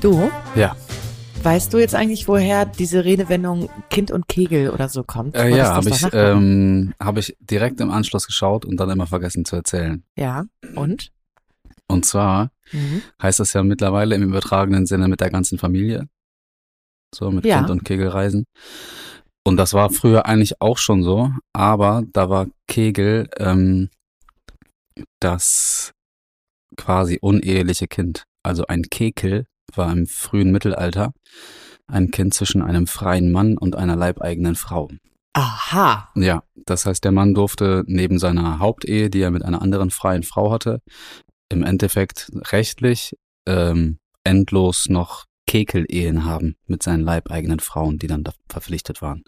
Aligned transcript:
Du, 0.00 0.30
Ja, 0.56 0.74
weißt 1.42 1.72
du 1.72 1.78
jetzt 1.78 1.94
eigentlich, 1.94 2.26
woher 2.26 2.64
diese 2.64 3.04
Redewendung 3.04 3.68
Kind 3.90 4.10
und 4.10 4.28
Kegel 4.28 4.70
oder 4.70 4.88
so 4.88 5.02
kommt? 5.02 5.34
äh, 5.36 5.54
ja, 5.54 5.74
habe 5.74 5.90
ich, 5.90 6.06
ähm, 6.12 6.94
hab 6.98 7.18
ich 7.18 7.36
direkt 7.40 7.80
im 7.80 7.90
Anschluss 7.90 8.26
geschaut 8.26 8.64
und 8.64 8.78
dann 8.78 8.90
immer 8.90 9.06
vergessen 9.06 9.44
zu 9.44 9.56
erzählen. 9.56 10.02
ja, 10.16 10.44
und? 10.74 11.12
Und 11.86 12.04
zwar 12.06 12.50
Mhm. 12.72 13.02
heißt 13.20 13.40
das 13.40 13.52
ja 13.52 13.64
mittlerweile 13.64 14.14
im 14.14 14.22
übertragenen 14.22 14.86
Sinne 14.86 15.08
mit 15.08 15.20
der 15.20 15.30
ganzen 15.30 15.58
Familie. 15.58 16.08
So 17.12 17.30
mit 17.32 17.44
Ja. 17.44 17.58
Kind 17.58 17.70
und 17.70 17.84
Kegelreisen. 17.84 18.44
Und 19.44 19.56
das 19.56 19.74
war 19.74 19.90
früher 19.90 20.24
eigentlich 20.26 20.60
auch 20.60 20.78
schon 20.78 21.02
so, 21.02 21.32
aber 21.52 22.04
da 22.12 22.30
war 22.30 22.46
Kegel 22.68 23.28
ähm, 23.38 23.90
das 25.18 25.92
quasi 26.76 27.18
uneheliche 27.20 27.88
Kind. 27.88 28.22
Also 28.44 28.64
ein 28.68 28.82
Kekel 28.84 29.46
war 29.76 29.92
im 29.92 30.06
frühen 30.06 30.50
Mittelalter 30.50 31.12
ein 31.86 32.10
Kind 32.10 32.34
zwischen 32.34 32.62
einem 32.62 32.86
freien 32.86 33.32
Mann 33.32 33.58
und 33.58 33.76
einer 33.76 33.96
leibeigenen 33.96 34.54
Frau. 34.54 34.90
Aha. 35.32 36.08
Ja, 36.16 36.42
das 36.66 36.86
heißt, 36.86 37.04
der 37.04 37.12
Mann 37.12 37.34
durfte 37.34 37.84
neben 37.86 38.18
seiner 38.18 38.58
Hauptehe, 38.58 39.10
die 39.10 39.20
er 39.20 39.30
mit 39.30 39.44
einer 39.44 39.62
anderen 39.62 39.90
freien 39.90 40.22
Frau 40.22 40.50
hatte, 40.52 40.80
im 41.48 41.62
Endeffekt 41.62 42.30
rechtlich 42.52 43.16
ähm, 43.46 43.98
endlos 44.24 44.88
noch 44.88 45.24
Kekelehen 45.46 46.24
haben 46.24 46.54
mit 46.66 46.82
seinen 46.82 47.02
leibeigenen 47.02 47.58
Frauen, 47.58 47.98
die 47.98 48.06
dann 48.06 48.22
da 48.22 48.32
verpflichtet 48.48 49.02
waren. 49.02 49.24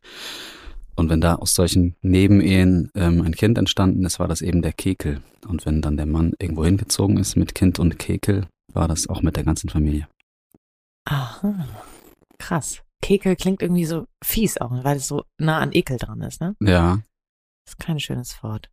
Und 0.94 1.08
wenn 1.08 1.20
da 1.20 1.36
aus 1.36 1.54
solchen 1.54 1.96
Nebenehen 2.02 2.90
ähm, 2.94 3.22
ein 3.22 3.34
Kind 3.34 3.58
entstanden 3.58 4.04
ist, 4.04 4.18
war 4.20 4.28
das 4.28 4.42
eben 4.42 4.62
der 4.62 4.72
Kekel. 4.72 5.20
Und 5.48 5.64
wenn 5.66 5.80
dann 5.82 5.96
der 5.96 6.06
Mann 6.06 6.34
irgendwo 6.38 6.64
hingezogen 6.64 7.16
ist 7.16 7.36
mit 7.36 7.54
Kind 7.54 7.78
und 7.78 7.98
Kekel, 7.98 8.46
war 8.72 8.88
das 8.88 9.08
auch 9.08 9.22
mit 9.22 9.36
der 9.36 9.44
ganzen 9.44 9.68
Familie. 9.68 10.06
Aha. 11.04 11.66
Krass. 12.38 12.82
Kekel 13.02 13.36
klingt 13.36 13.62
irgendwie 13.62 13.84
so 13.84 14.06
fies 14.22 14.58
auch, 14.58 14.70
weil 14.84 14.96
es 14.96 15.08
so 15.08 15.24
nah 15.38 15.58
an 15.58 15.72
Ekel 15.72 15.96
dran 15.98 16.22
ist, 16.22 16.40
ne? 16.40 16.54
Ja, 16.60 17.00
Das 17.64 17.74
ist 17.74 17.78
kein 17.78 17.98
schönes 17.98 18.42
Wort. 18.42 18.70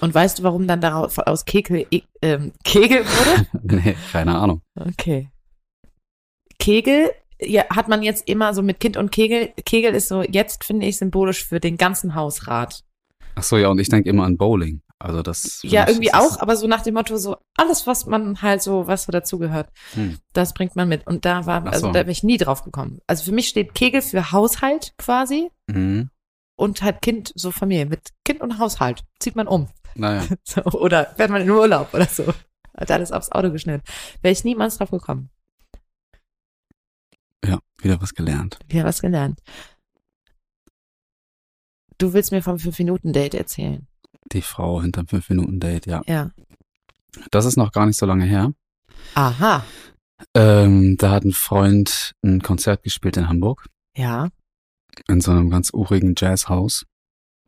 Und 0.00 0.14
weißt 0.14 0.38
du, 0.38 0.42
warum 0.44 0.68
dann 0.68 0.80
daraus 0.80 1.18
aus 1.18 1.44
Kekel 1.44 1.86
e 1.90 2.02
ähm, 2.22 2.52
Kegel 2.62 3.04
wurde? 3.04 3.46
nee, 3.82 3.96
keine 4.12 4.36
Ahnung. 4.36 4.62
Okay. 4.76 5.30
Kegel 6.58 7.10
ja, 7.40 7.64
hat 7.70 7.88
man 7.88 8.02
jetzt 8.02 8.28
immer 8.28 8.54
so 8.54 8.62
mit 8.62 8.80
Kind 8.80 8.96
und 8.96 9.10
Kegel. 9.10 9.52
Kegel 9.64 9.94
ist 9.94 10.08
so 10.08 10.22
jetzt, 10.22 10.64
finde 10.64 10.86
ich, 10.86 10.98
symbolisch 10.98 11.44
für 11.44 11.60
den 11.60 11.76
ganzen 11.76 12.14
Hausrat. 12.14 12.84
Ach 13.34 13.42
so, 13.42 13.56
ja, 13.56 13.68
und 13.68 13.80
ich 13.80 13.88
denke 13.88 14.08
immer 14.08 14.24
an 14.24 14.36
Bowling. 14.36 14.80
Also 15.04 15.22
das. 15.22 15.60
Ja, 15.62 15.86
irgendwie 15.86 16.14
auch, 16.14 16.40
aber 16.40 16.56
so 16.56 16.66
nach 16.66 16.80
dem 16.80 16.94
Motto, 16.94 17.18
so 17.18 17.36
alles, 17.58 17.86
was 17.86 18.06
man 18.06 18.40
halt 18.40 18.62
so, 18.62 18.86
was 18.86 19.02
so 19.04 19.12
dazugehört, 19.12 19.70
Hm. 19.92 20.18
das 20.32 20.54
bringt 20.54 20.76
man 20.76 20.88
mit. 20.88 21.06
Und 21.06 21.26
da 21.26 21.44
war, 21.44 21.66
also 21.66 21.88
so. 21.88 21.92
da 21.92 22.02
bin 22.04 22.10
ich 22.12 22.22
nie 22.22 22.38
drauf 22.38 22.62
gekommen. 22.64 23.00
Also 23.06 23.24
für 23.24 23.32
mich 23.32 23.48
steht 23.48 23.74
Kegel 23.74 24.00
für 24.00 24.32
Haushalt 24.32 24.94
quasi 24.96 25.50
Mhm. 25.68 26.08
und 26.56 26.80
halt 26.82 27.02
Kind, 27.02 27.32
so 27.36 27.50
Familie. 27.50 27.84
Mit 27.84 28.12
Kind 28.24 28.40
und 28.40 28.58
Haushalt 28.58 29.04
zieht 29.20 29.36
man 29.36 29.46
um. 29.46 29.68
Naja. 29.94 30.24
So, 30.44 30.62
oder 30.62 31.06
fährt 31.16 31.30
man 31.30 31.42
in 31.42 31.50
Urlaub 31.50 31.92
oder 31.92 32.06
so. 32.06 32.32
Hat 32.74 32.90
alles 32.90 33.12
aufs 33.12 33.30
Auto 33.30 33.50
geschnitten. 33.50 33.84
Wäre 34.22 34.32
ich 34.32 34.42
niemals 34.42 34.78
drauf 34.78 34.90
gekommen. 34.90 35.28
Ja, 37.44 37.58
wieder 37.82 38.00
was 38.00 38.14
gelernt. 38.14 38.58
Haben 38.72 38.84
was 38.84 39.02
gelernt. 39.02 39.38
Du 41.98 42.14
willst 42.14 42.32
mir 42.32 42.42
vom 42.42 42.56
5-Minuten-Date 42.56 43.34
erzählen. 43.34 43.86
Die 44.32 44.42
Frau 44.42 44.80
hinterm 44.82 45.06
5-Minuten-Date, 45.06 45.86
ja. 45.86 46.02
Ja. 46.06 46.30
Das 47.30 47.44
ist 47.44 47.56
noch 47.56 47.72
gar 47.72 47.86
nicht 47.86 47.98
so 47.98 48.06
lange 48.06 48.24
her. 48.24 48.52
Aha. 49.14 49.64
Ähm, 50.34 50.96
da 50.98 51.10
hat 51.10 51.24
ein 51.24 51.32
Freund 51.32 52.12
ein 52.24 52.40
Konzert 52.42 52.82
gespielt 52.82 53.16
in 53.16 53.28
Hamburg, 53.28 53.66
Ja. 53.96 54.28
in 55.08 55.20
so 55.20 55.30
einem 55.30 55.50
ganz 55.50 55.70
urigen 55.72 56.14
Jazzhaus, 56.16 56.84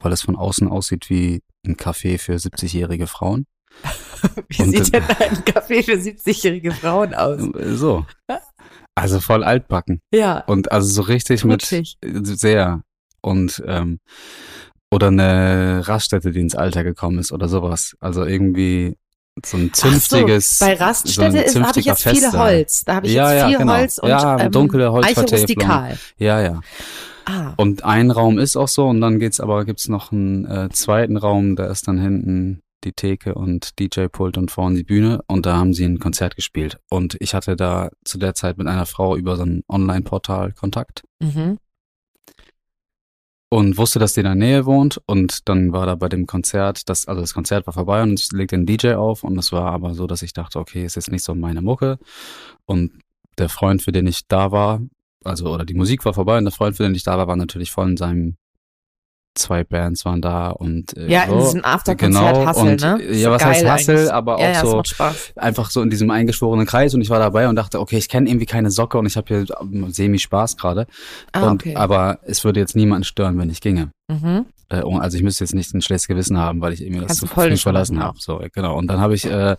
weil 0.00 0.12
es 0.12 0.22
von 0.22 0.36
außen 0.36 0.69
aussieht 0.69 1.09
wie 1.10 1.42
ein 1.66 1.76
Café 1.76 2.19
für 2.19 2.34
70-jährige 2.34 3.06
Frauen. 3.06 3.47
Wie 4.48 4.62
Und 4.62 4.70
sieht 4.70 4.94
denn 4.94 5.03
ein 5.04 5.36
Café 5.44 5.82
für 5.84 5.92
70-jährige 5.94 6.72
Frauen 6.72 7.15
aus? 7.15 7.41
Äh, 7.54 7.75
So. 7.75 8.06
Also 8.94 9.20
voll 9.20 9.44
altbacken. 9.44 10.00
Ja. 10.12 10.41
Und 10.47 10.72
also 10.72 10.88
so 10.88 11.03
richtig 11.03 11.42
Trutschig. 11.42 11.98
mit 12.03 12.26
sehr. 12.26 12.82
Und 13.20 13.62
ähm, 13.66 13.98
oder 14.91 15.08
eine 15.08 15.82
Raststätte, 15.86 16.30
die 16.30 16.41
ins 16.41 16.54
Alter 16.54 16.84
gekommen 16.84 17.19
ist 17.19 17.32
oder 17.32 17.48
sowas. 17.48 17.97
Also 18.00 18.24
irgendwie 18.24 18.97
so 19.44 19.56
ein 19.56 19.72
zünftiges. 19.72 20.58
Bei 20.60 20.76
so 20.76 20.84
Raststätte 20.84 21.38
ein 21.38 21.44
ist, 21.44 21.60
habe 21.60 21.80
ich 21.80 21.86
jetzt 21.86 22.02
viel 22.02 22.12
Festsaal. 22.12 22.48
Holz. 22.54 22.84
Da 22.84 22.94
habe 22.97 23.06
ich 23.06 23.12
Ja, 23.12 23.32
jetzt 23.32 23.41
ja, 23.41 23.48
viel 23.48 23.58
genau. 23.58 23.74
Holz 23.74 23.98
und 23.98 24.08
Ja, 24.08 24.41
ähm, 24.41 24.52
dunkle 24.52 24.92
Holzvertäfelung. 24.92 25.69
Ja, 26.19 26.41
ja. 26.41 26.60
Ah. 27.26 27.52
Und 27.56 27.84
ein 27.84 28.10
Raum 28.12 28.38
ist 28.38 28.56
auch 28.56 28.69
so 28.69 28.86
und 28.86 29.00
dann 29.00 29.19
geht's 29.19 29.41
aber 29.41 29.64
gibt's 29.64 29.88
noch 29.88 30.12
einen 30.12 30.44
äh, 30.47 30.69
zweiten 30.70 31.16
Raum, 31.16 31.56
da 31.56 31.66
ist 31.66 31.88
dann 31.88 31.98
hinten 31.98 32.62
die 32.84 32.92
Theke 32.92 33.34
und 33.34 33.80
DJ-Pult 33.80 34.38
und 34.38 34.53
vorne 34.53 34.76
die 34.76 34.84
Bühne 34.84 35.20
und 35.26 35.44
da 35.44 35.56
haben 35.56 35.74
sie 35.74 35.84
ein 35.84 35.98
Konzert 35.98 36.36
gespielt. 36.36 36.78
Und 36.88 37.16
ich 37.18 37.34
hatte 37.34 37.56
da 37.56 37.91
zu 38.04 38.16
der 38.18 38.34
Zeit 38.34 38.58
mit 38.58 38.68
einer 38.68 38.86
Frau 38.86 39.16
über 39.16 39.36
so 39.36 39.42
ein 39.42 39.64
Online-Portal 39.68 40.53
Kontakt 40.53 41.03
Mhm. 41.20 41.58
Und 43.56 43.78
wusste, 43.78 43.98
dass 43.98 44.12
die 44.12 44.20
in 44.20 44.26
der 44.26 44.34
Nähe 44.34 44.66
wohnt. 44.66 45.00
Und 45.06 45.48
dann 45.48 45.72
war 45.72 45.86
da 45.86 45.94
bei 45.94 46.10
dem 46.10 46.26
Konzert, 46.26 46.90
das, 46.90 47.08
also 47.08 47.22
das 47.22 47.32
Konzert 47.32 47.66
war 47.66 47.72
vorbei 47.72 48.02
und 48.02 48.20
es 48.20 48.30
legte 48.30 48.54
ein 48.54 48.66
DJ 48.66 48.92
auf. 48.92 49.24
Und 49.24 49.38
es 49.38 49.50
war 49.50 49.72
aber 49.72 49.94
so, 49.94 50.06
dass 50.06 50.20
ich 50.20 50.34
dachte, 50.34 50.58
okay, 50.58 50.84
ist 50.84 50.96
jetzt 50.96 51.10
nicht 51.10 51.24
so 51.24 51.34
meine 51.34 51.62
Mucke. 51.62 51.98
Und 52.66 52.92
der 53.38 53.48
Freund, 53.48 53.80
für 53.80 53.92
den 53.92 54.06
ich 54.06 54.28
da 54.28 54.52
war, 54.52 54.82
also 55.24 55.54
oder 55.54 55.64
die 55.64 55.72
Musik 55.72 56.04
war 56.04 56.12
vorbei 56.12 56.36
und 56.36 56.44
der 56.44 56.52
Freund, 56.52 56.76
für 56.76 56.82
den 56.82 56.94
ich 56.94 57.02
da 57.02 57.16
war, 57.16 57.28
war 57.28 57.36
natürlich 57.36 57.70
voll 57.70 57.88
in 57.88 57.96
seinem 57.96 58.36
zwei 59.38 59.64
Bands 59.64 60.04
waren 60.04 60.20
da 60.20 60.48
und 60.48 60.97
äh, 60.97 61.08
Ja, 61.08 61.24
in 61.24 61.30
so. 61.30 61.41
diesem 61.41 61.64
Afterkonzert 61.64 62.34
Genau, 62.34 62.48
Hustle, 62.48 62.70
und, 62.70 62.80
ne? 62.80 63.02
äh, 63.02 63.16
ja, 63.20 63.30
was 63.30 63.44
heißt 63.44 63.64
eigentlich. 63.64 64.12
aber 64.12 64.36
auch 64.36 64.41
ja, 64.41 64.52
ja, 64.52 64.60
so 64.60 64.82
einfach 65.36 65.70
so 65.70 65.82
in 65.82 65.91
diesem 65.91 66.10
eingeschworenen 66.10 66.66
Kreis 66.66 66.94
und 66.94 67.00
ich 67.00 67.10
war 67.10 67.19
dabei 67.19 67.48
und 67.48 67.56
dachte, 67.56 67.80
okay, 67.80 67.98
ich 67.98 68.08
kenne 68.08 68.28
irgendwie 68.28 68.47
keine 68.47 68.70
Socke 68.70 68.98
und 68.98 69.06
ich 69.06 69.16
habe 69.16 69.26
hier 69.28 69.47
semi 69.88 70.19
Spaß 70.19 70.56
gerade. 70.56 70.86
Ah, 71.32 71.48
und 71.48 71.62
okay. 71.62 71.76
aber 71.76 72.19
es 72.22 72.44
würde 72.44 72.60
jetzt 72.60 72.76
niemanden 72.76 73.04
stören, 73.04 73.38
wenn 73.38 73.50
ich 73.50 73.60
ginge. 73.60 73.91
Mhm. 74.08 74.47
Äh, 74.69 74.82
also 74.82 75.16
ich 75.16 75.22
müsste 75.22 75.44
jetzt 75.44 75.54
nicht 75.54 75.72
ein 75.74 75.82
schlechtes 75.82 76.08
Gewissen 76.08 76.38
haben, 76.38 76.60
weil 76.60 76.72
ich 76.72 76.82
irgendwie 76.82 77.06
das 77.06 77.18
zu 77.18 77.26
früh 77.26 77.56
verlassen 77.56 78.03
habe. 78.03 78.18
So, 78.20 78.42
genau. 78.53 78.76
Und 78.76 78.88
dann 78.88 79.00
habe 79.00 79.14
ich, 79.14 79.24
äh, 79.26 79.56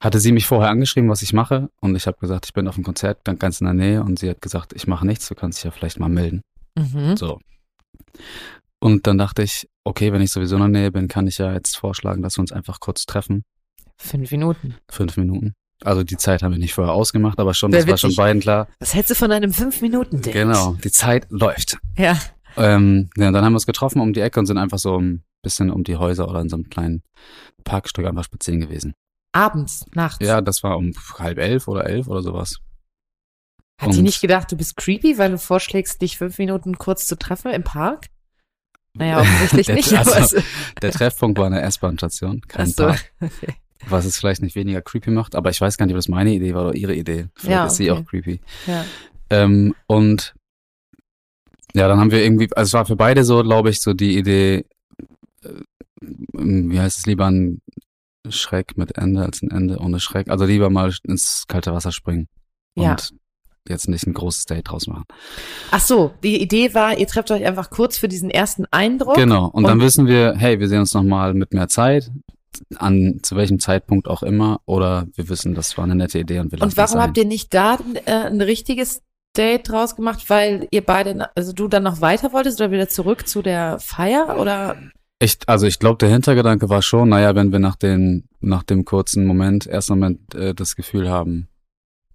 hatte 0.00 0.18
sie 0.18 0.32
mich 0.32 0.46
vorher 0.46 0.70
angeschrieben, 0.70 1.08
was 1.08 1.22
ich 1.22 1.32
mache. 1.32 1.68
Und 1.80 1.94
ich 1.96 2.06
habe 2.06 2.18
gesagt, 2.18 2.46
ich 2.46 2.52
bin 2.52 2.66
auf 2.68 2.74
dem 2.74 2.84
Konzert, 2.84 3.18
dann 3.24 3.38
ganz 3.38 3.60
in 3.60 3.66
der 3.66 3.74
Nähe. 3.74 4.02
Und 4.02 4.18
sie 4.18 4.30
hat 4.30 4.40
gesagt, 4.40 4.72
ich 4.74 4.86
mache 4.86 5.06
nichts, 5.06 5.28
du 5.28 5.34
kannst 5.34 5.58
dich 5.58 5.64
ja 5.64 5.70
vielleicht 5.70 6.00
mal 6.00 6.08
melden. 6.08 6.42
Mhm. 6.76 7.16
So. 7.16 7.38
Und 8.80 9.06
dann 9.06 9.18
dachte 9.18 9.42
ich, 9.42 9.68
okay, 9.84 10.12
wenn 10.12 10.22
ich 10.22 10.32
sowieso 10.32 10.56
in 10.56 10.62
der 10.62 10.68
Nähe 10.68 10.90
bin, 10.92 11.06
kann 11.08 11.26
ich 11.26 11.38
ja 11.38 11.52
jetzt 11.52 11.76
vorschlagen, 11.76 12.22
dass 12.22 12.36
wir 12.38 12.40
uns 12.40 12.52
einfach 12.52 12.80
kurz 12.80 13.04
treffen. 13.04 13.44
Fünf 13.98 14.30
Minuten. 14.30 14.76
Fünf 14.90 15.16
Minuten. 15.18 15.52
Also 15.82 16.02
die 16.02 16.16
Zeit 16.16 16.42
haben 16.42 16.52
wir 16.52 16.58
nicht 16.58 16.74
vorher 16.74 16.92
ausgemacht, 16.94 17.38
aber 17.38 17.54
schon, 17.54 17.72
Wär 17.72 17.80
das 17.80 17.90
war 17.90 17.98
schon 17.98 18.14
beiden 18.16 18.40
klar. 18.42 18.68
Was 18.80 18.94
hältst 18.94 19.10
du 19.10 19.14
von 19.14 19.32
einem 19.32 19.52
Fünf-Minuten-Date? 19.52 20.32
Genau, 20.32 20.74
die 20.82 20.90
Zeit 20.90 21.26
läuft. 21.30 21.78
Ja. 21.96 22.18
Ähm, 22.56 23.08
ja, 23.16 23.30
dann 23.30 23.44
haben 23.44 23.52
wir 23.52 23.56
uns 23.56 23.66
getroffen 23.66 24.00
um 24.00 24.12
die 24.12 24.20
Ecke 24.20 24.40
und 24.40 24.46
sind 24.46 24.58
einfach 24.58 24.78
so 24.78 24.98
ein 24.98 25.24
bisschen 25.42 25.70
um 25.70 25.84
die 25.84 25.96
Häuser 25.96 26.28
oder 26.28 26.40
in 26.40 26.48
so 26.50 26.56
einem 26.56 26.68
kleinen 26.68 27.02
Parkstück 27.64 28.04
einfach 28.06 28.24
spazieren 28.24 28.60
gewesen. 28.60 28.94
Abends, 29.32 29.86
nachts. 29.94 30.24
Ja, 30.26 30.40
das 30.40 30.62
war 30.62 30.76
um 30.76 30.92
halb 31.18 31.38
elf 31.38 31.68
oder 31.68 31.86
elf 31.86 32.08
oder 32.08 32.22
sowas. 32.22 32.56
Hat 33.80 33.92
die 33.94 33.98
und- 33.98 34.04
nicht 34.04 34.20
gedacht, 34.20 34.50
du 34.52 34.56
bist 34.56 34.76
creepy, 34.76 35.16
weil 35.16 35.30
du 35.30 35.38
vorschlägst, 35.38 36.02
dich 36.02 36.18
fünf 36.18 36.36
Minuten 36.38 36.76
kurz 36.76 37.06
zu 37.06 37.16
treffen 37.16 37.52
im 37.52 37.62
Park? 37.64 38.06
Naja, 38.94 39.20
offensichtlich 39.20 39.66
Der- 39.66 39.74
nicht, 39.76 39.94
also, 39.96 40.38
Der 40.82 40.90
Treffpunkt 40.92 41.38
war 41.38 41.46
eine 41.46 41.60
S-Bahn-Station, 41.62 42.40
kein 42.48 42.66
so. 42.66 42.86
Park, 42.86 43.12
Okay. 43.20 43.54
was 43.88 44.04
es 44.04 44.18
vielleicht 44.18 44.42
nicht 44.42 44.56
weniger 44.56 44.82
creepy 44.82 45.10
macht, 45.10 45.34
aber 45.36 45.50
ich 45.50 45.60
weiß 45.60 45.76
gar 45.78 45.86
nicht, 45.86 45.94
ob 45.94 45.98
das 45.98 46.08
meine 46.08 46.32
Idee 46.34 46.54
war 46.54 46.66
oder 46.68 46.76
ihre 46.76 46.94
Idee. 46.94 47.28
Vielleicht 47.34 47.50
Ja, 47.52 47.66
ist 47.66 47.76
sie 47.76 47.90
okay. 47.90 48.00
auch 48.00 48.06
creepy. 48.06 48.40
Ja. 48.66 48.84
Ähm, 49.30 49.74
und 49.86 50.34
ja, 51.74 51.86
dann 51.86 52.00
haben 52.00 52.10
wir 52.10 52.22
irgendwie, 52.22 52.48
also 52.56 52.68
es 52.68 52.72
war 52.72 52.84
für 52.84 52.96
beide 52.96 53.24
so, 53.24 53.42
glaube 53.42 53.70
ich, 53.70 53.80
so 53.80 53.92
die 53.94 54.18
Idee, 54.18 54.64
äh, 55.44 55.48
wie 56.32 56.80
heißt 56.80 56.98
es 56.98 57.06
lieber, 57.06 57.26
ein 57.30 57.60
Schreck 58.28 58.76
mit 58.76 58.98
Ende 58.98 59.22
als 59.22 59.40
ein 59.42 59.50
Ende 59.50 59.78
ohne 59.78 60.00
Schreck. 60.00 60.28
Also 60.30 60.44
lieber 60.44 60.68
mal 60.68 60.92
ins 61.04 61.44
kalte 61.48 61.72
Wasser 61.72 61.92
springen 61.92 62.26
Ja. 62.74 62.90
und 62.92 63.14
jetzt 63.68 63.88
nicht 63.88 64.06
ein 64.06 64.14
großes 64.14 64.46
Date 64.46 64.70
draus 64.70 64.86
machen. 64.86 65.04
Ach 65.70 65.80
so, 65.80 66.12
die 66.22 66.40
Idee 66.40 66.74
war, 66.74 66.98
ihr 66.98 67.06
trefft 67.06 67.30
euch 67.30 67.44
einfach 67.44 67.70
kurz 67.70 67.98
für 67.98 68.08
diesen 68.08 68.30
ersten 68.30 68.64
Eindruck. 68.70 69.14
Genau. 69.14 69.46
Und, 69.46 69.64
dann 69.64 69.74
Und- 69.78 69.84
wissen 69.84 70.06
wir, 70.06 70.34
hey, 70.36 70.58
wir 70.60 70.68
sehen 70.68 70.80
uns 70.80 70.94
nochmal 70.94 71.34
mit 71.34 71.52
mehr 71.52 71.68
Zeit, 71.68 72.10
an 72.76 73.20
zu 73.22 73.36
welchem 73.36 73.60
Zeitpunkt 73.60 74.08
auch 74.08 74.22
immer, 74.22 74.60
oder 74.66 75.06
wir 75.14 75.28
wissen, 75.28 75.54
das 75.54 75.76
war 75.78 75.84
eine 75.84 75.94
nette 75.94 76.18
Idee 76.18 76.40
und 76.40 76.50
wir 76.52 76.58
lassen 76.58 76.70
Und 76.70 76.76
warum 76.76 77.00
habt 77.00 77.16
ihr 77.16 77.24
nicht 77.24 77.54
da 77.54 77.78
äh, 78.06 78.12
ein 78.12 78.40
richtiges 78.40 79.02
Date 79.36 79.68
draus 79.68 79.94
gemacht, 79.94 80.28
weil 80.28 80.66
ihr 80.72 80.84
beide, 80.84 81.28
also 81.36 81.52
du 81.52 81.68
dann 81.68 81.84
noch 81.84 82.00
weiter 82.00 82.32
wolltest 82.32 82.60
oder 82.60 82.72
wieder 82.72 82.88
zurück 82.88 83.28
zu 83.28 83.42
der 83.42 83.78
Feier 83.78 84.36
oder? 84.40 84.76
Ich, 85.20 85.38
also 85.46 85.66
ich 85.66 85.78
glaube, 85.78 85.98
der 85.98 86.08
Hintergedanke 86.08 86.68
war 86.68 86.82
schon, 86.82 87.10
naja, 87.10 87.34
wenn 87.34 87.52
wir 87.52 87.60
nach, 87.60 87.76
den, 87.76 88.24
nach 88.40 88.64
dem 88.64 88.84
kurzen 88.84 89.26
Moment, 89.26 89.66
ersten 89.66 89.92
Moment 89.92 90.34
äh, 90.34 90.54
das 90.54 90.74
Gefühl 90.74 91.08
haben, 91.08 91.48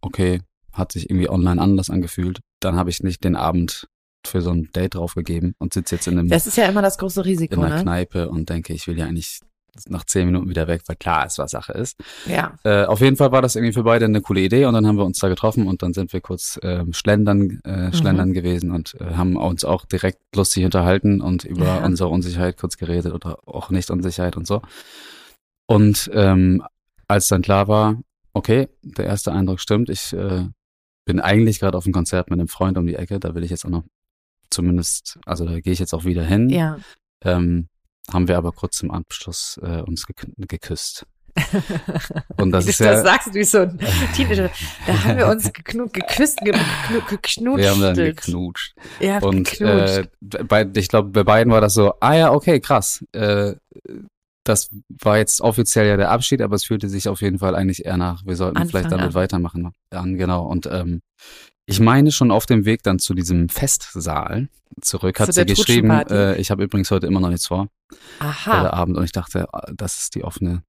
okay, 0.02 0.42
hat 0.76 0.92
sich 0.92 1.10
irgendwie 1.10 1.30
online 1.30 1.62
anders 1.62 1.90
angefühlt, 1.90 2.40
dann 2.60 2.76
habe 2.76 2.90
ich 2.90 3.02
nicht 3.04 3.24
den 3.24 3.36
Abend 3.36 3.88
für 4.26 4.42
so 4.42 4.52
ein 4.52 4.70
Date 4.76 4.96
draufgegeben 4.96 5.54
und 5.60 5.74
sitze 5.74 5.96
jetzt 5.96 6.08
in, 6.08 6.18
einem, 6.18 6.30
Das 6.30 6.48
ist 6.48 6.58
ja 6.58 6.66
immer 6.66 6.82
das 6.82 6.98
große 6.98 7.22
in 7.22 7.26
Risiko, 7.26 7.62
einer 7.62 7.76
ne? 7.78 7.82
Kneipe 7.84 8.30
und 8.30 8.50
denke, 8.50 8.74
ich 8.74 8.88
will 8.88 8.98
ja 8.98 9.06
eigentlich 9.06 9.40
nach 9.90 10.06
zehn 10.06 10.26
Minuten 10.26 10.50
wieder 10.50 10.68
weg, 10.68 10.84
weil 10.88 10.96
klar 10.96 11.26
ist, 11.26 11.38
was 11.38 11.52
Sache 11.52 11.74
ist. 11.74 11.98
Ja. 12.26 12.56
Äh, 12.64 12.86
auf 12.86 13.02
jeden 13.02 13.18
Fall 13.18 13.34
war 13.34 13.42
das 13.42 13.56
irgendwie 13.58 13.74
für 13.74 13.84
beide 13.84 14.06
eine 14.06 14.22
coole 14.22 14.40
Idee 14.40 14.66
und 14.66 14.74
dann 14.74 14.88
haben 14.88 14.98
wir 14.98 15.04
uns 15.04 15.20
da 15.20 15.28
getroffen 15.28 15.68
und 15.68 15.84
dann 15.84 15.94
sind 15.94 16.14
wir 16.14 16.22
kurz 16.22 16.58
ähm, 16.64 16.94
schlendern, 16.94 17.60
äh, 17.66 17.92
schlendern 17.94 18.32
gewesen 18.32 18.72
und 18.72 18.96
äh, 19.02 19.16
haben 19.16 19.36
uns 19.36 19.66
auch 19.66 19.84
direkt 19.86 20.20
lustig 20.34 20.64
unterhalten 20.64 21.20
und 21.22 21.44
über 21.44 21.66
Ja. 21.66 21.86
unsere 21.86 22.10
Unsicherheit 22.10 22.58
kurz 22.58 22.78
geredet 22.78 23.14
oder 23.14 23.38
auch 23.46 23.70
nicht 23.70 23.92
Unsicherheit 23.92 24.38
und 24.38 24.48
so. 24.48 24.62
Und 25.68 26.10
ähm, 26.14 26.64
als 27.08 27.28
dann 27.28 27.42
klar 27.42 27.68
war, 27.68 28.00
okay, 28.34 28.70
der 28.82 29.06
erste 29.06 29.34
Eindruck 29.34 29.60
stimmt, 29.60 29.90
ich 29.90 30.14
äh, 30.14 30.46
bin 31.06 31.20
eigentlich 31.20 31.60
gerade 31.60 31.78
auf 31.78 31.86
einem 31.86 31.94
Konzert 31.94 32.30
mit 32.30 32.40
einem 32.40 32.48
Freund 32.48 32.78
um 32.78 32.86
die 32.86 32.96
Ecke, 32.96 33.20
da 33.20 33.36
will 33.36 33.44
ich 33.44 33.52
jetzt 33.52 33.66
auch 33.66 33.70
noch 33.70 33.84
zumindest, 34.50 35.20
also 35.26 35.46
da 35.46 35.60
gehe 35.60 35.74
ich 35.74 35.80
jetzt 35.80 35.94
auch 35.94 36.06
wieder 36.06 36.24
hin. 36.24 36.50
Ja. 36.50 36.78
Ähm, 37.24 37.68
haben 38.12 38.28
wir 38.28 38.38
aber 38.38 38.52
kurz 38.52 38.78
zum 38.78 38.92
Abschluss 38.92 39.60
äh, 39.64 39.82
uns 39.82 40.06
gek 40.06 40.28
geküsst. 40.38 41.06
Und 42.38 42.52
das 42.52 42.66
Wie 42.66 42.70
ist 42.70 42.80
du 42.80 42.86
ja, 42.86 42.94
das 42.94 43.04
sagst, 43.04 43.34
wie 43.34 43.44
so 43.44 43.60
ein 43.60 43.78
Teenager. 44.16 44.50
Da 44.88 45.04
haben 45.04 45.18
wir 45.18 45.28
uns 45.28 45.52
geknu 45.52 45.88
geküsst, 45.90 46.40
ge 46.40 46.54
geknu 46.54 47.02
geknutscht. 47.10 47.58
wir 47.58 47.72
haben 47.72 47.82
dann 47.82 47.96
geknutscht. 47.96 48.74
Ja, 49.02 49.20
Und 49.20 49.44
geknutscht. 49.50 50.10
äh, 50.34 50.44
bei, 50.44 50.70
ich 50.76 50.88
glaube, 50.88 51.10
bei 51.10 51.24
beiden 51.24 51.52
war 51.52 51.60
das 51.62 51.74
so, 51.74 51.94
ah 52.00 52.14
ja, 52.14 52.32
okay, 52.32 52.60
krass. 52.62 53.04
Äh, 53.12 53.56
das 54.46 54.70
war 55.02 55.18
jetzt 55.18 55.42
offiziell 55.42 55.88
ja 55.88 55.98
der 55.98 56.12
Abschied, 56.12 56.42
aber 56.42 56.56
es 56.56 56.64
fühlte 56.64 56.88
sich 56.88 57.10
auf 57.10 57.22
jeden 57.22 57.40
Fall 57.40 57.56
eigentlich 57.56 57.84
eher 57.86 57.98
nach, 57.98 58.26
wir 58.26 58.36
sollten 58.36 58.58
Anfang 58.58 58.70
vielleicht 58.70 58.92
damit 58.92 59.08
an. 59.08 59.14
weitermachen. 59.14 59.72
An, 59.90 60.16
genau. 60.18 60.46
Und 60.46 60.68
ähm, 60.72 61.02
ich 61.66 61.80
meine 61.80 62.12
schon 62.12 62.30
auf 62.32 62.46
dem 62.46 62.64
Weg 62.66 62.84
dann 62.84 63.00
zu 63.00 63.16
diesem 63.16 63.50
Festsaal 63.50 64.50
zurück, 64.82 65.20
hat 65.20 65.28
Zu 65.28 65.34
sie 65.34 65.46
geschrieben, 65.46 65.90
äh, 65.90 66.36
ich 66.38 66.52
habe 66.52 66.64
übrigens 66.64 66.92
heute 66.92 67.08
immer 67.08 67.20
noch 67.20 67.30
nichts 67.30 67.48
vor. 67.48 67.68
heute 67.92 68.00
Aha. 68.20 68.70
Abend 68.70 68.98
und 68.98 69.04
ich 69.04 69.12
dachte, 69.12 69.48
ah, 69.52 69.72
das 69.76 69.98
ist 69.98 70.16
die 70.16 70.24
offene, 70.24 70.62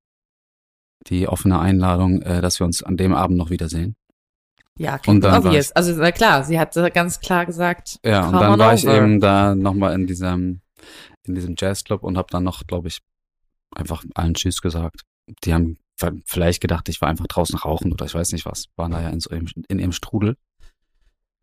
die 1.08 1.28
offene 1.28 1.58
Einladung, 1.60 2.22
äh, 2.22 2.40
dass 2.40 2.58
wir 2.60 2.64
uns 2.66 2.82
an 2.82 2.96
dem 2.96 3.14
Abend 3.14 3.36
noch 3.36 3.50
wiedersehen. 3.50 3.94
Ja, 4.78 4.94
Und 4.94 5.02
klingt 5.02 5.24
dann 5.24 5.32
war 5.32 5.50
obvious. 5.50 5.72
Also, 5.72 5.92
na 5.96 6.12
klar, 6.12 6.44
sie 6.44 6.58
hat 6.58 6.76
äh, 6.76 6.90
ganz 6.90 7.20
klar 7.20 7.44
gesagt, 7.46 7.98
Ja, 8.04 8.26
und 8.28 8.34
dann 8.34 8.58
war 8.58 8.74
ich 8.74 8.86
over. 8.86 8.96
eben 8.96 9.20
da 9.20 9.54
nochmal 9.54 9.94
in 9.94 10.06
diesem, 10.06 10.60
in 11.26 11.34
diesem 11.34 11.56
Jazzclub 11.58 12.02
und 12.02 12.16
habe 12.16 12.28
dann 12.30 12.44
noch, 12.44 12.66
glaube 12.66 12.88
ich, 12.88 13.00
einfach 13.74 14.04
allen 14.14 14.34
Tschüss 14.34 14.60
gesagt. 14.60 15.02
Die 15.44 15.52
haben 15.52 15.78
vielleicht 16.24 16.60
gedacht, 16.60 16.88
ich 16.88 17.00
war 17.00 17.08
einfach 17.08 17.26
draußen 17.26 17.58
rauchen 17.58 17.92
oder 17.92 18.04
ich 18.04 18.14
weiß 18.14 18.32
nicht 18.32 18.46
was, 18.46 18.66
waren 18.76 18.92
da 18.92 19.00
ja 19.00 19.08
in, 19.08 19.20
so 19.20 19.30
im, 19.30 19.48
in 19.68 19.78
ihrem 19.78 19.92
Strudel. 19.92 20.36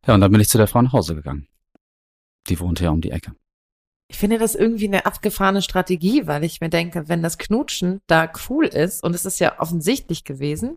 Ja, 0.06 0.14
und 0.14 0.22
dann 0.22 0.32
bin 0.32 0.42
ich 0.42 0.50
zu 0.50 0.58
der 0.58 0.68
Frau 0.68 0.82
nach 0.82 0.94
Hause 0.94 1.16
gegangen. 1.16 1.48
Die 2.48 2.60
wohnt 2.60 2.80
ja 2.80 2.90
um 2.92 3.02
die 3.02 3.12
Ecke. 3.12 3.34
Ich 4.10 4.18
finde 4.18 4.38
das 4.38 4.54
irgendwie 4.54 4.88
eine 4.88 5.06
abgefahrene 5.06 5.62
Strategie, 5.62 6.28
weil 6.28 6.44
ich 6.44 6.62
mir 6.62 6.70
denke, 6.70 7.08
wenn 7.08 7.24
das 7.24 7.38
Knutschen 7.38 8.02
da 8.06 8.32
cool 8.50 8.66
ist 8.68 9.04
und 9.04 9.16
es 9.16 9.26
ist 9.26 9.40
ja 9.40 9.60
offensichtlich 9.60 10.24
gewesen, 10.24 10.76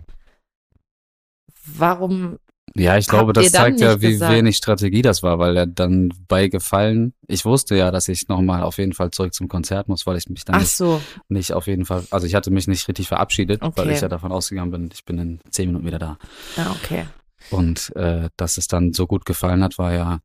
warum, 1.66 2.38
Ja, 2.78 2.96
ich 2.98 3.06
glaube, 3.08 3.32
das 3.32 3.52
zeigt 3.52 3.80
ja, 3.80 4.00
wie 4.00 4.12
gesagt- 4.12 4.32
wenig 4.34 4.56
Strategie 4.56 5.02
das 5.02 5.22
war, 5.22 5.38
weil 5.38 5.56
er 5.56 5.66
dann 5.66 6.10
bei 6.28 6.48
Gefallen, 6.48 7.14
ich 7.26 7.44
wusste 7.44 7.74
ja, 7.76 7.90
dass 7.90 8.08
ich 8.08 8.28
nochmal 8.28 8.62
auf 8.62 8.78
jeden 8.78 8.92
Fall 8.92 9.10
zurück 9.10 9.32
zum 9.34 9.48
Konzert 9.48 9.88
muss, 9.88 10.06
weil 10.06 10.16
ich 10.16 10.28
mich 10.28 10.44
dann 10.44 10.56
ach 10.56 10.60
nicht, 10.60 10.72
so, 10.76 11.00
nicht 11.28 11.52
auf 11.52 11.66
jeden 11.66 11.84
Fall, 11.84 12.04
also 12.10 12.26
ich 12.26 12.34
hatte 12.34 12.50
mich 12.50 12.66
nicht 12.68 12.86
richtig 12.88 13.08
verabschiedet, 13.08 13.62
weil 13.62 13.70
Okay. 13.70 13.92
ich 13.94 14.00
ja 14.00 14.08
davon 14.08 14.30
ausgegangen 14.32 14.70
bin, 14.70 14.90
ich 14.92 15.04
bin 15.04 15.18
in 15.18 15.40
zehn 15.50 15.68
Minuten 15.68 15.86
wieder 15.86 15.98
da. 15.98 16.18
ja, 16.56 16.70
okay. 16.70 17.06
Und 17.50 17.94
äh, 17.96 18.28
dass 18.36 18.58
es 18.58 18.66
dann 18.68 18.92
so 18.92 19.06
gut 19.06 19.24
gefallen 19.24 19.62
hat, 19.62 19.78
war 19.78 19.92
ja 19.92 20.18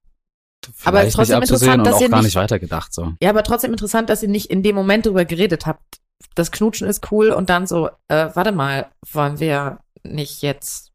Aber 0.84 1.00
vielleicht 1.00 1.16
trotzdem 1.16 1.40
nicht 1.40 1.52
abzusehen 1.52 1.74
interessant, 1.74 1.80
und 1.80 1.86
dass 1.86 1.96
auch 1.96 2.02
ihr 2.02 2.10
gar 2.10 2.18
nicht- 2.18 2.26
nicht 2.26 2.36
weitergedacht. 2.36 2.94
So. 2.94 3.14
Ja, 3.22 3.30
aber 3.30 3.44
trotzdem 3.44 3.72
interessant, 3.72 4.10
dass 4.10 4.24
ihr 4.24 4.30
nicht 4.30 4.48
in 4.50 4.64
dem 4.64 4.76
Moment 4.76 5.06
drüber 5.06 5.26
geredet 5.26 5.66
habt. 5.66 5.98
Das 6.36 6.52
Knutschen 6.52 6.88
ist 6.88 7.12
cool 7.12 7.30
und 7.32 7.50
dann 7.50 7.68
so, 7.68 7.90
äh, 8.08 8.30
warte 8.34 8.52
mal, 8.52 8.88
wollen 9.12 9.40
wir 9.40 9.80
nicht 10.04 10.42
jetzt 10.42 10.91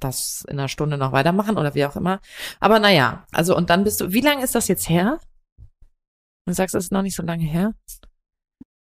das 0.00 0.44
in 0.48 0.58
einer 0.58 0.68
Stunde 0.68 0.96
noch 0.98 1.12
weitermachen 1.12 1.56
oder 1.58 1.74
wie 1.74 1.84
auch 1.84 1.96
immer. 1.96 2.20
Aber 2.58 2.78
naja, 2.78 3.26
also 3.32 3.56
und 3.56 3.70
dann 3.70 3.84
bist 3.84 4.00
du, 4.00 4.12
wie 4.12 4.20
lange 4.20 4.42
ist 4.44 4.54
das 4.54 4.68
jetzt 4.68 4.88
her? 4.88 5.18
Du 6.46 6.52
sagst, 6.54 6.74
es 6.74 6.84
ist 6.84 6.92
noch 6.92 7.02
nicht 7.02 7.14
so 7.16 7.22
lange 7.22 7.44
her? 7.44 7.74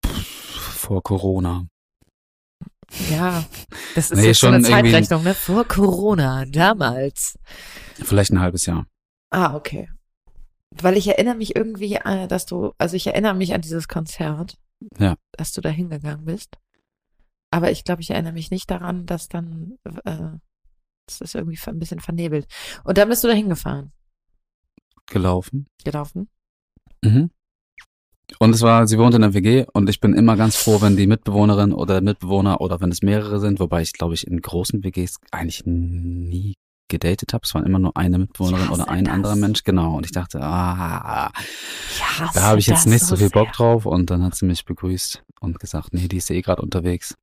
Vor 0.05 1.03
Corona. 1.03 1.67
Ja, 3.11 3.45
das 3.93 4.09
ist 4.11 4.17
Nee, 4.17 4.27
jetzt 4.27 4.43
eine 4.43 4.63
schon 4.63 4.65
irgendwie- 4.73 4.91
Zeitrechnung, 4.91 5.23
ne? 5.23 5.35
Vor 5.35 5.65
Corona, 5.65 6.45
damals. 6.45 7.37
Vielleicht 7.95 8.31
ein 8.31 8.39
halbes 8.39 8.65
Jahr. 8.65 8.87
Ah, 9.29 9.55
okay. 9.55 9.89
Weil 10.71 10.97
ich 10.97 11.07
erinnere 11.07 11.35
mich 11.35 11.55
irgendwie, 11.55 11.95
äh, 11.95 12.27
dass 12.27 12.45
du, 12.45 12.73
also 12.79 12.95
ich 12.95 13.05
erinnere 13.07 13.35
mich 13.35 13.53
an 13.53 13.61
dieses 13.61 13.87
Konzert, 13.87 14.57
Ja. 14.97 15.15
dass 15.33 15.51
du 15.51 15.61
da 15.61 15.69
hingegangen 15.69 16.25
bist. 16.25 16.57
Aber 17.51 17.69
ich 17.71 17.83
glaube, 17.83 18.01
ich 18.01 18.09
erinnere 18.11 18.33
mich 18.33 18.49
nicht 18.51 18.69
daran, 18.71 19.05
dass 19.05 19.27
dann, 19.27 19.77
äh, 20.05 20.29
das 21.09 21.21
ist 21.21 21.35
irgendwie 21.35 21.59
ein 21.65 21.79
bisschen 21.79 21.99
vernebelt. 21.99 22.47
Und 22.83 22.97
dann 22.97 23.09
bist 23.09 23.23
du 23.23 23.27
da 23.27 23.33
hingefahren, 23.33 23.91
Gelaufen. 25.07 25.67
gelaufen. 25.83 26.29
Mhm. 27.03 27.31
Und 28.37 28.53
es 28.53 28.61
war, 28.61 28.87
sie 28.87 28.99
wohnt 28.99 29.15
in 29.15 29.21
der 29.21 29.33
WG 29.33 29.65
und 29.73 29.89
ich 29.89 29.99
bin 29.99 30.13
immer 30.13 30.37
ganz 30.37 30.55
froh, 30.55 30.81
wenn 30.81 30.95
die 30.95 31.07
Mitbewohnerin 31.07 31.73
oder 31.73 31.99
Mitbewohner 31.99 32.61
oder 32.61 32.79
wenn 32.79 32.91
es 32.91 33.01
mehrere 33.01 33.39
sind, 33.39 33.59
wobei 33.59 33.81
ich 33.81 33.93
glaube 33.93 34.13
ich 34.13 34.27
in 34.27 34.39
großen 34.39 34.83
WGs 34.83 35.19
eigentlich 35.31 35.65
nie 35.65 36.53
gedatet 36.89 37.33
habe. 37.33 37.43
Es 37.45 37.53
waren 37.55 37.65
immer 37.65 37.79
nur 37.79 37.95
eine 37.95 38.19
Mitbewohnerin 38.19 38.69
oder 38.69 38.89
ein 38.89 39.05
das. 39.05 39.13
anderer 39.13 39.35
Mensch, 39.35 39.63
genau. 39.63 39.95
Und 39.95 40.05
ich 40.05 40.11
dachte, 40.11 40.41
ah, 40.41 41.31
da 42.33 42.41
habe 42.41 42.59
ich 42.59 42.67
jetzt 42.67 42.87
nicht 42.87 43.05
so 43.05 43.15
viel 43.15 43.29
Bock 43.29 43.51
drauf. 43.53 43.85
Und 43.85 44.09
dann 44.09 44.23
hat 44.23 44.35
sie 44.35 44.45
mich 44.45 44.65
begrüßt 44.65 45.23
und 45.39 45.59
gesagt, 45.59 45.93
nee, 45.93 46.07
die 46.07 46.17
ist 46.17 46.29
eh 46.29 46.41
gerade 46.41 46.61
unterwegs. 46.61 47.15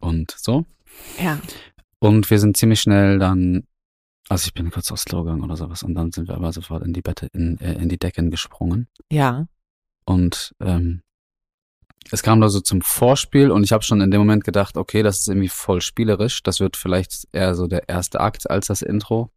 Und 0.00 0.34
so. 0.36 0.64
Ja, 1.22 1.38
Und 2.00 2.30
wir 2.30 2.38
sind 2.38 2.56
ziemlich 2.56 2.80
schnell 2.80 3.18
dann, 3.18 3.64
also 4.28 4.46
ich 4.46 4.54
bin 4.54 4.70
kurz 4.70 4.90
aufs 4.90 5.04
Klo 5.04 5.22
gegangen 5.22 5.44
oder 5.44 5.56
sowas 5.56 5.82
und 5.82 5.94
dann 5.94 6.12
sind 6.12 6.28
wir 6.28 6.34
aber 6.34 6.52
sofort 6.52 6.82
in 6.84 6.92
die 6.92 7.02
Bette, 7.02 7.28
in, 7.32 7.58
äh, 7.60 7.74
in 7.74 7.88
die 7.88 7.98
Decken 7.98 8.30
gesprungen. 8.30 8.88
ja. 9.10 9.46
Und 10.06 10.54
ähm, 10.60 11.02
es 12.10 12.22
kam 12.22 12.40
da 12.40 12.48
so 12.48 12.60
zum 12.60 12.80
Vorspiel 12.80 13.50
und 13.50 13.62
ich 13.62 13.72
habe 13.72 13.84
schon 13.84 14.00
in 14.00 14.10
dem 14.10 14.20
Moment 14.20 14.42
gedacht, 14.42 14.76
okay, 14.76 15.02
das 15.02 15.20
ist 15.20 15.28
irgendwie 15.28 15.48
voll 15.48 15.80
spielerisch. 15.80 16.42
Das 16.42 16.58
wird 16.58 16.76
vielleicht 16.76 17.28
eher 17.32 17.54
so 17.54 17.66
der 17.66 17.88
erste 17.88 18.20
Akt 18.20 18.50
als 18.50 18.66
das 18.68 18.82
Intro, 18.82 19.30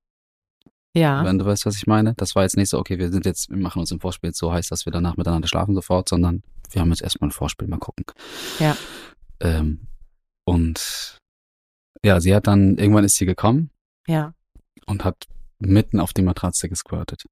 Ja, 0.95 1.23
wenn 1.25 1.37
du 1.37 1.45
weißt, 1.45 1.65
was 1.65 1.75
ich 1.75 1.85
meine. 1.85 2.13
Das 2.15 2.35
war 2.35 2.43
jetzt 2.43 2.57
nicht 2.57 2.69
so, 2.69 2.79
okay, 2.79 2.97
wir 2.97 3.11
sind 3.11 3.25
jetzt, 3.25 3.49
wir 3.49 3.57
machen 3.57 3.79
uns 3.79 3.91
im 3.91 3.99
Vorspiel 3.99 4.29
jetzt 4.29 4.39
so 4.39 4.51
heiß, 4.51 4.69
dass 4.69 4.85
wir 4.85 4.91
danach 4.91 5.17
miteinander 5.17 5.47
schlafen 5.47 5.75
sofort, 5.75 6.09
sondern 6.09 6.41
wir 6.71 6.81
haben 6.81 6.89
jetzt 6.89 7.03
erstmal 7.03 7.27
ein 7.27 7.33
Vorspiel, 7.33 7.67
mal 7.67 7.77
gucken. 7.77 8.05
Ja. 8.59 8.75
Ähm, 9.41 9.81
und 10.45 11.17
ja, 12.03 12.19
sie 12.19 12.35
hat 12.35 12.47
dann, 12.47 12.77
irgendwann 12.77 13.05
ist 13.05 13.15
sie 13.15 13.25
gekommen 13.25 13.69
ja. 14.07 14.33
und 14.85 15.03
hat 15.03 15.27
mitten 15.59 15.99
auf 15.99 16.13
die 16.13 16.21
Matratze 16.21 16.69
gesquirtet. 16.69 17.25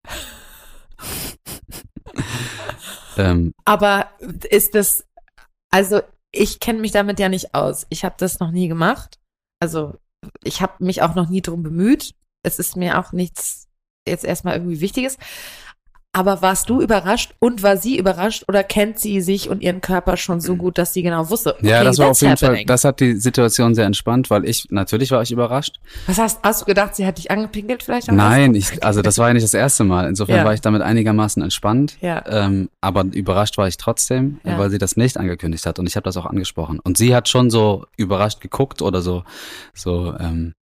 ähm, 3.18 3.54
Aber 3.66 4.10
ist 4.50 4.76
das, 4.76 5.06
also 5.70 6.02
ich 6.32 6.60
kenne 6.60 6.80
mich 6.80 6.92
damit 6.92 7.20
ja 7.20 7.30
nicht 7.30 7.54
aus. 7.54 7.86
Ich 7.90 8.06
habe 8.06 8.16
das 8.18 8.40
noch 8.40 8.52
nie 8.52 8.68
gemacht. 8.68 9.20
Also 9.60 9.98
ich 10.44 10.62
habe 10.62 10.84
mich 10.84 11.02
auch 11.02 11.16
noch 11.16 11.30
nie 11.30 11.42
drum 11.42 11.64
bemüht. 11.64 12.14
Es 12.44 12.60
ist 12.60 12.76
mir 12.76 13.00
auch 13.00 13.12
nichts 13.12 13.68
jetzt 14.08 14.24
erstmal 14.24 14.56
irgendwie 14.56 14.82
Wichtiges. 14.82 15.18
Aber 16.14 16.42
warst 16.42 16.70
du 16.70 16.82
überrascht 16.82 17.34
und 17.40 17.64
war 17.64 17.78
sie 17.78 17.98
überrascht 17.98 18.44
oder 18.50 18.66
kennt 18.66 19.00
sie 19.00 19.22
sich 19.22 19.50
und 19.50 19.62
ihren 19.62 19.80
Körper 19.80 20.18
schon 20.18 20.42
so 20.42 20.58
gut, 20.58 20.78
dass 20.78 20.94
sie 20.94 21.04
genau 21.04 21.30
wusste? 21.30 21.56
Okay, 21.56 21.70
ja, 21.70 21.86
das 21.86 22.00
war 22.00 22.10
auf 22.10 22.20
jeden 22.22 22.36
Fall, 22.36 22.50
happening. 22.50 22.68
das 22.68 22.84
hat 22.84 23.00
die 23.00 23.16
Situation 23.16 23.76
sehr 23.76 23.86
entspannt, 23.86 24.30
weil 24.30 24.44
ich, 24.44 24.68
natürlich 24.72 25.12
war 25.12 25.22
ich 25.22 25.32
überrascht. 25.32 25.80
Was 26.08 26.18
hast, 26.18 26.40
hast 26.44 26.62
du 26.62 26.66
gedacht, 26.66 26.98
sie 26.98 27.06
hat 27.06 27.18
dich 27.18 27.32
angepinkelt 27.32 27.82
vielleicht? 27.84 28.12
Nein, 28.12 28.56
ich, 28.56 28.84
also 28.84 29.02
das 29.02 29.18
war 29.20 29.30
ja 29.30 29.34
nicht 29.36 29.46
das 29.46 29.54
erste 29.54 29.86
Mal. 29.86 30.10
Insofern 30.10 30.40
Ja. 30.40 30.44
war 30.44 30.54
ich 30.54 30.60
damit 30.60 30.82
einigermaßen 30.82 31.42
entspannt. 31.42 31.96
Ja. 32.02 32.26
Ähm, 32.28 32.70
aber 32.82 33.06
überrascht 33.06 33.58
war 33.58 33.70
ich 33.70 33.78
trotzdem, 33.78 34.42
Ja. 34.44 34.60
weil 34.60 34.70
sie 34.70 34.80
das 34.80 34.98
nicht 34.98 35.16
angekündigt 35.16 35.66
hat 35.66 35.80
und 35.80 35.88
ich 35.88 35.96
habe 35.96 36.04
das 36.04 36.18
auch 36.18 36.26
angesprochen. 36.26 36.80
Und 36.84 36.98
sie 36.98 37.16
hat 37.16 37.30
schon 37.30 37.50
so 37.50 37.86
überrascht 37.96 38.42
geguckt 38.42 38.82
oder 38.82 39.02
so, 39.02 39.24
so 39.74 40.14
ähm, 40.20 40.56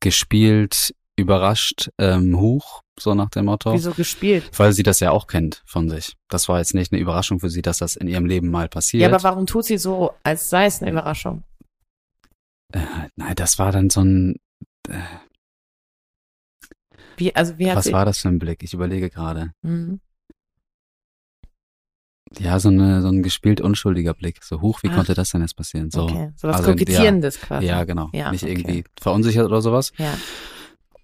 gespielt, 0.00 0.94
überrascht, 1.16 1.90
ähm, 1.98 2.40
Huch, 2.40 2.80
so 2.98 3.14
nach 3.14 3.30
dem 3.30 3.46
Motto. 3.46 3.72
Wieso 3.72 3.92
gespielt? 3.92 4.50
Weil 4.56 4.72
sie 4.72 4.82
das 4.82 5.00
ja 5.00 5.10
auch 5.10 5.26
kennt 5.26 5.62
von 5.66 5.88
sich. 5.88 6.16
Das 6.28 6.48
war 6.48 6.58
jetzt 6.58 6.74
nicht 6.74 6.92
eine 6.92 7.00
Überraschung 7.00 7.40
für 7.40 7.50
sie, 7.50 7.62
dass 7.62 7.78
das 7.78 7.96
in 7.96 8.08
ihrem 8.08 8.26
Leben 8.26 8.50
mal 8.50 8.68
passiert. 8.68 9.02
Ja, 9.02 9.08
aber 9.08 9.22
warum 9.22 9.46
tut 9.46 9.64
sie 9.64 9.78
so, 9.78 10.14
als 10.22 10.50
sei 10.50 10.66
es 10.66 10.82
eine 10.82 10.90
Überraschung? 10.92 11.42
äh, 12.72 12.80
nein, 13.16 13.34
das 13.36 13.58
war 13.58 13.72
dann 13.72 13.90
so 13.90 14.02
ein, 14.02 14.36
Wie, 17.16 17.34
also 17.34 17.58
wie 17.58 17.70
hat 17.70 17.76
was 17.76 17.92
war 17.92 18.04
das 18.04 18.18
für 18.18 18.28
ein 18.28 18.38
Blick? 18.38 18.62
Ich 18.62 18.74
überlege 18.74 19.10
gerade. 19.10 19.52
Mhm. 19.62 20.00
Ja, 22.38 22.58
so, 22.58 22.68
eine, 22.68 23.00
so 23.00 23.08
ein 23.08 23.22
gespielt 23.22 23.60
unschuldiger 23.60 24.12
Blick. 24.12 24.42
So, 24.42 24.60
huch, 24.60 24.82
wie 24.82 24.88
Ach. 24.88 24.96
konnte 24.96 25.14
das 25.14 25.30
denn 25.30 25.42
jetzt 25.42 25.56
passieren? 25.56 25.92
So, 25.92 26.02
okay, 26.02 26.32
so 26.34 26.48
was 26.48 26.56
also, 26.56 26.70
ja. 26.70 26.76
Kokettierendes 26.76 27.40
quasi. 27.40 27.66
Ja, 27.66 27.84
genau. 27.84 28.10
Ja, 28.12 28.32
nicht 28.32 28.42
okay. 28.42 28.52
irgendwie 28.52 28.84
verunsichert 29.00 29.46
oder 29.46 29.62
sowas. 29.62 29.92
Ja. 29.98 30.14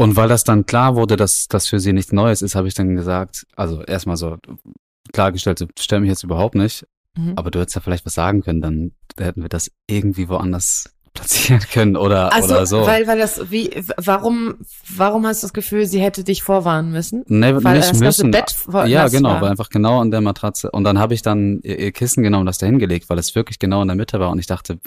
Und 0.00 0.16
weil 0.16 0.28
das 0.28 0.44
dann 0.44 0.64
klar 0.66 0.96
wurde, 0.96 1.16
dass 1.16 1.46
das 1.48 1.66
für 1.68 1.78
sie 1.78 1.92
nichts 1.92 2.12
Neues 2.12 2.40
ist, 2.42 2.54
habe 2.54 2.68
ich 2.68 2.74
dann 2.74 2.96
gesagt, 2.96 3.46
also 3.56 3.82
erstmal 3.82 4.16
so 4.16 4.36
klargestellt, 5.12 5.58
so, 5.58 5.66
stell 5.78 6.00
mich 6.00 6.08
jetzt 6.08 6.24
überhaupt 6.24 6.54
nicht, 6.54 6.86
Mhm. 7.16 7.32
aber 7.36 7.50
du 7.50 7.58
hättest 7.60 7.74
ja 7.74 7.80
vielleicht 7.82 8.06
was 8.06 8.14
sagen 8.14 8.40
können, 8.42 8.60
dann 8.62 8.92
hätten 9.18 9.42
wir 9.42 9.48
das 9.48 9.70
irgendwie 9.88 10.28
woanders 10.28 10.94
platzieren 11.12 11.60
können 11.72 11.96
oder, 11.96 12.32
Also, 12.32 12.54
oder 12.54 12.66
so. 12.66 12.86
weil, 12.86 13.06
weil 13.08 13.18
das, 13.18 13.50
wie, 13.50 13.68
warum, 13.96 14.54
warum 14.96 15.26
hast 15.26 15.42
du 15.42 15.48
das 15.48 15.52
Gefühl, 15.52 15.84
sie 15.86 16.00
hätte 16.00 16.22
dich 16.22 16.44
vorwarnen 16.44 16.92
müssen? 16.92 17.24
Nee, 17.26 17.52
Weil 17.64 17.78
nicht 17.78 17.90
das 17.90 17.98
müssen. 17.98 18.30
Bett 18.30 18.54
ja, 18.86 19.08
genau, 19.08 19.30
war. 19.30 19.40
weil 19.40 19.50
einfach 19.50 19.70
genau 19.70 20.00
an 20.00 20.12
der 20.12 20.20
Matratze. 20.20 20.70
Und 20.70 20.84
dann 20.84 21.00
habe 21.00 21.12
ich 21.14 21.22
dann 21.22 21.58
ihr, 21.64 21.80
ihr 21.80 21.90
Kissen 21.92 22.22
genommen, 22.22 22.46
das 22.46 22.58
da 22.58 22.66
hingelegt, 22.66 23.10
weil 23.10 23.18
es 23.18 23.34
wirklich 23.34 23.58
genau 23.58 23.82
in 23.82 23.88
der 23.88 23.96
Mitte 23.96 24.20
war. 24.20 24.30
Und 24.30 24.38
ich 24.38 24.46
dachte, 24.46 24.78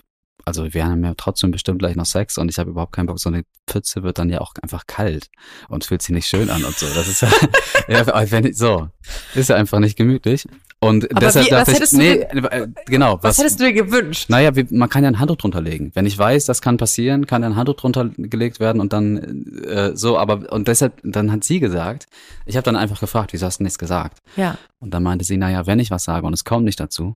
also 0.46 0.74
wir 0.74 0.86
haben 0.86 1.04
ja 1.04 1.14
trotzdem 1.16 1.52
bestimmt 1.52 1.80
gleich 1.80 1.96
noch 1.96 2.06
Sex 2.06 2.38
und 2.38 2.50
ich 2.50 2.58
habe 2.60 2.70
überhaupt 2.72 2.94
keinen 2.94 3.06
Bock. 3.08 3.20
So 3.20 3.30
eine 3.30 3.44
Pfütze 3.68 4.04
wird 4.04 4.18
dann 4.20 4.30
ja 4.30 4.42
auch 4.42 4.54
einfach 4.62 4.86
kalt 4.88 5.30
und 5.70 5.86
fühlt 5.86 6.02
sich 6.02 6.14
nicht 6.14 6.28
schön 6.28 6.50
an 6.50 6.64
und 6.64 6.76
so. 6.78 6.86
Das 6.94 7.08
ist 7.08 7.22
ja, 7.22 7.30
ja 7.88 8.32
wenn 8.32 8.46
ich, 8.46 8.58
so, 8.58 8.90
ist 9.36 9.50
ja 9.50 9.56
einfach 9.56 9.80
nicht 9.80 9.98
gemütlich. 9.98 10.46
Und 10.80 11.10
Aber 11.12 11.22
deshalb 11.22 11.48
wie- 11.48 11.52
was 11.52 11.68
ich, 11.70 11.76
hättest 11.76 11.94
du 11.94 11.98
nee, 11.98 12.16
ge- 12.18 12.46
äh, 12.52 12.68
genau, 12.88 13.18
Was, 13.22 13.38
hättest 13.38 13.58
du 13.62 13.64
dir 13.64 13.72
gewünscht? 13.72 14.30
naja, 14.30 14.54
wie, 14.58 14.66
man 14.70 14.90
kann 14.90 15.02
ja 15.04 15.10
ein 15.10 15.18
Handtuch 15.20 15.38
drunter 15.38 15.62
legen. 15.62 15.92
Wenn 15.94 16.06
ich 16.06 16.18
weiß, 16.18 16.46
das 16.46 16.62
kann 16.62 16.76
passieren, 16.76 17.26
kann 17.26 17.42
ein 17.46 17.56
Handtuch 17.56 17.76
drunter 17.78 18.10
gelegt 18.18 18.60
werden 18.60 18.82
und 18.82 18.92
dann 18.92 19.46
äh, 19.64 19.96
so, 19.96 20.18
aber 20.18 20.52
und 20.52 20.68
deshalb, 20.68 21.00
dann 21.06 21.32
hat 21.32 21.46
sie 21.46 21.62
gesagt, 21.62 22.08
ich 22.46 22.58
habe 22.58 22.66
dann 22.66 22.76
einfach 22.76 23.00
gefragt, 23.00 23.32
wieso 23.32 23.46
hast 23.46 23.60
du 23.60 23.64
nichts 23.64 23.80
gesagt? 23.80 24.20
Ja. 24.36 24.58
Und 24.80 24.94
dann 24.94 25.04
meinte 25.04 25.24
sie, 25.24 25.38
naja, 25.38 25.66
wenn 25.68 25.80
ich 25.80 25.90
was 25.90 26.04
sage 26.04 26.28
und 26.28 26.34
es 26.34 26.44
kommt 26.44 26.66
nicht 26.66 26.82
dazu, 26.82 27.14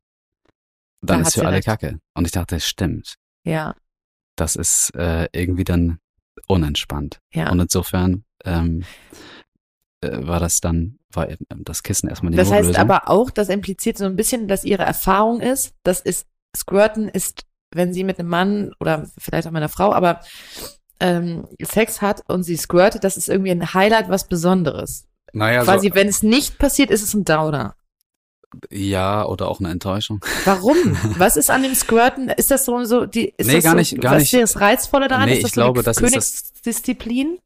dann 1.01 1.21
Da 1.21 1.27
ist 1.27 1.35
für 1.35 1.45
alle 1.45 1.57
recht. 1.57 1.65
Kacke. 1.67 1.99
Und 2.13 2.25
ich 2.25 2.31
dachte, 2.31 2.59
stimmt. 2.59 3.15
Ja. 3.43 3.75
Das 4.35 4.55
ist 4.55 4.93
äh, 4.95 5.27
irgendwie 5.31 5.63
dann 5.63 5.99
unentspannt. 6.47 7.19
Ja. 7.33 7.51
Und 7.51 7.59
insofern 7.59 8.23
ähm, 8.45 8.83
äh, 10.01 10.27
war 10.27 10.39
das 10.39 10.61
dann, 10.61 10.99
war 11.11 11.29
eben 11.29 11.45
das 11.49 11.83
Kissen 11.83 12.09
erstmal 12.09 12.31
die 12.31 12.37
Das 12.37 12.51
heißt 12.51 12.67
Notlösung. 12.69 12.81
aber 12.81 13.09
auch, 13.09 13.29
das 13.29 13.49
impliziert 13.49 13.97
so 13.97 14.05
ein 14.05 14.15
bisschen, 14.15 14.47
dass 14.47 14.63
ihre 14.63 14.83
Erfahrung 14.83 15.41
ist, 15.41 15.73
das 15.83 16.01
ist, 16.01 16.27
Squirten 16.55 17.09
ist, 17.09 17.43
wenn 17.73 17.93
sie 17.93 18.03
mit 18.03 18.19
einem 18.19 18.29
Mann 18.29 18.71
oder 18.79 19.09
vielleicht 19.17 19.47
auch 19.47 19.51
mit 19.51 19.57
einer 19.61 19.69
Frau, 19.69 19.93
aber 19.93 20.21
ähm, 20.99 21.47
Sex 21.61 22.01
hat 22.01 22.23
und 22.27 22.43
sie 22.43 22.57
squirtet, 22.57 23.03
das 23.03 23.17
ist 23.17 23.29
irgendwie 23.29 23.51
ein 23.51 23.73
Highlight, 23.73 24.09
was 24.09 24.27
Besonderes. 24.27 25.07
naja, 25.33 25.63
Quasi, 25.63 25.91
wenn 25.93 26.07
es 26.07 26.23
nicht 26.23 26.57
passiert, 26.57 26.89
ist 26.89 27.03
es 27.03 27.13
ein 27.13 27.25
Downer. 27.25 27.75
Ja, 28.71 29.25
oder 29.25 29.47
auch 29.49 29.59
eine 29.59 29.69
Enttäuschung. 29.71 30.23
Warum? 30.45 30.75
Was 31.17 31.35
ist 31.37 31.49
an 31.49 31.63
dem 31.63 31.75
Squirten? 31.75 32.29
Ist 32.29 32.49
das 32.51 32.65
so, 32.65 32.83
so 32.85 33.05
die, 33.05 33.33
ist 33.37 33.47
Nee, 33.47 33.55
das 33.55 33.63
gar 33.63 33.71
so, 33.73 33.77
nicht- 33.77 34.01
gar 34.01 34.13
was 34.15 34.23
nicht. 34.23 34.33
ist 34.33 34.55
das 34.55 34.61
Reizvolle 34.61 35.07
daran? 35.07 35.27
Nee, 35.29 35.35
ist 35.35 35.43
das 35.43 35.49
ich 35.51 35.55
so 35.55 35.61
eine 35.61 35.65
glaube, 35.73 35.83
das 35.83 35.97
ist 35.97 36.03
das- 36.03 36.11
Königsdisziplin? 36.63 37.39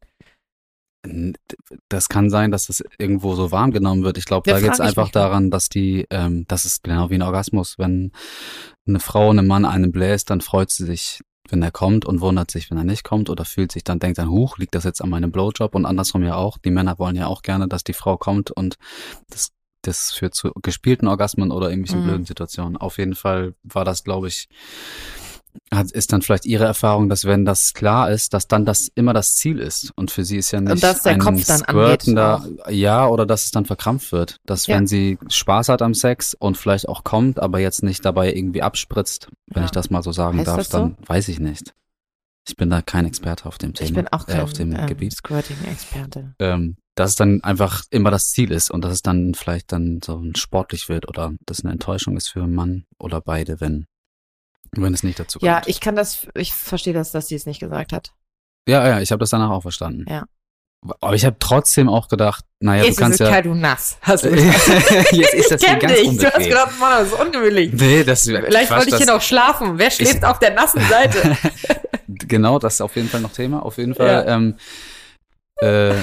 Das 1.89 2.09
kann 2.09 2.29
sein, 2.29 2.51
dass 2.51 2.67
das 2.67 2.83
irgendwo 2.99 3.33
so 3.33 3.51
warm 3.51 3.71
genommen 3.71 4.03
wird. 4.03 4.19
Ich 4.19 4.25
glaube, 4.25 4.49
da 4.51 4.59
geht 4.59 4.71
es 4.71 4.79
einfach 4.79 5.09
daran, 5.09 5.49
dass 5.49 5.67
die, 5.67 6.05
ähm, 6.11 6.45
das 6.47 6.65
ist 6.65 6.83
genau 6.83 7.09
wie 7.09 7.15
ein 7.15 7.23
Orgasmus. 7.23 7.79
Wenn 7.79 8.11
eine 8.87 8.99
Frau 8.99 9.31
einem 9.31 9.47
Mann 9.47 9.65
einen 9.65 9.91
bläst, 9.91 10.29
dann 10.29 10.41
freut 10.41 10.69
sie 10.69 10.85
sich, 10.85 11.21
wenn 11.49 11.63
er 11.63 11.71
kommt 11.71 12.05
und 12.05 12.21
wundert 12.21 12.51
sich, 12.51 12.69
wenn 12.69 12.77
er 12.77 12.83
nicht 12.83 13.03
kommt 13.03 13.31
oder 13.31 13.45
fühlt 13.45 13.71
sich 13.71 13.83
dann, 13.83 13.97
denkt 13.97 14.19
dann, 14.19 14.29
huch, 14.29 14.59
liegt 14.59 14.75
das 14.75 14.83
jetzt 14.83 15.01
an 15.01 15.09
meinem 15.09 15.31
Blowjob 15.31 15.73
und 15.73 15.87
andersrum 15.87 16.21
ja 16.23 16.35
auch. 16.35 16.59
Die 16.59 16.69
Männer 16.69 16.99
wollen 16.99 17.15
ja 17.15 17.25
auch 17.25 17.41
gerne, 17.41 17.67
dass 17.67 17.83
die 17.83 17.93
Frau 17.93 18.17
kommt 18.17 18.51
und 18.51 18.75
das, 19.31 19.49
das 19.81 20.11
führt 20.11 20.35
zu 20.35 20.51
gespielten 20.61 21.07
Orgasmen 21.07 21.51
oder 21.51 21.69
irgendwelchen 21.69 22.01
Mhm. 22.01 22.07
blöden 22.07 22.25
Situationen. 22.25 22.77
Auf 22.77 22.97
jeden 22.97 23.15
Fall 23.15 23.55
war 23.63 23.85
das, 23.85 24.03
glaube 24.03 24.27
ich, 24.27 24.47
hat, 25.73 25.91
ist 25.91 26.13
dann 26.13 26.21
vielleicht 26.21 26.45
ihre 26.45 26.63
Erfahrung, 26.63 27.09
dass 27.09 27.25
wenn 27.25 27.43
das 27.43 27.73
klar 27.73 28.09
ist, 28.09 28.33
dass 28.33 28.47
dann 28.47 28.65
das 28.65 28.89
immer 28.95 29.13
das 29.13 29.35
Ziel 29.35 29.59
ist. 29.59 29.91
Und 29.97 30.09
für 30.09 30.23
sie 30.23 30.37
ist 30.37 30.51
ja 30.51 30.61
nicht 30.61 30.81
dass 30.81 31.01
der 31.03 31.13
ein 31.13 31.19
Kopf 31.19 31.45
dann 31.45 31.61
angeht 31.63 32.07
ja, 32.69 33.07
oder 33.07 33.25
dass 33.25 33.43
es 33.45 33.51
dann 33.51 33.65
verkrampft 33.65 34.11
wird. 34.13 34.37
Dass 34.45 34.67
Ja. 34.67 34.77
wenn 34.77 34.87
sie 34.87 35.17
Spaß 35.27 35.67
hat 35.69 35.81
am 35.81 35.93
Sex 35.93 36.33
und 36.35 36.55
vielleicht 36.57 36.87
auch 36.87 37.03
kommt, 37.03 37.39
aber 37.39 37.59
jetzt 37.59 37.83
nicht 37.83 38.05
dabei 38.05 38.33
irgendwie 38.33 38.61
abspritzt, 38.61 39.27
wenn 39.47 39.63
Ja. 39.63 39.65
ich 39.65 39.71
das 39.71 39.89
mal 39.89 40.03
so 40.03 40.13
sagen 40.13 40.37
Heißt 40.39 40.47
darf, 40.47 40.63
so? 40.67 40.77
dann 40.77 40.97
weiß 41.05 41.27
ich 41.27 41.39
nicht. 41.41 41.73
Ich 42.47 42.55
bin 42.55 42.69
da 42.69 42.81
kein 42.81 43.05
Experte 43.05 43.45
auf 43.45 43.57
dem 43.57 43.73
Thema. 43.73 43.87
Ich 43.89 43.93
bin 43.93 44.07
auch 44.07 44.27
äh, 44.27 44.31
kein 44.31 44.41
auf 44.41 44.53
dem 44.53 44.73
ähm, 44.73 44.87
Gebiet. 44.87 45.13
Squirting-Experte. 45.15 46.33
Ähm, 46.39 46.77
dass 46.95 47.11
es 47.11 47.15
dann 47.15 47.41
einfach 47.43 47.83
immer 47.89 48.11
das 48.11 48.31
Ziel 48.31 48.51
ist 48.51 48.69
und 48.69 48.83
dass 48.83 48.93
es 48.93 49.01
dann 49.01 49.33
vielleicht 49.33 49.71
dann 49.71 50.01
so 50.03 50.23
sportlich 50.35 50.89
wird 50.89 51.07
oder 51.07 51.33
das 51.45 51.63
eine 51.63 51.71
Enttäuschung 51.71 52.17
ist 52.17 52.27
für 52.27 52.43
einen 52.43 52.53
Mann 52.53 52.85
oder 52.99 53.21
beide, 53.21 53.61
wenn 53.61 53.85
wenn 54.73 54.93
es 54.93 55.03
nicht 55.03 55.19
dazu 55.19 55.39
kommt. 55.39 55.47
Ja, 55.47 55.61
ich 55.65 55.81
kann 55.81 55.95
das, 55.95 56.27
ich 56.33 56.53
verstehe 56.53 56.93
das, 56.93 57.11
dass 57.11 57.27
sie 57.27 57.35
es 57.35 57.45
nicht 57.45 57.59
gesagt 57.59 57.91
hat. 57.91 58.13
Ja, 58.67 58.87
ja, 58.87 59.01
ich 59.01 59.11
habe 59.11 59.19
das 59.19 59.31
danach 59.31 59.49
auch 59.49 59.61
verstanden. 59.61 60.05
Ja. 60.09 60.25
Aber 60.99 61.13
ich 61.13 61.25
habe 61.25 61.35
trotzdem 61.39 61.89
auch 61.89 62.07
gedacht, 62.07 62.43
naja, 62.59 62.83
Jetzt 62.85 62.97
du 62.97 63.03
kannst 63.03 63.19
ist 63.19 63.21
es 63.21 63.27
ja. 63.27 63.33
kalt 63.33 63.45
und 63.45 63.59
nass. 63.59 63.97
Hast 64.01 64.23
du. 64.23 64.29
Jetzt 65.11 65.33
ist 65.33 65.51
das 65.51 65.61
ich 65.61 65.67
kenn 65.67 65.79
ganz 65.79 65.93
dich. 65.93 66.17
Du 66.17 66.25
hast 66.25 66.43
gedacht, 66.43 66.79
Mann, 66.79 66.91
das 66.99 67.07
ist 67.09 67.19
ungemütlich. 67.19 67.73
Nee, 67.73 68.03
das 68.03 68.23
Vielleicht 68.23 68.71
wollte 68.71 68.89
ich 68.89 68.95
hier 68.95 69.05
noch 69.05 69.21
schlafen. 69.21 69.77
Wer 69.77 69.91
schläft 69.91 70.25
auf 70.25 70.39
der 70.39 70.53
nassen 70.53 70.81
Seite? 70.81 71.37
genau, 72.07 72.57
das 72.57 72.75
ist 72.75 72.81
auf 72.81 72.95
jeden 72.95 73.09
Fall 73.09 73.21
noch 73.21 73.31
Thema. 73.31 73.63
Auf 73.63 73.77
jeden 73.77 73.93
Fall. 73.93 74.07
Ja. 74.07 74.35
Ähm, 74.35 74.57
äh, 75.57 75.93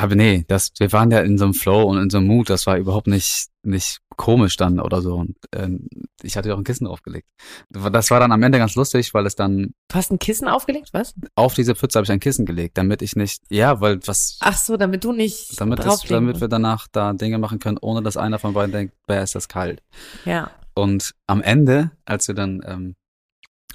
habe 0.00 0.16
nee, 0.16 0.44
das, 0.48 0.72
wir 0.78 0.92
waren 0.92 1.10
ja 1.10 1.20
in 1.20 1.38
so 1.38 1.44
einem 1.44 1.54
Flow 1.54 1.82
und 1.84 1.98
in 1.98 2.10
so 2.10 2.18
einem 2.18 2.26
Mut. 2.26 2.50
Das 2.50 2.66
war 2.66 2.76
überhaupt 2.76 3.06
nicht 3.06 3.48
nicht 3.62 3.98
komisch 4.16 4.56
dann 4.56 4.80
oder 4.80 5.02
so. 5.02 5.16
Und 5.16 5.36
ähm, 5.54 5.88
ich 6.22 6.36
hatte 6.36 6.48
ja 6.48 6.54
auch 6.54 6.58
ein 6.58 6.64
Kissen 6.64 6.86
draufgelegt. 6.86 7.26
Das 7.68 8.10
war 8.10 8.20
dann 8.20 8.32
am 8.32 8.42
Ende 8.42 8.58
ganz 8.58 8.74
lustig, 8.76 9.12
weil 9.12 9.26
es 9.26 9.34
dann 9.34 9.74
Du 9.88 9.94
hast 9.94 10.10
ein 10.10 10.18
Kissen 10.18 10.48
aufgelegt, 10.48 10.90
was? 10.92 11.14
auf 11.34 11.54
diese 11.54 11.74
Pfütze 11.74 11.98
habe 11.98 12.04
ich 12.04 12.12
ein 12.12 12.20
Kissen 12.20 12.46
gelegt, 12.46 12.78
damit 12.78 13.02
ich 13.02 13.16
nicht, 13.16 13.42
ja, 13.50 13.80
weil 13.80 13.98
was, 14.06 14.38
Ach 14.40 14.56
so, 14.56 14.76
damit 14.76 15.04
du 15.04 15.12
nicht 15.12 15.60
damit, 15.60 15.80
es, 15.80 16.02
damit 16.02 16.40
wir 16.40 16.48
danach 16.48 16.86
da 16.90 17.12
Dinge 17.12 17.38
machen 17.38 17.58
können, 17.58 17.78
ohne 17.80 18.02
dass 18.02 18.16
einer 18.16 18.38
von 18.38 18.54
beiden 18.54 18.72
denkt, 18.72 18.94
wer 19.06 19.22
ist 19.22 19.34
das 19.34 19.48
kalt. 19.48 19.82
Ja. 20.24 20.50
Und 20.74 21.14
am 21.26 21.42
Ende, 21.42 21.90
als 22.04 22.28
wir 22.28 22.34
dann, 22.34 22.60
ähm, 22.64 22.94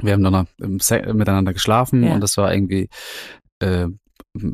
wir 0.01 0.13
haben 0.13 0.24
dann 0.24 0.48
miteinander 1.13 1.54
geschlafen 1.54 2.04
Ja. 2.04 2.13
und 2.13 2.22
das 2.22 2.38
war 2.38 2.54
irgendwie 2.54 2.90
äh, 3.60 3.88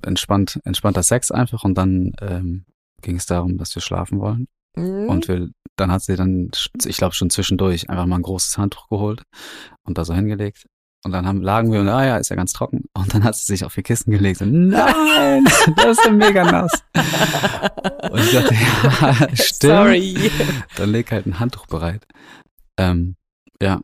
entspannt, 0.04 0.60
entspannter 0.64 1.04
Sex 1.04 1.32
einfach 1.32 1.64
und 1.64 1.78
dann 1.78 2.14
ähm, 2.22 2.66
ging 3.02 3.18
es 3.18 3.26
darum, 3.26 3.58
dass 3.58 3.74
wir 3.76 3.82
schlafen 3.82 4.20
wollen. 4.20 4.48
Mhm. 4.76 5.10
Und 5.10 5.28
wir, 5.28 5.50
dann 5.76 5.92
hat 5.92 6.04
sie 6.04 6.16
dann, 6.16 6.52
ich 6.86 6.98
glaube 6.98 7.16
schon 7.16 7.30
zwischendurch, 7.30 7.90
einfach 7.90 8.06
mal 8.06 8.18
ein 8.18 8.24
großes 8.24 8.58
Handtuch 8.58 8.90
geholt 8.90 9.24
und 9.84 9.98
da 9.98 10.06
so 10.06 10.14
hingelegt. 10.14 10.66
Und 11.04 11.12
dann 11.12 11.28
haben, 11.28 11.42
lagen 11.42 11.72
wir 11.72 11.80
und, 11.80 11.90
ah 11.90 12.06
ja, 12.06 12.18
ist 12.18 12.30
ja 12.30 12.36
ganz 12.36 12.54
trocken. 12.54 12.86
Und 12.94 13.14
dann 13.14 13.24
hat 13.24 13.36
sie 13.36 13.46
sich 13.46 13.64
auf 13.64 13.78
ihr 13.78 13.84
Kissen 13.84 14.12
gelegt 14.12 14.42
und, 14.42 14.70
nein, 14.70 15.46
das 15.76 15.98
ist 15.98 16.06
ja 16.06 16.12
mega 16.12 16.44
nass. 16.44 16.84
Und 18.12 18.20
ich 18.20 18.32
dachte, 18.32 18.54
ja, 18.54 19.14
stimmt. 19.36 19.74
Sorry. 19.74 20.32
Dann 20.76 20.90
leg 20.90 21.12
halt 21.12 21.26
ein 21.28 21.40
Handtuch 21.40 21.68
bereit. 21.68 22.06
Ähm, 22.78 23.16
ja. 23.62 23.82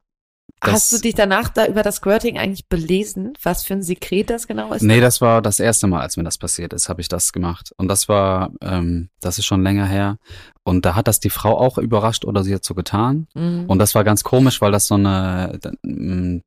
Hast 0.72 0.92
du 0.94 0.98
dich 0.98 1.14
danach 1.16 1.50
da 1.50 1.66
über 1.68 1.84
das 1.84 1.98
Squirting 1.98 2.38
eigentlich 2.38 2.68
belesen, 2.68 3.34
was 3.44 3.64
für 3.64 3.74
ein 3.74 3.84
Sekret 3.84 4.30
das 4.30 4.48
genau 4.48 4.72
ist? 4.74 4.82
Nee, 4.82 5.02
das 5.02 5.22
war 5.22 5.42
das 5.42 5.60
erste 5.60 5.88
Mal, 5.88 6.02
als 6.02 6.18
mir 6.18 6.24
das 6.24 6.38
passiert 6.38 6.74
ist, 6.74 6.90
habe 6.90 7.02
ich 7.02 7.10
das 7.10 7.34
gemacht. 7.34 7.72
Und 7.78 7.88
das 7.88 8.08
war, 8.10 8.52
ähm, 8.62 9.10
das 9.22 9.38
ist 9.38 9.46
schon 9.46 9.64
länger 9.64 9.86
her. 9.86 10.18
Und 10.64 10.86
da 10.86 10.96
hat 10.96 11.08
das 11.08 11.20
die 11.20 11.30
Frau 11.30 11.58
auch 11.58 11.78
überrascht 11.78 12.26
oder 12.26 12.44
sie 12.44 12.56
hat 12.56 12.64
so 12.64 12.74
getan. 12.76 13.28
Mhm. 13.34 13.66
Und 13.68 13.80
das 13.80 13.94
war 13.96 14.04
ganz 14.04 14.24
komisch, 14.24 14.62
weil 14.62 14.72
das 14.72 14.88
so 14.88 14.96
eine, 14.96 15.60
mm, 15.84 16.38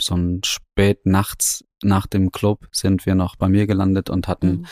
so 0.00 0.14
ein 0.14 0.40
spät 0.44 1.04
nachts 1.06 1.64
nach 1.82 2.06
dem 2.06 2.32
Club 2.32 2.66
sind 2.72 3.06
wir 3.06 3.14
noch 3.14 3.36
bei 3.36 3.48
mir 3.48 3.66
gelandet 3.66 4.10
und 4.10 4.28
hatten 4.28 4.48
Mhm. 4.48 4.66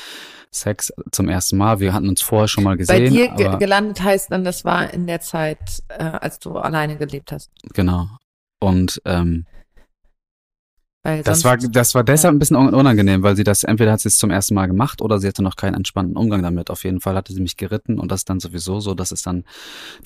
Sex 0.51 0.93
zum 1.13 1.29
ersten 1.29 1.57
Mal. 1.59 1.81
Wir 1.81 1.93
hatten 1.93 2.09
uns 2.09 2.23
vorher 2.23 2.49
schon 2.49 2.65
mal 2.65 2.77
gesehen. 2.77 3.05
Bei 3.05 3.11
dir 3.11 3.29
ge 3.35 3.59
gelandet 3.59 4.03
heißt 4.03 4.31
dann, 4.33 4.43
das 4.43 4.65
war 4.65 4.93
in 4.93 5.07
der 5.07 5.21
Zeit, 5.21 5.83
äh, 5.89 6.03
als 6.03 6.39
du 6.39 6.57
alleine 6.57 6.97
gelebt 6.97 7.31
hast. 7.33 7.51
genau. 7.75 8.09
Und 8.61 9.01
ähm, 9.05 9.45
das 11.23 11.45
war 11.45 11.57
das 11.57 11.95
war 11.95 12.03
deshalb 12.03 12.35
ein 12.35 12.41
bisschen 12.41 12.57
un- 12.57 12.75
unangenehm, 12.75 13.23
weil 13.23 13.37
sie 13.37 13.45
das 13.45 13.63
entweder 13.63 13.93
hat 13.93 14.01
sie 14.01 14.09
es 14.09 14.17
zum 14.17 14.31
ersten 14.33 14.55
Mal 14.57 14.67
gemacht 14.67 15.01
oder 15.01 15.21
sie 15.21 15.29
hatte 15.29 15.41
noch 15.41 15.55
keinen 15.55 15.75
entspannten 15.75 16.17
Umgang 16.17 16.43
damit. 16.43 16.69
Auf 16.69 16.83
jeden 16.83 17.01
Fall 17.01 17.15
hatte 17.15 17.33
sie 17.33 17.41
mich 17.41 17.57
geritten 17.57 18.01
und 18.01 18.11
das 18.11 18.25
dann 18.25 18.41
sowieso 18.41 18.81
so, 18.81 18.93
das 18.95 19.13
ist 19.13 19.25
dann 19.25 19.45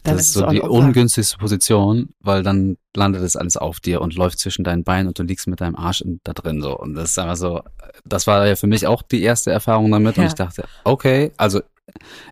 das 0.02 0.20
ist 0.20 0.32
so 0.34 0.46
die 0.46 0.60
ungünstigste 0.60 1.38
Position, 1.38 2.10
weil 2.20 2.42
dann 2.42 2.76
landet 2.94 3.22
es 3.22 3.34
alles 3.34 3.56
auf 3.56 3.80
dir 3.80 4.02
und 4.02 4.14
läuft 4.14 4.40
zwischen 4.40 4.62
deinen 4.62 4.84
Beinen 4.84 5.08
und 5.08 5.18
du 5.18 5.22
liegst 5.22 5.46
mit 5.46 5.62
deinem 5.62 5.74
Arsch 5.76 6.02
in, 6.02 6.20
da 6.22 6.34
drin 6.34 6.60
so 6.60 6.76
und 6.78 6.92
das 6.94 7.12
ist 7.12 7.18
einfach 7.18 7.36
so. 7.36 7.62
Das 8.04 8.26
war 8.26 8.46
ja 8.46 8.54
für 8.56 8.66
mich 8.66 8.86
auch 8.86 9.00
die 9.00 9.22
erste 9.22 9.50
Erfahrung 9.50 9.90
damit 9.90 10.18
und 10.18 10.24
Ja. 10.24 10.28
ich 10.28 10.34
dachte, 10.34 10.64
okay, 10.84 11.32
also 11.38 11.62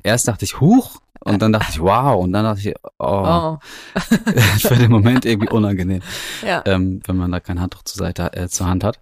erst 0.02 0.28
dachte 0.28 0.44
ich 0.44 0.60
huch 0.60 1.00
und 1.24 1.40
dann 1.42 1.52
dachte 1.52 1.72
ich 1.72 1.80
wow 1.80 2.22
und 2.22 2.32
dann 2.32 2.44
dachte 2.44 2.68
ich 2.70 2.74
oh, 2.98 3.58
Oh, 3.58 3.58
für 4.60 4.76
den 4.76 4.90
Moment 4.90 5.24
irgendwie 5.24 5.48
unangenehm 5.52 6.00
ja. 6.46 6.62
ähm, 6.66 7.00
wenn 7.06 7.16
man 7.16 7.30
da 7.32 7.40
kein 7.40 7.60
Handtuch 7.60 7.82
zur 7.84 7.98
Seite 7.98 8.32
äh, 8.34 8.48
zur 8.48 8.66
Hand 8.66 8.84
hat. 8.84 9.00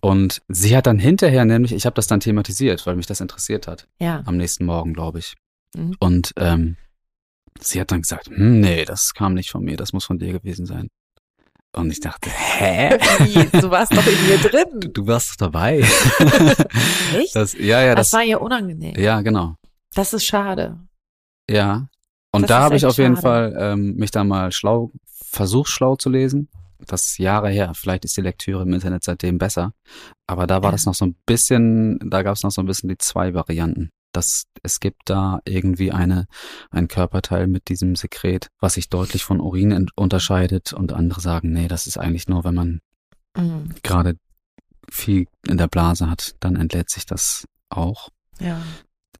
Und 0.00 0.42
sie 0.48 0.76
hat 0.76 0.86
dann 0.88 0.98
hinterher 0.98 1.44
nämlich, 1.44 1.72
ich 1.72 1.86
habe 1.86 1.94
das 1.94 2.08
dann 2.08 2.18
thematisiert, 2.20 2.84
weil 2.86 2.96
mich 2.96 3.06
das 3.06 3.20
interessiert 3.20 3.68
hat, 3.68 3.86
Ja. 4.00 4.22
am 4.26 4.36
nächsten 4.36 4.64
Morgen, 4.64 4.94
glaube 4.94 5.20
ich. 5.20 5.34
Mhm. 5.76 5.94
Und 6.00 6.32
ähm, 6.36 6.76
sie 7.60 7.80
hat 7.80 7.92
dann 7.92 8.02
gesagt, 8.02 8.26
hm, 8.28 8.60
nee, 8.60 8.84
das 8.84 9.14
kam 9.14 9.34
nicht 9.34 9.50
von 9.50 9.62
mir, 9.62 9.76
das 9.76 9.92
muss 9.92 10.04
von 10.04 10.18
dir 10.18 10.32
gewesen 10.32 10.66
sein. 10.66 10.88
Und 11.74 11.90
ich 11.90 12.00
dachte, 12.00 12.28
hä? 12.30 12.98
Du 13.52 13.70
warst 13.70 13.96
doch 13.96 14.06
in 14.06 14.26
mir 14.26 14.38
Du, 14.42 14.48
drin. 14.50 14.92
du 14.92 15.06
warst 15.06 15.30
doch 15.30 15.36
dabei. 15.36 15.78
Echt? 17.16 17.34
Das, 17.34 17.54
ja, 17.54 17.80
ja, 17.82 17.94
das, 17.94 18.10
das, 18.10 18.18
war 18.18 18.24
ihr 18.24 18.40
unangenehm. 18.42 18.94
ja, 19.00 19.20
genau. 19.22 19.54
Das 19.94 20.12
ist 20.12 20.24
schade. 20.26 20.78
Ja. 21.48 21.88
Und 22.32 22.42
Das 22.42 22.48
da 22.48 22.60
habe 22.60 22.76
ich 22.76 22.86
auf 22.86 22.96
jeden 22.98 23.16
schade. 23.16 23.52
Fall 23.52 23.56
ähm, 23.58 23.94
mich 23.96 24.10
da 24.10 24.24
mal 24.24 24.52
schlau, 24.52 24.90
versucht 25.14 25.68
schlau 25.70 25.96
zu 25.96 26.08
lesen. 26.08 26.48
Das 26.86 27.04
ist 27.04 27.18
Jahre 27.18 27.50
her. 27.50 27.72
Vielleicht 27.74 28.04
ist 28.04 28.16
die 28.16 28.22
Lektüre 28.22 28.62
im 28.62 28.72
Internet 28.72 29.04
seitdem 29.04 29.38
besser. 29.38 29.72
Aber 30.26 30.46
da 30.46 30.56
war 30.62 30.70
Ja. 30.70 30.72
das 30.72 30.86
noch 30.86 30.94
so 30.94 31.04
ein 31.06 31.14
bisschen, 31.26 31.98
da 32.10 32.22
gab 32.22 32.34
es 32.34 32.42
noch 32.42 32.50
so 32.50 32.60
ein 32.62 32.66
bisschen 32.66 32.88
die 32.88 32.98
zwei 32.98 33.34
Varianten. 33.34 33.90
Das, 34.12 34.44
es 34.62 34.80
gibt 34.80 35.02
da 35.06 35.40
irgendwie 35.46 35.92
eine, 35.92 36.26
ein 36.70 36.88
Körperteil 36.88 37.46
mit 37.46 37.68
diesem 37.68 37.96
Sekret, 37.96 38.48
was 38.60 38.74
sich 38.74 38.88
deutlich 38.90 39.24
von 39.24 39.40
Urin 39.40 39.86
unterscheidet 39.94 40.72
und 40.72 40.92
andere 40.92 41.20
sagen, 41.20 41.52
nee, 41.52 41.68
das 41.68 41.86
ist 41.86 41.98
eigentlich 41.98 42.28
nur, 42.28 42.44
wenn 42.44 42.54
man 42.54 42.80
Mhm. 43.36 43.70
gerade 43.82 44.16
viel 44.90 45.26
in 45.46 45.56
der 45.56 45.68
Blase 45.68 46.10
hat, 46.10 46.34
dann 46.40 46.56
entlädt 46.56 46.90
sich 46.90 47.06
das 47.06 47.46
auch 47.70 48.10
Ja. 48.40 48.60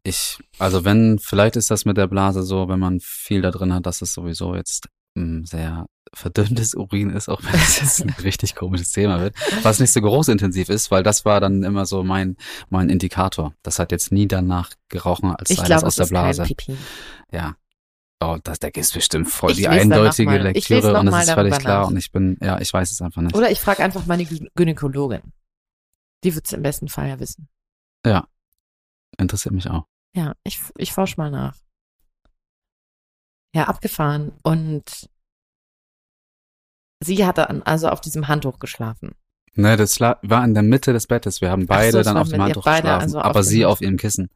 Ich, 0.05 0.39
also 0.59 0.85
wenn, 0.85 1.19
vielleicht 1.19 1.57
ist 1.57 1.71
das 1.71 1.85
mit 1.85 1.97
der 1.97 2.07
Blase 2.09 2.43
so, 2.43 2.69
wenn 2.69 2.79
man 2.81 3.01
viel 3.01 3.43
da 3.43 3.51
drin 3.51 3.73
hat, 3.73 3.87
dass 3.87 4.03
es 4.03 4.15
sowieso 4.15 4.55
jetzt 4.55 4.89
ein 5.15 5.45
sehr 5.45 5.87
verdünntes 6.15 6.75
Urin 6.75 7.11
ist, 7.11 7.29
auch 7.29 7.43
wenn 7.43 7.55
es 7.55 7.81
jetzt 7.81 8.03
ein 8.03 8.15
richtig 8.23 8.55
komisches 8.55 8.93
Thema 8.93 9.21
wird, 9.21 9.35
was 9.63 9.81
nicht 9.81 9.93
so 9.93 10.01
großintensiv 10.01 10.69
ist, 10.69 10.91
weil 10.91 11.03
das 11.03 11.25
war 11.25 11.41
dann 11.41 11.63
immer 11.63 11.87
so 11.87 12.03
mein, 12.03 12.37
mein 12.69 12.91
Indikator. 12.91 13.55
Das 13.63 13.79
hat 13.79 13.93
jetzt 13.93 14.13
nie 14.13 14.27
danach 14.27 14.71
gerochen, 14.89 15.35
als 15.35 15.51
Ich 15.51 15.59
sei 15.59 15.69
das 15.69 15.85
aus 15.85 15.97
der 15.97 16.07
Blase. 16.07 16.47
Ja. 17.31 17.57
Oh, 18.21 18.39
das, 18.43 18.61
da 18.61 18.69
ist 18.69 18.95
bestimmt 18.95 19.29
voll 19.29 19.51
Ich 19.51 19.57
die 19.57 19.69
eindeutige 19.69 20.39
Lektüre 20.39 20.99
und 20.99 21.09
es 21.09 21.25
ist 21.25 21.31
völlig 21.33 21.59
klar 21.59 21.83
nach. 21.83 21.89
und 21.89 21.97
ich 21.97 22.13
bin, 22.13 22.39
ja, 22.41 22.61
ich 22.61 22.73
weiß 22.73 22.91
es 22.93 23.03
einfach 23.03 23.23
nicht. 23.23 23.35
Oder 23.35 23.51
ich 23.51 23.61
frage 23.61 23.83
einfach 23.83 24.07
meine 24.07 24.25
Gynäkologin. 24.55 25.23
Die 26.23 26.35
wird 26.35 26.47
es 26.47 26.53
im 26.53 26.63
besten 26.63 26.89
Fall 26.89 27.09
ja 27.09 27.19
wissen. 27.19 27.49
Interessiert 29.19 29.55
mich 29.55 29.69
auch. 29.69 29.87
Ja, 30.15 30.35
ich, 30.45 30.61
ich 30.77 30.93
forsch 30.93 31.17
mal 31.17 31.31
nach. 31.31 31.57
Ja, 33.55 33.65
abgefahren. 33.65 34.33
Und 34.43 35.09
sie 37.01 37.25
hatte 37.27 37.49
an, 37.51 37.63
also 37.63 37.89
auf 37.89 38.01
diesem 38.01 38.29
Handtuch 38.29 38.59
geschlafen. 38.59 39.15
Ne, 39.55 39.77
das 39.77 40.01
war 40.01 40.45
in 40.45 40.55
der 40.55 40.63
Mitte 40.63 40.93
des 40.95 41.07
Bettes. 41.07 41.41
Wir 41.43 41.51
haben 41.51 41.63
so, 41.63 41.69
beide 41.69 41.99
es 41.99 42.07
dann 42.07 42.17
auf 42.17 42.29
dem 42.31 42.41
Handtuch 42.41 42.65
beide, 42.65 42.83
geschlafen, 42.83 43.03
also 43.03 43.19
auf 43.19 43.25
aber 43.25 43.43
sie 43.43 43.67
auf 43.67 43.83
ihrem 43.83 43.99
Kissen. 43.99 44.31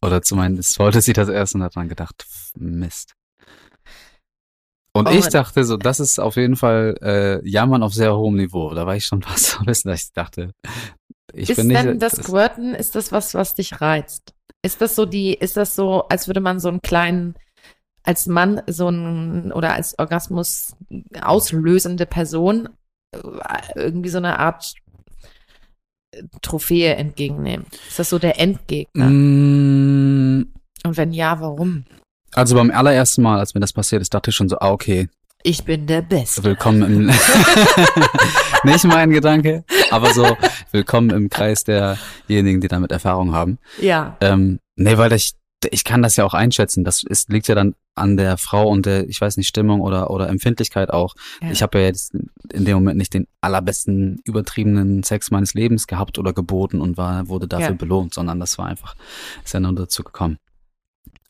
Oder 0.00 0.22
zumindest 0.22 0.78
wollte 0.78 1.00
sie 1.00 1.12
das 1.12 1.28
erst 1.28 1.56
und 1.56 1.62
hat 1.62 1.76
dann 1.76 1.88
gedacht, 1.88 2.24
Mist. 2.54 3.14
Und 4.92 5.08
Oh, 5.08 5.12
ich 5.12 5.28
dachte 5.28 5.64
so, 5.64 5.76
das 5.76 6.00
ist 6.00 6.18
auf 6.18 6.36
jeden 6.36 6.56
Fall 6.56 6.96
äh, 7.02 7.48
Jammern 7.48 7.82
auf 7.82 7.94
sehr 7.94 8.16
hohem 8.16 8.36
Niveau. 8.36 8.74
Da 8.74 8.86
war 8.86 8.96
ich 8.96 9.04
schon 9.04 9.22
fast 9.24 9.46
so 9.46 9.58
ein 9.58 9.64
bisschen, 9.64 9.90
dass 9.90 10.04
ich 10.04 10.12
dachte, 10.12 10.52
ich 11.32 11.50
ist 11.50 11.62
nicht. 11.62 11.76
denn 11.82 11.98
das 11.98 12.12
Squirten, 12.12 12.74
ist 12.74 12.94
das 12.94 13.12
was, 13.12 13.34
was 13.34 13.54
dich 13.54 13.80
reizt? 13.80 14.34
Ist 14.62 14.80
das 14.80 14.94
so 14.94 15.06
die, 15.06 15.34
ist 15.34 15.56
das 15.56 15.74
so, 15.74 16.04
als 16.08 16.26
würde 16.26 16.40
man 16.40 16.58
so 16.60 16.68
einen 16.68 16.82
kleinen, 16.82 17.34
als 18.02 18.26
Mann 18.26 18.62
so 18.66 18.88
ein, 18.88 19.52
oder 19.52 19.74
als 19.74 19.98
Orgasmus 19.98 20.74
auslösende 21.20 22.06
Person 22.06 22.68
äh, 23.12 23.20
irgendwie 23.76 24.08
so 24.08 24.18
eine 24.18 24.38
Art 24.38 24.74
äh, 26.12 26.22
Trophäe 26.42 26.94
entgegennehmen? 26.96 27.66
Ist 27.88 27.98
das 27.98 28.10
so 28.10 28.18
der 28.18 28.40
Endgegner? 28.40 29.06
Mm, 29.08 30.52
Und 30.84 30.96
wenn 30.96 31.12
ja, 31.12 31.40
warum? 31.40 31.84
also 32.32 32.54
beim 32.56 32.70
allerersten 32.70 33.22
Mal, 33.22 33.38
als 33.38 33.54
mir 33.54 33.60
das 33.60 33.72
passiert 33.72 34.02
ist, 34.02 34.12
dachte 34.12 34.30
ich 34.30 34.36
schon 34.36 34.48
so, 34.48 34.58
ah, 34.58 34.70
okay, 34.70 35.08
Ich 35.44 35.64
bin 35.64 35.86
der 35.86 36.02
Beste. 36.02 36.42
willkommen 36.42 36.82
im, 36.82 37.06
nicht 38.64 38.84
mein 38.84 39.10
Gedanke, 39.10 39.64
aber 39.90 40.12
so, 40.12 40.36
willkommen 40.72 41.10
im 41.10 41.30
Kreis 41.30 41.62
derjenigen, 41.64 42.60
die 42.60 42.66
damit 42.68 42.90
Erfahrung 42.90 43.32
haben. 43.32 43.58
Ja. 43.80 44.16
Ähm, 44.20 44.58
nee, 44.74 44.98
weil 44.98 45.12
ich, 45.12 45.34
ich 45.70 45.84
kann 45.84 46.02
das 46.02 46.16
ja 46.16 46.24
auch 46.24 46.34
einschätzen. 46.34 46.82
Das 46.82 47.04
ist, 47.04 47.30
liegt 47.30 47.46
ja 47.46 47.54
dann 47.54 47.76
an 47.94 48.16
der 48.16 48.36
Frau 48.36 48.68
und 48.68 48.84
der, 48.86 49.08
ich 49.08 49.20
weiß 49.20 49.36
nicht, 49.36 49.46
Stimmung 49.48 49.80
oder, 49.80 50.10
oder 50.10 50.28
Empfindlichkeit 50.28 50.90
auch. 50.90 51.14
ja. 51.40 51.50
Ich 51.52 51.62
habe 51.62 51.78
ja 51.78 51.84
jetzt 51.86 52.14
in 52.52 52.64
dem 52.64 52.74
Moment 52.74 52.98
nicht 52.98 53.14
den 53.14 53.26
allerbesten, 53.40 54.20
übertriebenen 54.24 55.04
Sex 55.04 55.30
meines 55.30 55.54
Lebens 55.54 55.86
gehabt 55.86 56.18
oder 56.18 56.32
geboten 56.32 56.80
und 56.80 56.96
war, 56.96 57.28
wurde 57.28 57.46
dafür 57.46 57.68
Ja. 57.68 57.72
belohnt, 57.74 58.12
sondern 58.12 58.40
das 58.40 58.58
war 58.58 58.66
einfach, 58.66 58.96
ist 59.44 59.54
ja 59.54 59.60
nur 59.60 59.74
dazu 59.74 60.02
gekommen. 60.02 60.38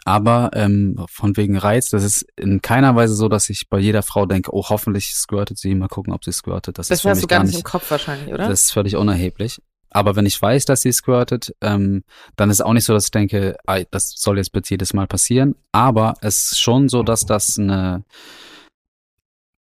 Aber 0.05 0.51
ähm, 0.55 1.05
von 1.11 1.37
wegen 1.37 1.59
Reiz, 1.59 1.91
das 1.91 2.03
ist 2.03 2.27
in 2.37 2.63
keiner 2.63 2.97
Weise 2.97 3.15
so, 3.15 3.29
dass 3.29 3.51
ich 3.51 3.69
bei 3.69 3.79
jeder 3.79 4.03
Frau 4.03 4.25
denke, 4.25 4.55
oh, 4.55 4.65
hoffentlich 4.69 5.15
squirtet 5.15 5.59
sie, 5.59 5.75
mal 5.75 5.89
gucken, 5.89 6.15
ob 6.15 6.25
sie 6.25 6.33
squirtet. 6.33 6.79
Das, 6.79 6.89
das 6.89 6.99
ist 6.99 7.03
für 7.03 7.11
hast 7.11 7.19
mich 7.19 7.23
du 7.23 7.29
gar 7.29 7.45
nicht 7.45 7.57
im 7.57 7.63
Kopf 7.63 7.91
wahrscheinlich, 7.91 8.33
oder? 8.33 8.49
das 8.49 8.65
ist 8.65 8.73
völlig 8.73 8.97
unerheblich. 8.97 9.61
Aber 9.91 10.17
wenn 10.17 10.27
ich 10.27 10.41
weiß, 10.41 10.65
dass 10.67 10.83
sie 10.83 10.93
squirtet, 10.93 11.55
ähm, 11.61 12.05
dann 12.37 12.51
ist 12.51 12.61
auch 12.61 12.73
nicht 12.73 12.85
so, 12.85 12.93
dass 12.93 13.07
ich 13.07 13.11
denke, 13.11 13.57
ah, 13.67 13.81
das 13.91 14.13
soll 14.17 14.39
jetzt 14.39 14.53
bitte 14.53 14.71
jedes 14.71 14.93
Mal 14.93 15.07
passieren. 15.07 15.55
Aber 15.73 16.15
es 16.21 16.53
ist 16.53 16.61
schon 16.61 16.89
so, 16.89 17.03
dass 17.03 17.27
das 17.27 17.59
eine 17.59 18.05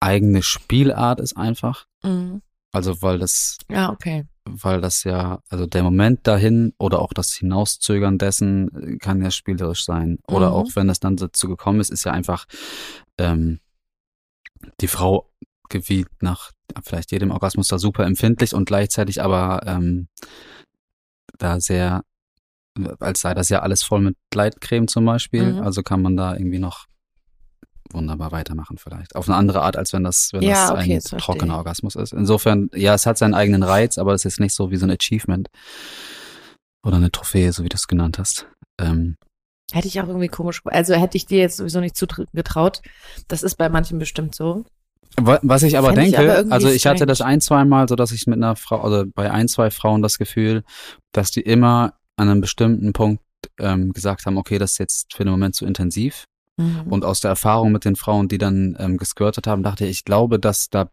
eigene 0.00 0.42
Spielart 0.42 1.20
ist 1.20 1.36
einfach. 1.36 1.86
Mhm. 2.02 2.42
Also 2.72 3.00
weil 3.02 3.18
das, 3.18 3.58
Ja, 3.70 3.90
okay. 3.90 4.24
Weil 4.44 4.80
das 4.80 5.04
ja, 5.04 5.40
also 5.48 5.66
der 5.66 5.82
Moment 5.82 6.26
dahin 6.26 6.74
oder 6.78 7.00
auch 7.00 7.12
das 7.12 7.32
Hinauszögern 7.34 8.18
dessen 8.18 8.94
äh, 8.94 8.96
kann 8.98 9.22
ja 9.22 9.30
spielerisch 9.30 9.84
sein. 9.84 10.18
Oder 10.28 10.48
Mhm. 10.50 10.54
auch 10.54 10.68
wenn 10.74 10.88
es 10.90 11.00
dann 11.00 11.16
dazu 11.16 11.48
gekommen 11.48 11.80
ist, 11.80 11.90
ist 11.90 12.04
ja 12.04 12.12
einfach 12.12 12.46
ähm, 13.18 13.60
die 14.80 14.88
Frau 14.88 15.30
wie 15.70 16.06
nach 16.20 16.52
vielleicht 16.84 17.10
jedem 17.10 17.30
Orgasmus 17.30 17.68
da 17.68 17.78
super 17.78 18.04
empfindlich 18.04 18.54
und 18.54 18.66
gleichzeitig 18.66 19.22
aber 19.22 19.62
ähm, 19.66 20.08
da 21.38 21.58
sehr, 21.58 22.04
als 23.00 23.22
sei 23.22 23.34
das 23.34 23.48
ja 23.48 23.60
alles 23.60 23.82
voll 23.82 24.00
mit 24.00 24.16
Gleitcreme 24.30 24.86
zum 24.86 25.04
Beispiel. 25.04 25.54
Mhm. 25.54 25.62
Also 25.62 25.82
kann 25.82 26.02
man 26.02 26.16
da 26.16 26.34
irgendwie 26.34 26.58
noch 26.60 26.86
wunderbar 27.94 28.32
weitermachen 28.32 28.76
vielleicht. 28.78 29.16
Auf 29.16 29.28
eine 29.28 29.36
andere 29.36 29.62
Art, 29.62 29.76
als 29.76 29.92
wenn 29.92 30.04
das, 30.04 30.30
wenn 30.32 30.42
Ja, 30.42 30.70
das 30.70 30.70
okay, 30.70 30.96
ein 30.96 31.18
trockener 31.18 31.54
ich. 31.54 31.58
Orgasmus 31.58 31.94
ist. 31.96 32.12
Insofern, 32.12 32.70
ja, 32.74 32.94
es 32.94 33.06
hat 33.06 33.16
seinen 33.18 33.34
eigenen 33.34 33.62
Reiz, 33.62 33.96
aber 33.98 34.12
es 34.14 34.24
ist 34.24 34.40
nicht 34.40 34.54
so 34.54 34.70
wie 34.70 34.76
so 34.76 34.86
ein 34.86 34.90
Achievement 34.90 35.48
oder 36.84 36.96
eine 36.96 37.10
Trophäe, 37.10 37.52
so 37.52 37.64
wie 37.64 37.68
du 37.68 37.76
es 37.76 37.88
genannt 37.88 38.18
hast. 38.18 38.46
Ähm, 38.80 39.16
Hätte 39.72 39.88
ich 39.88 40.00
auch 40.00 40.06
irgendwie 40.08 40.28
komisch, 40.28 40.60
also 40.66 40.94
hätte 40.94 41.16
ich 41.16 41.26
dir 41.26 41.38
jetzt 41.38 41.56
sowieso 41.56 41.80
nicht 41.80 41.96
zugetraut. 41.96 42.82
Das 43.28 43.42
ist 43.42 43.54
bei 43.56 43.68
manchen 43.70 43.98
bestimmt 43.98 44.34
so. 44.34 44.64
Wa- 45.16 45.40
Was 45.42 45.62
ich 45.62 45.78
aber 45.78 45.88
Fänd 45.88 45.98
ich 46.00 46.04
denke, 46.12 46.18
aber 46.18 46.36
irgendwie 46.38 46.52
also 46.52 46.68
ich 46.68 46.86
hatte 46.86 47.06
das 47.06 47.20
ein, 47.22 47.40
zwei 47.40 47.64
Mal, 47.64 47.88
so 47.88 47.96
dass 47.96 48.12
ich 48.12 48.26
mit 48.26 48.36
einer 48.36 48.56
Frau, 48.56 48.80
also 48.82 49.04
bei 49.14 49.30
ein, 49.30 49.48
zwei 49.48 49.70
Frauen 49.70 50.02
das 50.02 50.18
Gefühl, 50.18 50.64
dass 51.12 51.30
die 51.30 51.40
immer 51.40 51.94
an 52.16 52.28
einem 52.28 52.40
bestimmten 52.40 52.92
Punkt 52.92 53.22
ähm, 53.58 53.92
gesagt 53.92 54.26
haben, 54.26 54.36
okay, 54.36 54.58
das 54.58 54.72
ist 54.72 54.78
jetzt 54.78 55.14
für 55.14 55.24
den 55.24 55.30
Moment 55.30 55.54
zu 55.54 55.64
intensiv. 55.66 56.24
Mhm. 56.56 56.82
Und 56.90 57.04
aus 57.04 57.20
der 57.20 57.30
Erfahrung 57.30 57.72
mit 57.72 57.84
den 57.84 57.96
Frauen, 57.96 58.28
die 58.28 58.38
dann 58.38 58.76
ähm, 58.78 58.96
gesquirtet 58.96 59.46
haben, 59.46 59.62
dachte 59.62 59.84
ich, 59.84 59.90
ich 59.90 60.04
glaube, 60.04 60.38
dass 60.38 60.70
da 60.70 60.90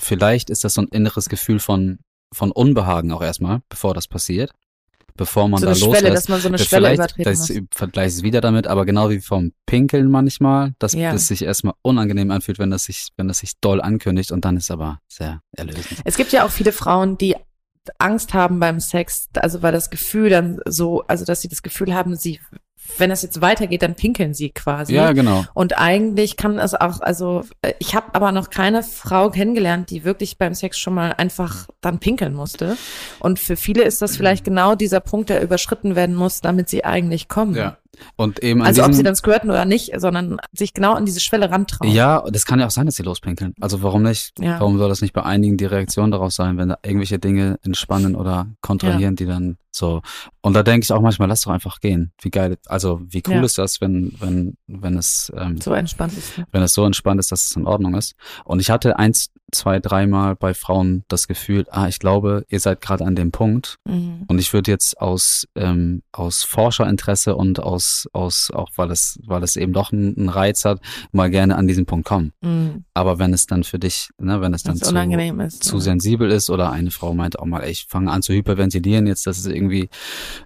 vielleicht 0.00 0.50
ist 0.50 0.64
das 0.64 0.74
so 0.74 0.82
ein 0.82 0.88
inneres 0.88 1.28
Gefühl 1.28 1.58
von 1.60 1.98
von 2.34 2.52
Unbehagen 2.52 3.10
auch 3.12 3.22
erstmal, 3.22 3.60
bevor 3.70 3.94
das 3.94 4.06
passiert, 4.06 4.52
bevor 5.16 5.48
man 5.48 5.60
so 5.60 5.66
da 5.66 5.70
eine 5.72 5.78
Schwelle, 5.78 5.92
loslässt. 5.92 6.16
dass 6.16 6.28
man 6.28 6.40
so 6.42 6.48
eine 6.48 6.58
Schwelle 6.58 6.94
übertreten 6.94 7.24
das 7.24 7.48
muss. 7.48 7.60
vergleiche 7.74 8.08
es 8.16 8.22
wieder 8.22 8.42
damit, 8.42 8.66
aber 8.66 8.84
genau 8.84 9.08
wie 9.08 9.20
vom 9.20 9.52
Pinkeln 9.64 10.10
manchmal, 10.10 10.74
dass 10.78 10.92
Ja. 10.92 11.12
es 11.14 11.26
sich 11.28 11.40
erstmal 11.42 11.72
unangenehm 11.80 12.30
anfühlt, 12.30 12.58
wenn 12.58 12.70
das 12.70 12.84
sich, 12.84 13.08
wenn 13.16 13.28
das 13.28 13.38
sich 13.38 13.52
doll 13.62 13.80
ankündigt 13.80 14.30
und 14.30 14.44
dann 14.44 14.58
ist 14.58 14.70
aber 14.70 15.00
sehr 15.08 15.40
erlösend. 15.56 15.86
Es 16.04 16.18
gibt 16.18 16.32
ja 16.32 16.44
auch 16.44 16.50
viele 16.50 16.72
Frauen, 16.72 17.16
die 17.16 17.34
Angst 17.98 18.34
haben 18.34 18.60
beim 18.60 18.80
Sex, 18.80 19.28
also 19.34 19.62
weil 19.62 19.72
das 19.72 19.88
Gefühl 19.88 20.28
dann 20.28 20.60
so, 20.66 21.02
also 21.06 21.24
dass 21.24 21.40
sie 21.40 21.48
das 21.48 21.62
Gefühl 21.62 21.94
haben, 21.94 22.14
sie, 22.16 22.40
wenn 22.96 23.10
es 23.10 23.22
jetzt 23.22 23.40
weitergeht, 23.40 23.82
dann 23.82 23.94
pinkeln 23.94 24.34
sie 24.34 24.50
quasi. 24.50 24.94
Ja, 24.94 25.12
genau. 25.12 25.44
Und 25.54 25.78
eigentlich 25.78 26.36
kann 26.36 26.58
es 26.58 26.74
auch, 26.74 27.00
also 27.00 27.44
äh, 27.62 27.74
ich 27.78 27.94
habe 27.94 28.14
aber 28.14 28.32
noch 28.32 28.50
keine 28.50 28.82
Frau 28.82 29.30
kennengelernt, 29.30 29.90
die 29.90 30.04
wirklich 30.04 30.38
beim 30.38 30.54
Sex 30.54 30.78
schon 30.78 30.94
mal 30.94 31.12
einfach 31.12 31.68
dann 31.80 31.98
pinkeln 31.98 32.34
musste. 32.34 32.76
Und 33.20 33.38
für 33.38 33.56
viele 33.56 33.82
ist 33.82 34.02
das 34.02 34.16
vielleicht 34.16 34.44
genau 34.44 34.74
dieser 34.74 35.00
Punkt, 35.00 35.30
der 35.30 35.42
überschritten 35.42 35.96
werden 35.96 36.14
muss, 36.14 36.40
damit 36.40 36.68
sie 36.68 36.84
eigentlich 36.84 37.28
kommen. 37.28 37.54
Ja. 37.54 37.78
Und 38.16 38.42
eben 38.42 38.62
Also 38.62 38.84
ob 38.84 38.92
sie 38.92 39.02
dann 39.02 39.16
squirten 39.16 39.50
oder 39.50 39.64
nicht, 39.64 39.92
sondern 39.98 40.38
sich 40.52 40.72
genau 40.74 40.94
an 40.94 41.04
diese 41.06 41.20
Schwelle 41.20 41.50
rantrauen. 41.50 41.90
Ja, 41.90 42.22
das 42.30 42.44
kann 42.46 42.60
ja 42.60 42.66
auch 42.66 42.70
sein, 42.70 42.86
dass 42.86 42.96
sie 42.96 43.02
lospinkeln. 43.02 43.54
Also 43.60 43.82
warum 43.82 44.02
nicht? 44.02 44.32
Ja. 44.38 44.60
Warum 44.60 44.78
soll 44.78 44.88
das 44.88 45.00
nicht 45.00 45.12
bei 45.12 45.22
einigen 45.24 45.56
die 45.56 45.64
Reaktion 45.64 46.10
darauf 46.10 46.32
sein, 46.32 46.58
wenn 46.58 46.68
da 46.68 46.78
irgendwelche 46.84 47.18
Dinge 47.18 47.58
entspannen 47.62 48.14
oder 48.14 48.46
kontrahieren, 48.60 49.16
die 49.16 49.26
dann 49.26 49.56
so. 49.70 50.00
Und 50.40 50.54
da 50.54 50.62
denke 50.62 50.84
ich 50.84 50.92
auch 50.92 51.00
manchmal, 51.00 51.28
lass 51.28 51.42
doch 51.42 51.52
einfach 51.52 51.80
gehen. 51.80 52.12
Wie 52.20 52.30
geil, 52.30 52.56
also 52.66 53.00
wie 53.08 53.22
cool 53.26 53.34
Ja. 53.34 53.42
ist 53.44 53.58
das, 53.58 53.80
wenn, 53.80 54.12
wenn, 54.18 54.56
wenn 54.66 54.96
es, 54.96 55.32
ähm, 55.36 55.60
So 55.60 55.72
entspannt 55.72 56.16
ist. 56.16 56.38
ne? 56.38 56.46
wenn 56.52 56.62
es 56.62 56.72
so 56.74 56.84
entspannt 56.84 57.20
ist, 57.20 57.30
dass 57.32 57.46
es 57.50 57.56
in 57.56 57.66
Ordnung 57.66 57.94
ist. 57.94 58.14
Und 58.44 58.60
ich 58.60 58.70
hatte 58.70 58.98
eins, 58.98 59.30
zwei, 59.52 59.80
dreimal 59.80 60.36
bei 60.36 60.54
Frauen 60.54 61.04
das 61.08 61.28
Gefühl, 61.28 61.66
ah, 61.70 61.88
ich 61.88 61.98
glaube, 61.98 62.44
ihr 62.48 62.60
seid 62.60 62.80
gerade 62.80 63.04
an 63.04 63.16
dem 63.16 63.30
Punkt. 63.30 63.76
Mhm. 63.86 64.24
Und 64.26 64.38
ich 64.38 64.52
würde 64.52 64.70
jetzt 64.70 65.00
aus, 65.00 65.46
ähm, 65.54 66.02
aus 66.12 66.42
Forscherinteresse 66.44 67.34
und 67.34 67.60
aus, 67.60 68.08
aus, 68.12 68.50
auch 68.50 68.70
weil 68.76 68.90
es, 68.90 69.18
weil 69.24 69.42
es 69.42 69.56
eben 69.56 69.72
doch 69.72 69.92
einen, 69.92 70.28
Reiz 70.28 70.64
hat, 70.64 70.80
mal 71.12 71.30
gerne 71.30 71.56
an 71.56 71.66
diesen 71.66 71.86
Punkt 71.86 72.06
kommen. 72.06 72.32
Mhm. 72.42 72.84
Aber 72.92 73.18
wenn 73.18 73.32
es 73.32 73.46
dann 73.46 73.64
für 73.64 73.78
dich, 73.78 74.10
ne, 74.18 74.40
wenn 74.40 74.52
es 74.52 74.62
dann 74.62 74.74
es 74.74 74.80
zu, 74.80 74.94
ist. 74.94 75.64
zu 75.64 75.76
ja. 75.76 75.80
sensibel 75.80 76.30
ist 76.30 76.50
oder 76.50 76.70
eine 76.70 76.90
Frau 76.90 77.14
meint 77.14 77.38
auch 77.38 77.46
mal, 77.46 77.62
ey, 77.62 77.70
ich 77.70 77.86
fange 77.88 78.10
an 78.10 78.22
zu 78.22 78.34
hyperventilieren 78.34 79.06
jetzt, 79.06 79.26
das 79.26 79.38
ist 79.38 79.46
irgendwie, 79.46 79.88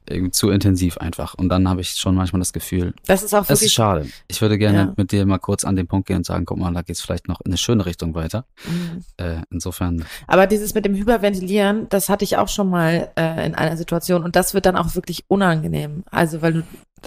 irgendwie 0.09 0.31
zu 0.31 0.51
intensiv 0.51 0.99
einfach. 0.99 1.35
Und 1.35 1.49
dann 1.49 1.69
habe 1.69 1.81
ich 1.81 1.91
schon 1.91 2.15
manchmal 2.15 2.41
das 2.41 2.53
Gefühl, 2.53 2.95
Das 3.07 3.23
ist 3.23 3.35
auch 3.35 3.45
es 3.49 3.63
ist 3.63 3.73
schade. 3.73 4.07
Ich 4.29 4.41
würde 4.41 4.59
gerne 4.59 4.79
Ja. 4.79 4.95
mit 4.97 5.13
dir 5.13 5.27
mal 5.27 5.39
kurz 5.39 5.65
an 5.65 5.77
den 5.77 5.87
Punkt 5.87 6.07
gehen 6.07 6.19
und 6.19 6.27
sagen, 6.27 6.45
guck 6.45 6.59
mal, 6.59 6.73
da 6.73 6.83
geht's 6.83 7.01
vielleicht 7.01 7.29
noch 7.29 7.41
in 7.41 7.51
eine 7.51 7.57
schöne 7.59 7.85
Richtung 7.85 8.15
weiter. 8.15 8.45
Mhm. 8.67 8.92
Äh, 9.17 9.43
insofern, 9.51 10.05
Aber 10.27 10.47
dieses 10.47 10.75
mit 10.75 10.85
dem 10.85 10.95
Hyperventilieren, 10.95 11.89
das 11.89 12.09
hatte 12.09 12.25
ich 12.25 12.37
auch 12.37 12.49
schon 12.49 12.69
mal 12.71 13.11
äh, 13.17 13.47
in 13.47 13.55
einer 13.55 13.77
Situation 13.77 14.23
und 14.25 14.37
das 14.37 14.55
wird 14.55 14.67
dann 14.67 14.77
auch 14.77 14.95
wirklich 14.95 15.25
unangenehm. 15.29 16.05
Also 16.11 16.43
weil 16.43 16.53
du 16.53 16.63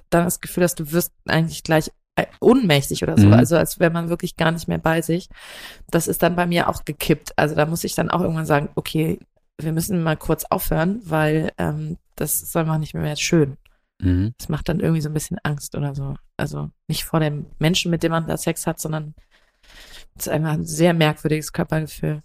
dann 0.10 0.26
das 0.26 0.41
Gefühl 0.41 0.63
hast, 0.63 0.80
du 0.80 0.91
wirst 0.91 1.12
eigentlich 1.28 1.63
gleich 1.63 1.91
äh, 2.15 2.26
ohnmächtig 2.39 3.04
oder 3.04 3.17
so, 3.17 3.28
Mhm. 3.28 3.34
also 3.34 3.58
als 3.58 3.80
wäre 3.80 3.91
man 3.91 4.10
wirklich 4.10 4.38
gar 4.38 4.52
nicht 4.52 4.67
mehr 4.67 4.78
bei 4.78 5.02
sich. 5.02 5.28
Das 5.91 6.08
ist 6.08 6.24
dann 6.24 6.36
bei 6.36 6.45
mir 6.45 6.69
auch 6.69 6.86
gekippt. 6.86 7.34
Also 7.38 7.56
da 7.56 7.65
muss 7.65 7.84
ich 7.84 7.93
dann 7.95 8.10
auch 8.10 8.21
irgendwann 8.21 8.45
sagen, 8.45 8.69
okay, 8.76 9.19
wir 9.62 9.74
müssen 9.74 10.02
mal 10.04 10.15
kurz 10.17 10.45
aufhören, 10.50 11.02
weil 11.06 11.52
ähm, 11.58 11.98
das 12.15 12.41
ist 12.41 12.56
einfach 12.56 12.78
nicht 12.78 12.93
mehr 12.93 13.15
schön. 13.17 13.58
mhm. 14.02 14.34
Das 14.38 14.50
macht 14.50 14.69
dann 14.69 14.80
irgendwie 14.80 15.02
so 15.02 15.10
ein 15.10 15.13
bisschen 15.13 15.38
Angst 15.43 15.76
oder 15.76 15.93
so. 15.95 16.15
Also 16.38 16.69
nicht 16.88 17.04
vor 17.06 17.19
dem 17.19 17.45
Menschen, 17.60 17.91
mit 17.91 18.04
dem 18.04 18.12
man 18.12 18.28
da 18.28 18.38
Sex 18.38 18.65
hat, 18.67 18.80
sondern 18.80 19.13
es 20.17 20.28
ist 20.28 20.32
einfach 20.34 20.51
ein 20.54 20.65
sehr 20.65 20.93
merkwürdiges 20.93 21.51
Körpergefühl. 21.51 22.21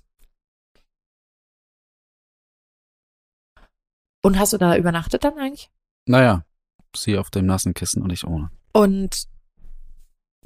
Und 4.22 4.38
hast 4.38 4.53
du 4.53 4.59
da 4.59 4.76
übernachtet 4.76 5.24
dann 5.24 5.38
eigentlich? 5.38 5.70
naja, 6.07 6.44
sie 6.96 7.16
auf 7.18 7.31
dem 7.31 7.46
nassen 7.46 7.72
Kissen 7.74 8.03
und 8.03 8.11
ich 8.11 8.26
ohne. 8.26 8.50
Und 8.72 9.29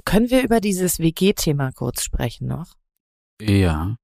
können 0.05 0.29
wir 0.29 0.43
über 0.43 0.59
dieses 0.61 0.99
WG-Thema 0.99 1.71
kurz 1.71 2.03
sprechen 2.03 2.47
noch? 2.47 2.75
Ja. 3.41 3.95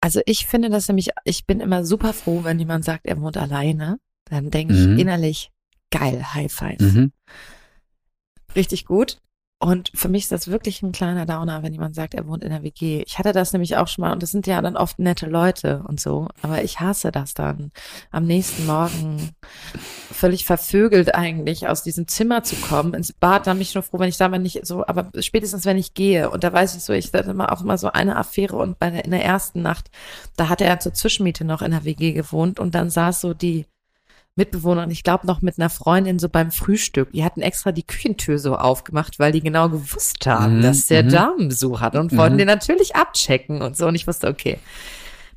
Also 0.00 0.20
ich 0.26 0.46
finde 0.46 0.70
das 0.70 0.88
nämlich, 0.88 1.10
ich 1.24 1.46
bin 1.46 1.60
immer 1.60 1.84
super 1.84 2.12
froh, 2.12 2.42
wenn 2.42 2.58
jemand 2.58 2.84
sagt, 2.84 3.06
er 3.06 3.20
wohnt 3.20 3.36
alleine. 3.36 3.98
Dann 4.24 4.50
denke 4.50 4.74
Mhm. 4.74 4.94
ich 4.94 5.00
innerlich, 5.00 5.52
geil, 5.90 6.34
High 6.34 6.52
Five. 6.52 6.80
Mhm. 6.80 7.12
richtig 8.56 8.86
gut. 8.86 9.20
Und 9.58 9.90
für 9.94 10.10
mich 10.10 10.24
ist 10.24 10.32
das 10.32 10.48
wirklich 10.48 10.82
ein 10.82 10.92
kleiner 10.92 11.24
Downer, 11.24 11.62
wenn 11.62 11.72
jemand 11.72 11.94
sagt, 11.94 12.12
er 12.12 12.26
wohnt 12.26 12.44
in 12.44 12.50
der 12.50 12.62
WG. 12.62 13.02
Ich 13.06 13.18
hatte 13.18 13.32
das 13.32 13.54
nämlich 13.54 13.78
auch 13.78 13.88
schon 13.88 14.02
mal 14.02 14.12
und 14.12 14.22
das 14.22 14.30
sind 14.30 14.46
ja 14.46 14.60
dann 14.60 14.76
oft 14.76 14.98
nette 14.98 15.26
Leute 15.26 15.82
und 15.88 15.98
so. 15.98 16.28
Aber 16.42 16.62
ich 16.62 16.80
hasse 16.80 17.10
das 17.10 17.32
dann, 17.32 17.72
am 18.10 18.26
nächsten 18.26 18.66
Morgen 18.66 19.30
völlig 20.12 20.44
vervögelt 20.44 21.14
eigentlich 21.14 21.68
aus 21.68 21.82
diesem 21.82 22.06
Zimmer 22.06 22.42
zu 22.42 22.56
kommen, 22.56 22.92
ins 22.92 23.14
Bad. 23.14 23.46
Dann 23.46 23.56
bin 23.56 23.62
ich 23.62 23.74
nur 23.74 23.82
froh, 23.82 23.98
wenn 23.98 24.10
ich 24.10 24.18
da 24.18 24.28
mal 24.28 24.38
nicht 24.38 24.66
so, 24.66 24.86
aber 24.86 25.10
spätestens 25.20 25.64
wenn 25.64 25.78
ich 25.78 25.94
gehe. 25.94 26.28
Und 26.28 26.44
da 26.44 26.52
weiß 26.52 26.76
ich 26.76 26.82
so, 26.82 26.92
ich 26.92 27.10
hatte 27.14 27.30
immer 27.30 27.50
auch 27.50 27.62
immer 27.62 27.78
so 27.78 27.90
eine 27.90 28.16
Affäre 28.16 28.56
und 28.56 28.78
bei 28.78 28.90
der, 28.90 29.06
in 29.06 29.10
der 29.10 29.24
ersten 29.24 29.62
Nacht, 29.62 29.90
da 30.36 30.50
hatte 30.50 30.64
er 30.64 30.80
zur 30.80 30.92
Zwischenmiete 30.92 31.46
noch 31.46 31.62
in 31.62 31.70
der 31.70 31.84
WG 31.86 32.12
gewohnt 32.12 32.60
und 32.60 32.74
dann 32.74 32.90
saß 32.90 33.22
so 33.22 33.32
die 33.32 33.64
Mitbewohnerin, 34.36 34.90
ich 34.90 35.02
glaube 35.02 35.26
noch 35.26 35.40
mit 35.42 35.58
einer 35.58 35.70
Freundin 35.70 36.18
so 36.18 36.28
beim 36.28 36.50
Frühstück. 36.50 37.10
Die 37.12 37.24
hatten 37.24 37.40
extra 37.42 37.72
die 37.72 37.82
Küchentür 37.82 38.38
so 38.38 38.54
aufgemacht, 38.56 39.18
weil 39.18 39.32
die 39.32 39.40
genau 39.40 39.68
gewusst 39.70 40.26
haben, 40.26 40.58
Mhm, 40.58 40.62
dass 40.62 40.86
der 40.86 41.04
mhm. 41.04 41.08
Damenbesuch 41.10 41.80
hat 41.80 41.96
und 41.96 42.16
wollten 42.16 42.34
Mhm. 42.34 42.38
den 42.38 42.46
natürlich 42.48 42.94
abchecken 42.96 43.62
und 43.62 43.76
so. 43.76 43.86
Und 43.86 43.94
ich 43.94 44.06
wusste, 44.06 44.28
okay, 44.28 44.58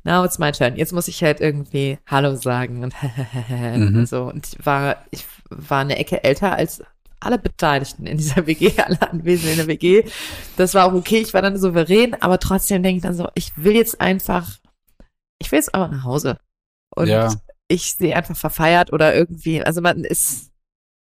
now 0.04 0.24
it's 0.24 0.38
my 0.38 0.52
turn. 0.52 0.76
Jetzt 0.76 0.92
muss 0.92 1.08
ich 1.08 1.22
halt 1.22 1.40
irgendwie 1.40 1.98
Hallo 2.06 2.36
sagen 2.36 2.84
und, 2.84 2.94
Mhm. 3.48 3.96
und 3.96 4.06
so. 4.08 4.24
Und 4.24 4.46
ich 4.46 4.66
war, 4.66 4.96
ich 5.10 5.24
war 5.48 5.80
eine 5.80 5.96
Ecke 5.96 6.22
älter 6.22 6.52
als 6.52 6.82
alle 7.20 7.38
Beteiligten 7.38 8.06
in 8.06 8.18
dieser 8.18 8.46
WG, 8.46 8.72
alle 8.84 9.00
Anwesenden 9.10 9.52
in 9.52 9.56
der 9.58 9.66
WG. 9.66 10.04
Das 10.56 10.74
war 10.74 10.86
auch 10.86 10.92
okay, 10.94 11.18
ich 11.20 11.32
war 11.34 11.42
dann 11.42 11.56
souverän, 11.58 12.14
aber 12.20 12.38
trotzdem 12.38 12.82
denke 12.82 12.96
ich 12.98 13.02
dann 13.02 13.14
so, 13.14 13.28
ich 13.34 13.52
will 13.56 13.76
jetzt 13.76 14.00
einfach, 14.00 14.58
ich 15.38 15.50
will 15.52 15.58
jetzt 15.58 15.74
einfach 15.74 15.90
nach 15.90 16.04
Hause. 16.04 16.38
Und 16.94 17.08
Ja. 17.08 17.30
Ich 17.70 17.94
sehe 17.94 18.16
einfach 18.16 18.36
verfeiert 18.36 18.92
oder 18.92 19.14
irgendwie, 19.14 19.62
also 19.62 19.80
man 19.80 20.04
ist 20.04 20.50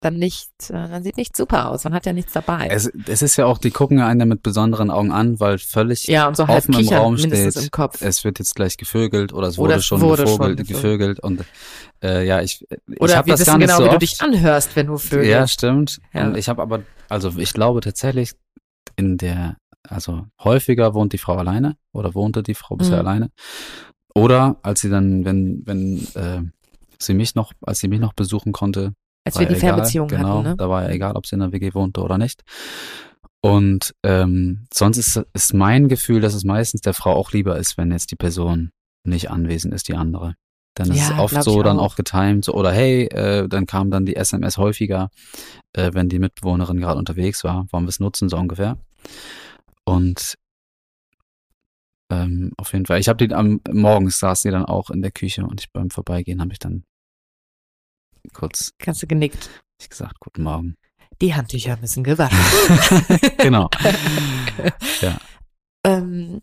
dann 0.03 0.15
nicht, 0.17 0.49
äh, 0.69 0.87
man 0.87 1.03
sieht 1.03 1.17
nicht 1.17 1.35
super 1.37 1.69
aus, 1.69 1.83
man 1.83 1.93
hat 1.93 2.05
ja 2.07 2.13
nichts 2.13 2.33
dabei. 2.33 2.67
Es, 2.71 2.91
es 3.07 3.21
ist 3.21 3.35
ja 3.37 3.45
auch, 3.45 3.57
die 3.59 3.69
gucken 3.71 3.99
ja 3.99 4.07
einen 4.07 4.27
mit 4.27 4.41
besonderen 4.41 4.89
Augen 4.89 5.11
an, 5.11 5.39
weil 5.39 5.59
völlig 5.59 6.07
ja, 6.07 6.27
und 6.27 6.35
so 6.37 6.43
offen 6.47 6.73
im 6.73 6.87
Raum 6.89 7.17
steht, 7.17 7.55
im 7.55 7.69
Kopf. 7.71 8.01
es 8.01 8.23
wird 8.23 8.39
jetzt 8.39 8.55
gleich 8.55 8.77
gevögelt 8.77 9.31
oder 9.33 9.47
es 9.47 9.59
Oder 9.59 9.73
wurde 9.73 9.79
es 9.79 9.85
schon 9.85 10.01
wurde 10.01 10.23
schon 10.27 10.37
gevogelt, 10.37 10.57
gevögelt. 10.67 11.17
gevögelt 11.17 11.19
und 11.19 11.45
äh, 12.03 12.25
ja, 12.25 12.41
ich, 12.41 12.65
ich 12.87 12.99
Oder 13.01 13.17
habe 13.17 13.27
wir 13.27 13.33
das 13.33 13.41
wissen 13.41 13.51
gar 13.51 13.57
nicht 13.59 13.67
genau, 13.67 13.77
so 13.77 13.83
wie 13.85 13.89
oft. 13.89 13.95
du 13.95 13.99
dich 13.99 14.21
anhörst, 14.21 14.75
wenn 14.75 14.87
du 14.87 14.97
vögelst. 14.97 15.29
Ja, 15.29 15.47
stimmt. 15.47 15.99
Ja. 16.13 16.25
Und 16.27 16.37
ich 16.37 16.49
habe 16.49 16.61
aber, 16.63 16.81
also 17.09 17.31
ich 17.37 17.53
glaube 17.53 17.81
tatsächlich 17.81 18.31
in 18.95 19.17
der, 19.17 19.57
also 19.87 20.25
häufiger 20.43 20.95
wohnt 20.95 21.13
die 21.13 21.17
Frau 21.19 21.35
alleine 21.37 21.75
oder 21.91 22.15
wohnte 22.15 22.41
die 22.41 22.55
Frau 22.55 22.75
bisher 22.75 23.01
Mhm. 23.01 23.07
alleine. 23.07 23.29
Oder 24.13 24.57
als 24.63 24.81
sie 24.81 24.89
dann, 24.89 25.25
wenn, 25.25 25.61
wenn 25.65 26.07
äh, 26.15 26.41
sie 26.99 27.13
mich 27.13 27.35
noch, 27.35 27.53
als 27.61 27.79
sie 27.79 27.87
mich 27.87 27.99
noch 27.99 28.13
besuchen 28.13 28.51
konnte, 28.51 28.93
Als 29.25 29.39
wir 29.39 29.45
die 29.47 29.53
egal, 29.55 29.69
Fernbeziehung 29.69 30.07
genau, 30.07 30.29
hatten, 30.39 30.43
ne? 30.43 30.55
da 30.57 30.69
war 30.69 30.83
ja 30.83 30.89
egal, 30.89 31.15
ob 31.15 31.25
sie 31.25 31.35
in 31.35 31.39
der 31.41 31.51
WG 31.51 31.73
wohnte 31.73 32.01
oder 32.01 32.17
nicht. 32.17 32.41
Und 33.43 33.95
ähm, 34.03 34.65
sonst 34.71 34.97
ist, 34.97 35.21
ist 35.33 35.53
mein 35.53 35.87
Gefühl, 35.87 36.21
dass 36.21 36.33
es 36.35 36.43
meistens 36.43 36.81
der 36.81 36.93
Frau 36.93 37.13
auch 37.13 37.31
lieber 37.31 37.57
ist, 37.57 37.77
wenn 37.77 37.91
jetzt 37.91 38.11
die 38.11 38.15
Person 38.15 38.71
nicht 39.03 39.31
anwesend 39.31 39.73
ist, 39.73 39.87
die 39.87 39.95
andere. 39.95 40.35
Dann 40.75 40.91
ist 40.91 40.97
Ja, 41.09 41.15
es 41.15 41.19
oft 41.19 41.43
so 41.43 41.63
dann 41.63 41.79
auch. 41.79 41.93
auch 41.93 41.95
getimed, 41.95 42.45
so, 42.45 42.53
oder 42.53 42.71
hey, 42.71 43.05
äh, 43.05 43.47
dann 43.49 43.65
kam 43.65 43.89
dann 43.89 44.05
die 44.05 44.15
SMS 44.15 44.57
häufiger, 44.57 45.09
äh, 45.73 45.89
wenn 45.93 46.07
die 46.07 46.19
Mitbewohnerin 46.19 46.79
gerade 46.79 46.99
unterwegs 46.99 47.43
war, 47.43 47.65
wollen 47.71 47.85
wir 47.85 47.89
es 47.89 47.99
nutzen, 47.99 48.29
so 48.29 48.37
ungefähr. 48.37 48.77
Und 49.85 50.35
ähm, 52.11 52.51
auf 52.57 52.73
jeden 52.73 52.85
Fall, 52.85 52.99
ich 52.99 53.07
habe 53.09 53.25
die 53.25 53.33
am 53.33 53.61
morgens 53.71 54.19
saß 54.19 54.41
die 54.43 54.51
dann 54.51 54.65
auch 54.65 54.89
in 54.89 55.01
der 55.01 55.11
Küche 55.11 55.45
und 55.45 55.61
ich 55.61 55.71
beim 55.71 55.89
Vorbeigehen 55.89 56.41
habe 56.41 56.51
ich 56.53 56.59
dann 56.59 56.83
kurz 58.33 58.73
Kannst 58.77 59.01
du 59.01 59.07
genickt. 59.07 59.49
ich 59.79 59.89
gesagt, 59.89 60.19
guten 60.19 60.43
Morgen. 60.43 60.75
Die 61.21 61.33
Handtücher 61.33 61.77
müssen 61.77 62.03
gewaschen. 62.03 62.37
genau. 63.37 63.69
ähm, 65.85 66.41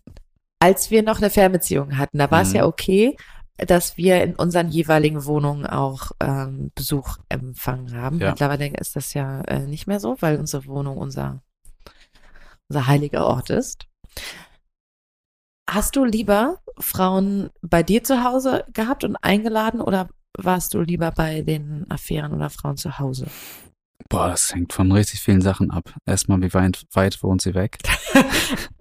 als 0.59 0.91
wir 0.91 1.03
noch 1.03 1.17
eine 1.17 1.29
Fernbeziehung 1.29 1.97
hatten, 1.97 2.17
da 2.17 2.31
war 2.31 2.41
es 2.41 2.49
Mhm. 2.49 2.55
ja 2.55 2.65
okay, 2.65 3.15
dass 3.57 3.97
wir 3.97 4.23
in 4.23 4.35
unseren 4.35 4.69
jeweiligen 4.69 5.25
Wohnungen 5.25 5.65
auch 5.65 6.11
ähm, 6.21 6.71
Besuch 6.75 7.17
empfangen 7.27 7.93
haben. 7.93 8.19
Ja. 8.19 8.29
Mittlerweile 8.29 8.67
ist 8.77 8.95
das 8.95 9.13
ja 9.13 9.41
äh, 9.41 9.59
nicht 9.67 9.85
mehr 9.85 9.99
so, 9.99 10.15
weil 10.21 10.37
unsere 10.37 10.65
Wohnung 10.65 10.97
unser, 10.97 11.41
unser 12.69 12.87
heiliger 12.87 13.25
Ort 13.25 13.49
ist. 13.49 13.85
Hast 15.71 15.95
du 15.95 16.03
lieber 16.03 16.57
Frauen 16.79 17.51
bei 17.61 17.83
dir 17.83 18.03
zu 18.03 18.23
Hause 18.23 18.65
gehabt 18.73 19.03
und 19.03 19.15
eingeladen 19.17 19.81
oder 19.81 20.09
warst 20.35 20.73
du 20.73 20.81
lieber 20.81 21.11
bei 21.11 21.41
den 21.41 21.85
Affären 21.89 22.33
oder 22.33 22.49
Frauen 22.49 22.75
zu 22.75 22.97
Hause? 22.97 23.27
Boah, 24.09 24.29
das 24.29 24.51
hängt 24.55 24.73
von 24.73 24.91
richtig 24.91 25.19
vielen 25.19 25.41
Sachen 25.41 25.69
ab. 25.69 25.93
Erstmal, 26.07 26.41
wie 26.41 26.51
weit, 26.55 26.85
weit 26.93 27.21
wohnt 27.21 27.41
sie 27.41 27.53
weg? 27.53 27.77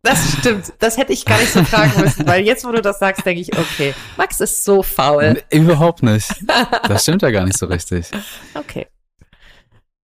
Das 0.03 0.39
stimmt. 0.39 0.73
Das 0.79 0.97
hätte 0.97 1.13
ich 1.13 1.27
gar 1.27 1.39
nicht 1.39 1.53
so 1.53 1.63
fragen 1.63 2.01
müssen, 2.01 2.27
weil 2.27 2.43
jetzt, 2.43 2.65
wo 2.65 2.73
du 2.73 2.81
das 2.81 2.99
sagst, 2.99 3.27
denke 3.27 3.43
ich, 3.43 3.59
okay, 3.59 3.95
Max 4.17 4.41
ist 4.41 4.65
so 4.65 4.83
faul. 4.83 5.43
Überhaupt 5.51 6.03
nicht. 6.03 6.31
Das 6.89 7.03
stimmt 7.03 7.21
ja 7.21 7.31
gar 7.31 7.45
nicht 7.45 7.59
so 7.59 7.67
richtig. 7.67 8.11
Okay. 8.55 8.87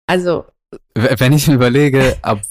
Also, 0.05 0.43
Wenn 0.93 1.31
ich 1.31 1.47
mir 1.47 1.53
überlege, 1.53 2.17
ab, 2.21 2.41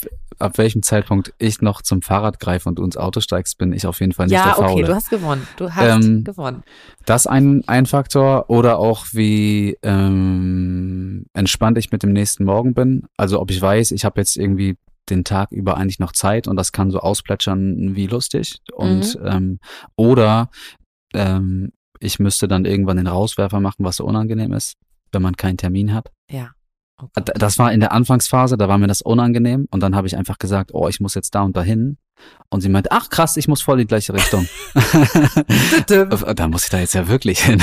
ab 0.43 0.59
welchem 0.59 0.83
Zeitpunkt 0.83 1.33
ich 1.39 1.63
noch 1.63 1.83
zum 1.83 2.03
Fahrrad 2.03 2.41
greife 2.41 2.69
und 2.69 2.79
du 2.79 2.85
ins 2.85 2.97
Auto 2.97 3.21
steigst, 3.21 3.59
bin 3.59 3.73
ich 3.73 3.87
auf 3.87 4.01
jeden 4.01 4.13
Fall 4.13 4.27
nicht 4.27 4.35
ja, 4.35 4.45
der 4.45 4.55
Faule. 4.55 4.73
okay, 4.73 4.83
du 4.83 4.95
hast 4.95 5.11
gewonnen. 5.11 5.47
Du 5.57 5.71
hast 5.71 6.05
Ähm, 6.05 6.25
gewonnen. 6.25 6.63
Das 7.07 7.27
ein, 7.27 7.63
ein 7.67 7.87
Faktor 7.87 8.51
oder 8.51 8.79
auch 8.79 9.07
wie 9.13 9.77
ähm, 9.83 11.27
entspannt 11.33 11.79
ich 11.79 11.93
mit 11.93 12.03
dem 12.03 12.13
nächsten 12.13 12.45
Morgen 12.45 12.75
bin. 12.75 13.05
Also 13.17 13.41
ob 13.41 13.51
ich 13.51 13.61
weiß, 13.61 13.93
ich 13.93 14.05
habe 14.05 14.21
jetzt 14.21 14.37
irgendwie 14.37 14.77
den 15.09 15.25
Tag 15.25 15.53
über 15.53 15.77
eigentlich 15.77 15.99
noch 15.99 16.13
Zeit 16.13 16.47
und 16.49 16.57
das 16.57 16.73
kann 16.73 16.91
so 16.91 17.01
ausplätschern 17.01 17.97
wie 17.97 18.07
lustig. 18.07 18.59
Und 18.75 19.19
ähm, 19.25 19.59
oder 19.97 20.51
ähm, 21.15 21.73
ich 21.99 22.19
müsste 22.19 22.49
dann 22.49 22.65
irgendwann 22.65 22.97
den 22.97 23.07
Rauswerfer 23.07 23.61
machen, 23.61 23.85
was 23.85 23.97
so 23.97 24.05
unangenehm 24.05 24.53
ist, 24.53 24.77
wenn 25.13 25.23
man 25.23 25.37
keinen 25.37 25.57
Termin 25.57 25.95
hat. 25.95 26.11
Ja. 26.31 26.51
Oh 27.03 27.09
Gott. 27.15 27.31
Das 27.35 27.59
war 27.59 27.73
in 27.73 27.81
der 27.81 27.93
Anfangsphase, 27.93 28.57
da 28.57 28.69
war 28.69 28.79
mir 28.79 28.87
das 28.87 29.03
unangenehm 29.03 29.67
und 29.71 29.81
dann 29.81 29.97
habe 29.97 30.07
ich 30.07 30.17
einfach 30.17 30.39
gesagt, 30.39 30.71
oh, 30.73 30.89
ich 30.89 31.01
muss 31.01 31.15
jetzt 31.15 31.35
da 31.35 31.43
und 31.43 31.57
dahin. 31.57 31.99
Und 32.51 32.61
sie 32.61 32.69
meint, 32.69 32.93
ach 32.93 33.09
krass, 33.11 33.37
ich 33.37 33.49
muss 33.49 33.63
voll 33.63 33.77
in 33.81 33.87
die 33.87 33.89
gleiche 33.89 34.15
Richtung. 34.15 34.47
da 35.87 36.49
muss 36.49 36.65
ich 36.65 36.71
da 36.71 36.79
jetzt 36.79 36.95
ja 36.95 37.09
wirklich 37.09 37.41
hin. 37.41 37.59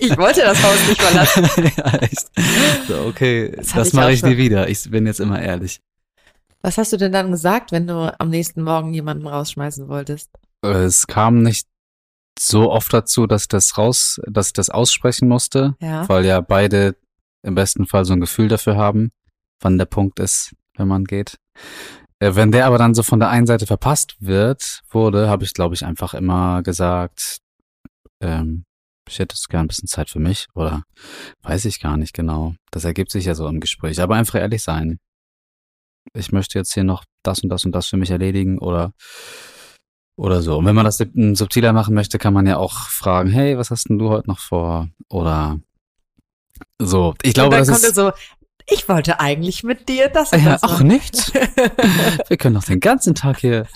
ich 0.00 0.16
wollte 0.16 0.42
das 0.42 0.62
Haus 0.62 0.88
nicht 0.88 1.02
verlassen. 1.02 1.44
ja, 1.76 1.94
echt. 1.98 2.30
So, 2.86 3.00
okay, 3.06 3.52
Das 3.56 3.68
das, 3.68 3.88
ich 3.88 3.94
mache 3.94 4.12
ich 4.12 4.20
schon. 4.20 4.30
nie 4.30 4.36
wieder. 4.36 4.68
Ich 4.68 4.88
bin 4.90 5.06
jetzt 5.06 5.20
immer 5.20 5.40
ehrlich. 5.40 5.80
Was 6.62 6.78
hast 6.78 6.92
du 6.92 6.96
denn 6.96 7.12
dann 7.12 7.30
gesagt, 7.30 7.72
wenn 7.72 7.86
du 7.86 8.14
am 8.20 8.28
nächsten 8.30 8.62
Morgen 8.62 8.92
jemanden 8.94 9.26
rausschmeißen 9.26 9.88
wolltest? 9.88 10.30
Es 10.62 11.06
kam 11.06 11.42
nicht 11.42 11.66
so 12.38 12.70
oft 12.70 12.92
dazu, 12.92 13.26
dass 13.26 13.42
ich 13.42 13.48
das 13.48 13.78
raus, 13.78 14.20
dass 14.28 14.48
ich 14.48 14.52
das 14.52 14.68
aussprechen 14.70 15.28
musste, 15.28 15.74
Ja. 15.80 16.08
weil 16.08 16.24
ja 16.24 16.40
beide 16.40 16.96
im 17.42 17.54
besten 17.54 17.86
Fall 17.86 18.04
so 18.04 18.12
ein 18.12 18.20
Gefühl 18.20 18.48
dafür 18.48 18.76
haben, 18.76 19.10
wann 19.60 19.78
der 19.78 19.86
Punkt 19.86 20.18
ist, 20.20 20.54
wenn 20.76 20.88
man 20.88 21.04
geht. 21.04 21.38
Äh, 22.18 22.34
Wenn 22.34 22.52
der 22.52 22.66
aber 22.66 22.78
dann 22.78 22.94
so 22.94 23.02
von 23.02 23.20
der 23.20 23.30
einen 23.30 23.46
Seite 23.46 23.66
verpasst 23.66 24.16
wird, 24.20 24.82
wurde, 24.90 25.28
habe 25.28 25.44
ich, 25.44 25.52
glaube 25.52 25.74
ich, 25.74 25.84
einfach 25.84 26.14
immer 26.14 26.62
gesagt, 26.62 27.38
ähm, 28.22 28.64
ich 29.08 29.18
hätte 29.18 29.36
gern 29.48 29.66
ein 29.66 29.68
bisschen 29.68 29.88
Zeit 29.88 30.10
für 30.10 30.18
mich 30.18 30.46
oder 30.54 30.82
weiß 31.42 31.64
ich 31.66 31.80
gar 31.80 31.96
nicht 31.96 32.12
genau. 32.14 32.54
Das 32.72 32.84
ergibt 32.84 33.12
sich 33.12 33.26
ja 33.26 33.34
so 33.34 33.46
im 33.46 33.60
Gespräch. 33.60 34.00
Aber 34.00 34.16
einfach 34.16 34.38
ehrlich 34.38 34.62
sein. 34.62 34.98
Ich 36.14 36.32
möchte 36.32 36.58
jetzt 36.58 36.72
hier 36.74 36.84
noch 36.84 37.04
das 37.22 37.40
und 37.40 37.50
das 37.50 37.64
und 37.64 37.72
das 37.72 37.86
für 37.86 37.96
mich 37.96 38.10
erledigen 38.10 38.58
oder 38.58 38.92
oder 40.18 40.40
so. 40.40 40.56
Und 40.56 40.64
wenn 40.64 40.74
man 40.74 40.86
das 40.86 40.96
sub- 40.96 41.36
subtiler 41.36 41.72
machen 41.72 41.94
möchte, 41.94 42.18
kann 42.18 42.32
man 42.32 42.46
ja 42.46 42.56
auch 42.56 42.88
fragen, 42.88 43.28
hey, 43.30 43.58
was 43.58 43.70
hast 43.70 43.88
denn 43.88 43.98
du 43.98 44.08
heute 44.08 44.28
noch 44.28 44.38
vor? 44.38 44.88
Oder 45.10 45.60
so. 46.78 47.14
Ich 47.22 47.34
glaube, 47.34 47.56
und 47.56 47.66
dann 47.66 47.66
das 47.66 47.82
ist 47.82 47.94
so, 47.94 48.12
ich 48.68 48.88
wollte 48.88 49.20
eigentlich 49.20 49.62
mit 49.62 49.88
dir 49.88 50.08
das 50.08 50.32
ja, 50.32 50.38
das 50.38 50.62
auch 50.62 50.80
nichts. 50.80 51.32
Wir 52.28 52.36
können 52.36 52.56
doch 52.56 52.64
den 52.64 52.80
ganzen 52.80 53.14
Tag 53.14 53.38
hier. 53.38 53.66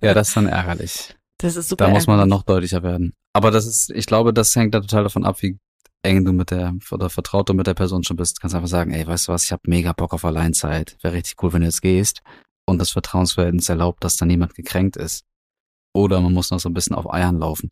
Ja, 0.00 0.14
das 0.14 0.28
ist 0.28 0.36
dann 0.36 0.46
ärgerlich. 0.46 1.14
Das 1.38 1.56
ist 1.56 1.68
super. 1.68 1.86
Da 1.86 1.90
muss 1.90 2.06
man 2.06 2.18
dann 2.18 2.28
noch 2.28 2.42
deutlicher 2.42 2.82
werden. 2.82 3.14
Aber 3.32 3.50
das 3.50 3.66
ist, 3.66 3.90
ich 3.90 4.06
glaube, 4.06 4.32
das 4.32 4.54
hängt 4.56 4.74
da 4.74 4.80
total 4.80 5.04
davon 5.04 5.24
ab, 5.24 5.42
wie 5.42 5.58
eng 6.02 6.24
du 6.24 6.32
mit 6.32 6.50
der 6.50 6.74
oder 6.90 7.10
vertraut 7.10 7.48
du 7.48 7.54
mit 7.54 7.66
der 7.66 7.74
Person 7.74 8.04
schon 8.04 8.16
bist. 8.16 8.38
Du 8.38 8.40
kannst 8.40 8.56
einfach 8.56 8.68
sagen, 8.68 8.92
ey, 8.92 9.06
weißt 9.06 9.28
du 9.28 9.32
was, 9.32 9.44
ich 9.44 9.52
habe 9.52 9.62
mega 9.66 9.92
Bock 9.92 10.14
auf 10.14 10.24
Alleinzeit. 10.24 10.96
Wäre 11.02 11.14
richtig 11.14 11.42
cool, 11.42 11.52
wenn 11.52 11.60
du 11.60 11.66
jetzt 11.66 11.82
gehst. 11.82 12.22
Und 12.66 12.78
das 12.78 12.90
Vertrauensverhältnis 12.90 13.68
erlaubt, 13.68 14.02
dass 14.02 14.16
da 14.16 14.26
niemand 14.26 14.54
gekränkt 14.54 14.96
ist. 14.96 15.24
Oder 15.94 16.20
man 16.20 16.32
muss 16.32 16.50
noch 16.50 16.60
so 16.60 16.68
ein 16.68 16.74
bisschen 16.74 16.96
auf 16.96 17.12
Eiern 17.12 17.38
laufen. 17.38 17.70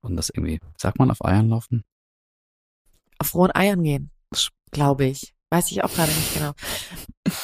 Und 0.00 0.16
das 0.16 0.30
irgendwie, 0.30 0.60
sagt 0.76 0.98
man 0.98 1.10
auf 1.10 1.24
Eiern 1.24 1.48
laufen? 1.48 1.82
Auf 3.20 3.34
rohen 3.34 3.54
Eiern 3.54 3.82
gehen, 3.82 4.10
glaube 4.70 5.04
ich. 5.06 5.34
Weiß 5.52 5.70
ich 5.72 5.82
auch 5.82 5.92
gerade 5.92 6.12
nicht 6.12 6.34
genau. 6.34 6.52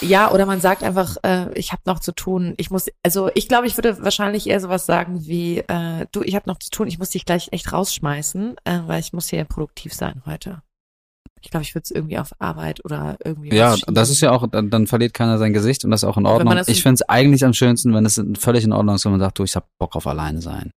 Ja, 0.01 0.31
oder 0.31 0.47
man 0.47 0.61
sagt 0.61 0.85
einfach, 0.85 1.17
äh, 1.25 1.53
ich 1.59 1.73
habe 1.73 1.83
noch 1.87 1.99
zu 1.99 2.13
tun. 2.13 2.55
Ich 2.57 2.71
muss, 2.71 2.87
also 3.03 3.31
ich 3.35 3.49
glaube, 3.49 3.67
ich 3.67 3.77
würde 3.77 4.03
wahrscheinlich 4.03 4.47
eher 4.47 4.61
sowas 4.61 4.87
sagen 4.87 5.27
wie, 5.27 5.59
äh, 5.59 6.07
du, 6.13 6.23
ich 6.23 6.37
habe 6.37 6.49
noch 6.49 6.59
zu 6.61 6.71
tun. 6.71 6.87
Ich 6.87 6.99
muss 6.99 7.11
dich 7.11 7.25
gleich 7.25 7.49
echt 7.51 7.73
rausschmeißen, 7.73 8.57
äh, 8.65 8.81
weil 8.87 9.01
ich 9.01 9.13
muss 9.13 9.29
hier 9.29 9.45
produktiv 9.45 9.93
sein 9.93 10.23
heute. 10.25 10.63
Ich 11.43 11.51
glaube, 11.51 11.65
ich 11.65 11.75
würde 11.75 11.83
es 11.85 11.91
irgendwie 11.91 12.19
auf 12.19 12.31
Arbeit 12.39 12.85
oder 12.85 13.17
irgendwie. 13.25 13.55
Ja, 13.55 13.77
das 13.87 14.11
ist 14.11 14.21
ja 14.21 14.31
auch, 14.33 14.47
dann, 14.49 14.71
dann 14.71 14.87
verliert 14.87 15.13
keiner 15.13 15.39
sein 15.39 15.53
Gesicht 15.53 15.85
und 15.85 15.91
das 15.91 16.03
ist 16.03 16.09
auch 16.09 16.17
in 16.17 16.27
Ordnung. 16.27 16.57
Ich 16.67 16.83
finde 16.83 16.95
es 16.95 17.09
eigentlich 17.09 17.45
am 17.45 17.53
schönsten, 17.53 17.93
wenn 17.93 18.07
es 18.07 18.21
völlig 18.39 18.65
in 18.65 18.73
Ordnung 18.73 18.95
ist, 18.95 19.05
wenn 19.05 19.13
man 19.13 19.21
sagt, 19.21 19.39
du, 19.39 19.45
ich 19.45 19.57
hab 19.57 19.69
Bock 19.79 19.97
auf 19.97 20.07
alleine 20.07 20.41
sein. 20.41 20.71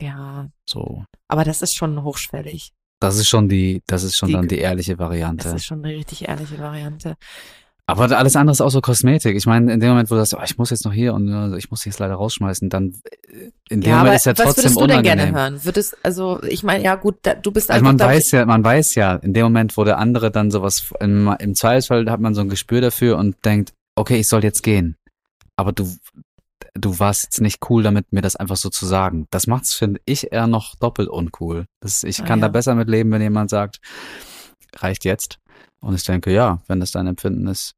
Ja, 0.00 0.48
So. 0.68 1.04
aber 1.28 1.44
das 1.44 1.62
ist 1.62 1.74
schon 1.74 2.02
hochschwellig. 2.02 2.72
Das 3.00 3.16
ist 3.16 3.28
schon 3.28 3.48
die, 3.48 3.82
das 3.86 4.02
ist 4.02 4.16
schon 4.16 4.28
Die- 4.28 4.32
dann 4.34 4.48
die 4.48 4.58
ehrliche 4.58 4.92
Das 4.96 4.98
Variante. 5.06 5.48
ist 5.50 5.64
schon 5.66 5.84
eine 5.84 5.94
richtig 5.94 6.28
ehrliche 6.28 6.58
Variante. 6.58 7.14
Aber 7.90 8.14
alles 8.18 8.36
andere 8.36 8.52
ist 8.52 8.60
auch 8.60 8.68
so 8.70 8.82
Kosmetik. 8.82 9.34
Ich 9.34 9.46
meine, 9.46 9.72
in 9.72 9.80
dem 9.80 9.88
Moment, 9.90 10.10
wo 10.10 10.14
du 10.14 10.20
sagst, 10.20 10.34
oh, 10.34 10.44
ich 10.44 10.58
muss 10.58 10.68
jetzt 10.68 10.84
noch 10.84 10.92
hier 10.92 11.14
und 11.14 11.26
äh, 11.54 11.56
ich 11.56 11.70
muss 11.70 11.86
jetzt 11.86 11.98
leider 11.98 12.16
rausschmeißen, 12.16 12.68
dann 12.68 12.92
äh, 13.30 13.50
in 13.70 13.80
dem 13.80 13.90
Ja, 13.90 13.98
Moment 14.00 14.16
ist 14.16 14.26
ja 14.26 14.32
was 14.32 14.44
trotzdem 14.44 14.64
würdest 14.64 14.76
du 14.76 14.86
denn 14.86 14.98
unangenehm. 14.98 15.16
gerne 15.32 15.32
hören? 15.40 15.64
Würdest, 15.64 15.96
also 16.02 16.42
ich 16.42 16.62
meine, 16.62 16.84
ja 16.84 16.96
gut, 16.96 17.16
da, 17.22 17.32
du 17.34 17.50
bist 17.50 17.70
Also 17.70 17.78
einfach 17.86 17.98
man 17.98 18.14
weiß 18.14 18.30
ja, 18.32 18.44
man 18.44 18.62
weiß 18.62 18.94
ja, 18.96 19.14
in 19.16 19.32
dem 19.32 19.44
Moment, 19.44 19.74
wo 19.78 19.84
der 19.84 19.96
andere 19.96 20.30
dann 20.30 20.50
sowas, 20.50 20.92
im, 21.00 21.34
im 21.38 21.54
Zweifelsfall 21.54 22.10
hat 22.10 22.20
man 22.20 22.34
so 22.34 22.42
ein 22.42 22.50
Gespür 22.50 22.82
dafür 22.82 23.16
und 23.16 23.36
denkt, 23.46 23.72
okay, 23.96 24.16
ich 24.18 24.28
soll 24.28 24.44
jetzt 24.44 24.62
gehen. 24.62 24.96
Aber 25.56 25.72
du, 25.72 25.90
du 26.74 26.98
warst 26.98 27.24
jetzt 27.24 27.40
nicht 27.40 27.68
cool 27.70 27.82
damit, 27.82 28.12
mir 28.12 28.22
das 28.22 28.36
einfach 28.36 28.56
so 28.56 28.68
zu 28.70 28.86
sagen. 28.86 29.26
Das 29.30 29.46
macht's, 29.46 29.74
finde 29.74 30.00
ich, 30.04 30.32
eher 30.32 30.46
noch 30.46 30.74
doppelt 30.76 31.08
uncool. 31.08 31.66
Das, 31.80 32.02
ich 32.04 32.20
Ah, 32.20 32.24
kann 32.24 32.40
ja. 32.40 32.46
da 32.46 32.52
besser 32.52 32.74
mit 32.74 32.88
leben, 32.88 33.10
wenn 33.12 33.22
jemand 33.22 33.50
sagt, 33.50 33.80
reicht 34.76 35.04
jetzt. 35.04 35.38
Und 35.80 35.94
ich 35.94 36.04
denke, 36.04 36.32
ja, 36.32 36.60
wenn 36.66 36.80
das 36.80 36.90
dein 36.90 37.06
Empfinden 37.06 37.46
ist, 37.46 37.74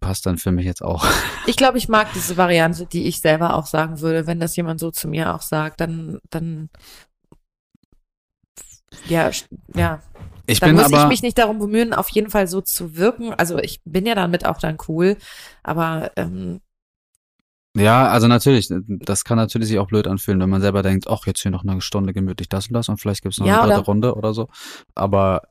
passt 0.00 0.26
dann 0.26 0.38
für 0.38 0.52
mich 0.52 0.64
jetzt 0.66 0.82
auch. 0.82 1.04
Ich 1.46 1.56
glaube, 1.56 1.76
ich 1.76 1.88
mag 1.88 2.06
diese 2.14 2.36
Variante, 2.36 2.86
die 2.86 3.08
ich 3.08 3.20
selber 3.20 3.54
auch 3.54 3.66
sagen 3.66 4.00
würde, 4.00 4.28
wenn 4.28 4.38
das 4.38 4.54
jemand 4.54 4.78
so 4.78 4.92
zu 4.92 5.08
mir 5.08 5.34
auch 5.34 5.42
sagt, 5.42 5.80
dann, 5.80 6.20
dann, 6.30 6.70
ja, 9.08 9.28
ja, 9.74 10.00
Ich 10.46 10.60
dann 10.60 10.76
muss 10.76 10.84
aber, 10.84 11.02
ich 11.02 11.08
mich 11.08 11.22
nicht 11.22 11.36
darum 11.38 11.58
bemühen, 11.58 11.94
auf 11.94 12.08
jeden 12.10 12.30
Fall 12.30 12.46
so 12.46 12.60
zu 12.60 12.96
wirken. 12.96 13.34
Also 13.34 13.58
ich 13.58 13.80
bin 13.84 14.06
ja 14.06 14.14
damit 14.14 14.46
auch 14.46 14.58
dann 14.58 14.78
cool, 14.86 15.16
aber 15.64 16.12
ähm, 16.14 16.60
ja, 17.76 18.08
also 18.08 18.28
natürlich, 18.28 18.68
das 18.70 19.24
kann 19.24 19.38
natürlich 19.38 19.68
sich 19.68 19.78
auch 19.78 19.86
blöd 19.88 20.06
anfühlen, 20.06 20.40
wenn 20.40 20.50
man 20.50 20.60
selber 20.60 20.82
denkt, 20.82 21.06
ach, 21.08 21.26
jetzt 21.26 21.40
hier 21.42 21.50
noch 21.50 21.64
eine 21.64 21.80
Stunde 21.80 22.12
gemütlich 22.12 22.48
das 22.48 22.68
und 22.68 22.74
das 22.74 22.88
und 22.88 22.98
vielleicht 23.00 23.22
gibt's 23.22 23.38
noch 23.38 23.46
Ja, 23.46 23.62
eine 23.62 23.68
dritte 23.68 23.78
oder- 23.80 23.86
Runde 23.86 24.14
oder 24.14 24.34
so. 24.34 24.48
Aber 24.94 25.42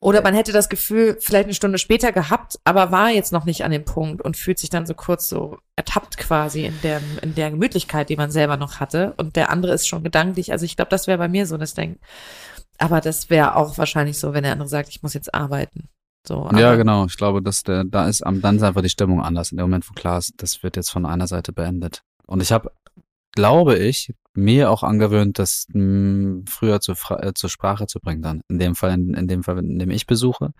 oder 0.00 0.22
man 0.22 0.34
hätte 0.34 0.52
das 0.52 0.68
Gefühl 0.68 1.16
vielleicht 1.20 1.46
eine 1.46 1.54
Stunde 1.54 1.76
später 1.76 2.12
gehabt, 2.12 2.56
aber 2.62 2.92
war 2.92 3.10
jetzt 3.10 3.32
noch 3.32 3.44
nicht 3.44 3.64
an 3.64 3.72
dem 3.72 3.84
Punkt 3.84 4.22
und 4.22 4.36
fühlt 4.36 4.60
sich 4.60 4.70
dann 4.70 4.86
so 4.86 4.94
kurz 4.94 5.28
so 5.28 5.58
ertappt 5.74 6.18
quasi 6.18 6.66
in 6.66 6.78
der 6.84 7.00
in 7.20 7.34
der 7.34 7.50
Gemütlichkeit, 7.50 8.08
die 8.08 8.14
man 8.16 8.30
selber 8.30 8.56
noch 8.56 8.78
hatte 8.78 9.14
und 9.16 9.34
der 9.34 9.50
andere 9.50 9.72
ist 9.72 9.88
schon 9.88 10.04
gedanklich. 10.04 10.52
Also 10.52 10.64
ich 10.66 10.76
glaube, 10.76 10.90
das 10.90 11.08
wäre 11.08 11.18
bei 11.18 11.28
mir 11.28 11.46
so, 11.46 11.56
das 11.56 11.74
Denk. 11.74 11.98
Aber 12.78 13.00
das 13.00 13.28
wäre 13.28 13.56
auch 13.56 13.76
wahrscheinlich 13.76 14.18
so, 14.20 14.32
wenn 14.34 14.44
der 14.44 14.52
andere 14.52 14.68
sagt, 14.68 14.88
ich 14.88 15.02
muss 15.02 15.14
jetzt 15.14 15.34
arbeiten. 15.34 15.88
So, 16.26 16.48
Ja, 16.54 16.76
genau. 16.76 17.06
Ich 17.06 17.16
glaube, 17.16 17.42
dass 17.42 17.62
der, 17.62 17.84
da 17.84 18.06
ist 18.08 18.22
am, 18.22 18.40
dann 18.40 18.56
ist 18.56 18.62
einfach 18.62 18.82
die 18.82 18.88
Stimmung 18.88 19.22
anders. 19.22 19.50
In 19.50 19.58
dem 19.58 19.64
Moment, 19.64 19.88
wo 19.88 19.92
klar 19.94 20.18
ist, 20.18 20.34
das 20.36 20.62
wird 20.62 20.76
jetzt 20.76 20.90
von 20.90 21.04
einer 21.06 21.26
Seite 21.26 21.52
beendet. 21.52 22.02
Und 22.26 22.40
ich 22.42 22.52
habe, 22.52 22.70
glaube 23.32 23.76
ich, 23.76 24.14
mir 24.34 24.70
auch 24.70 24.82
angewöhnt, 24.82 25.38
das 25.38 25.66
mh, 25.72 26.44
früher 26.48 26.80
zur, 26.80 26.96
Fra 26.96 27.22
äh, 27.22 27.34
zur 27.34 27.50
Sprache 27.50 27.86
zu 27.86 27.98
bringen 28.00 28.22
dann. 28.22 28.42
In 28.48 28.58
dem 28.58 28.74
Fall, 28.74 28.92
in, 28.92 29.14
in 29.14 29.26
dem 29.28 29.42
Fall, 29.42 29.58
in 29.58 29.78
dem 29.78 29.90
ich 29.90 30.06
besuche, 30.06 30.52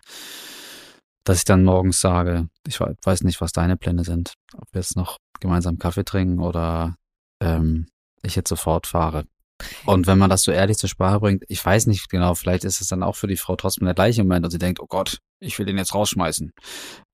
dass 1.25 1.39
ich 1.39 1.45
dann 1.45 1.65
morgens 1.65 2.01
sage, 2.01 2.49
ich 2.67 2.81
we- 2.81 2.97
weiß 3.03 3.23
nicht, 3.23 3.41
was 3.41 3.53
deine 3.53 3.77
Pläne 3.77 4.05
sind. 4.05 4.35
Ob 4.55 4.65
wir 4.73 4.81
jetzt 4.81 4.97
noch 4.97 5.19
gemeinsam 5.41 5.79
Kaffee 5.79 6.05
trinken 6.05 6.41
oder 6.41 6.97
ähm, 7.41 7.87
ich 8.23 8.35
jetzt 8.37 8.49
sofort 8.49 8.87
fahre. 8.87 9.25
Und 9.87 10.07
wenn 10.07 10.19
man 10.19 10.31
das 10.31 10.43
so 10.43 10.53
ehrlich 10.53 10.77
zur 10.79 10.89
Sprache 10.89 11.21
bringt, 11.21 11.45
ich 11.49 11.65
weiß 11.65 11.87
nicht 11.87 12.09
genau, 12.09 12.35
vielleicht 12.35 12.65
ist 12.65 12.81
es 12.81 12.89
dann 12.89 13.03
auch 13.03 13.17
für 13.17 13.27
die 13.27 13.37
Frau 13.37 13.57
trotzdem 13.57 13.85
der 13.85 13.95
gleiche 13.95 14.23
Moment 14.23 14.45
und 14.45 14.51
sie 14.51 14.59
denkt, 14.59 14.81
oh 14.81 14.87
Gott, 14.87 15.19
ich 15.41 15.59
will 15.59 15.67
den 15.67 15.79
jetzt 15.79 15.95
rausschmeißen. 15.95 16.53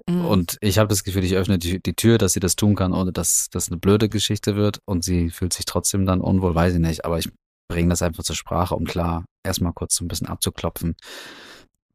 Mhm. 0.09 0.25
Und 0.25 0.59
ich 0.61 0.79
habe 0.79 0.89
das 0.89 1.05
Gefühl, 1.05 1.25
ich 1.25 1.35
öffne 1.35 1.59
die, 1.59 1.81
die 1.81 1.95
Tür, 1.95 2.19
dass 2.19 2.33
sie 2.33 2.41
das 2.41 2.57
tun 2.57 2.75
kann, 2.75 2.93
ohne 2.93 3.13
dass 3.13 3.49
das 3.51 3.69
eine 3.69 3.79
blöde 3.79 4.09
Geschichte 4.09 4.57
wird 4.57 4.81
und 4.85 5.05
sie 5.05 5.31
fühlt 5.31 5.53
sich 5.53 5.65
trotzdem 5.65 6.07
dann 6.07 6.21
unwohl, 6.21 6.55
weiß 6.55 6.75
ich 6.75 6.81
nicht. 6.81 7.05
Aber 7.05 7.19
ich 7.19 7.29
bringe 7.69 7.91
das 7.91 8.03
einfach 8.03 8.25
zur 8.25 8.37
Sprache, 8.37 8.75
um 8.75 8.85
klar 8.85 9.25
erstmal 9.45 9.73
kurz 9.73 9.95
so 9.97 10.05
ein 10.05 10.09
bisschen 10.09 10.29
abzuklopfen. 10.29 10.97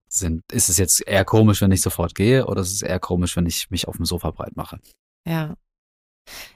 Sind, 0.08 0.44
ist 0.52 0.70
es 0.70 0.78
jetzt 0.78 1.08
eher 1.08 1.26
komisch, 1.26 1.62
wenn 1.62 1.72
ich 1.72 1.82
sofort 1.82 2.14
gehe 2.14 2.46
oder 2.46 2.62
ist 2.62 2.72
es 2.72 2.84
eher 2.84 3.00
komisch, 3.00 3.36
wenn 3.36 3.48
ich 3.48 3.72
mich 3.72 3.88
auf 3.88 3.96
dem 3.96 4.06
Sofa 4.06 4.30
breit 4.30 4.56
mache? 4.56 4.80
Ja. 5.28 5.56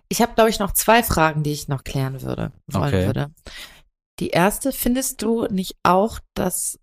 Ich 0.10 0.22
habe, 0.22 0.34
glaube 0.36 0.50
ich, 0.50 0.60
noch 0.60 0.74
zwei 0.74 1.04
Fragen, 1.04 1.44
die 1.44 1.52
ich 1.52 1.68
noch 1.68 1.84
klären 1.84 2.22
würde, 2.22 2.52
wollen 2.68 2.86
Okay. 2.86 3.06
würde. 3.08 3.32
Die 4.20 4.30
erste, 4.30 4.72
findest 4.72 5.22
du 5.22 5.46
nicht 5.46 5.76
auch, 5.84 6.20
dass 6.34 6.80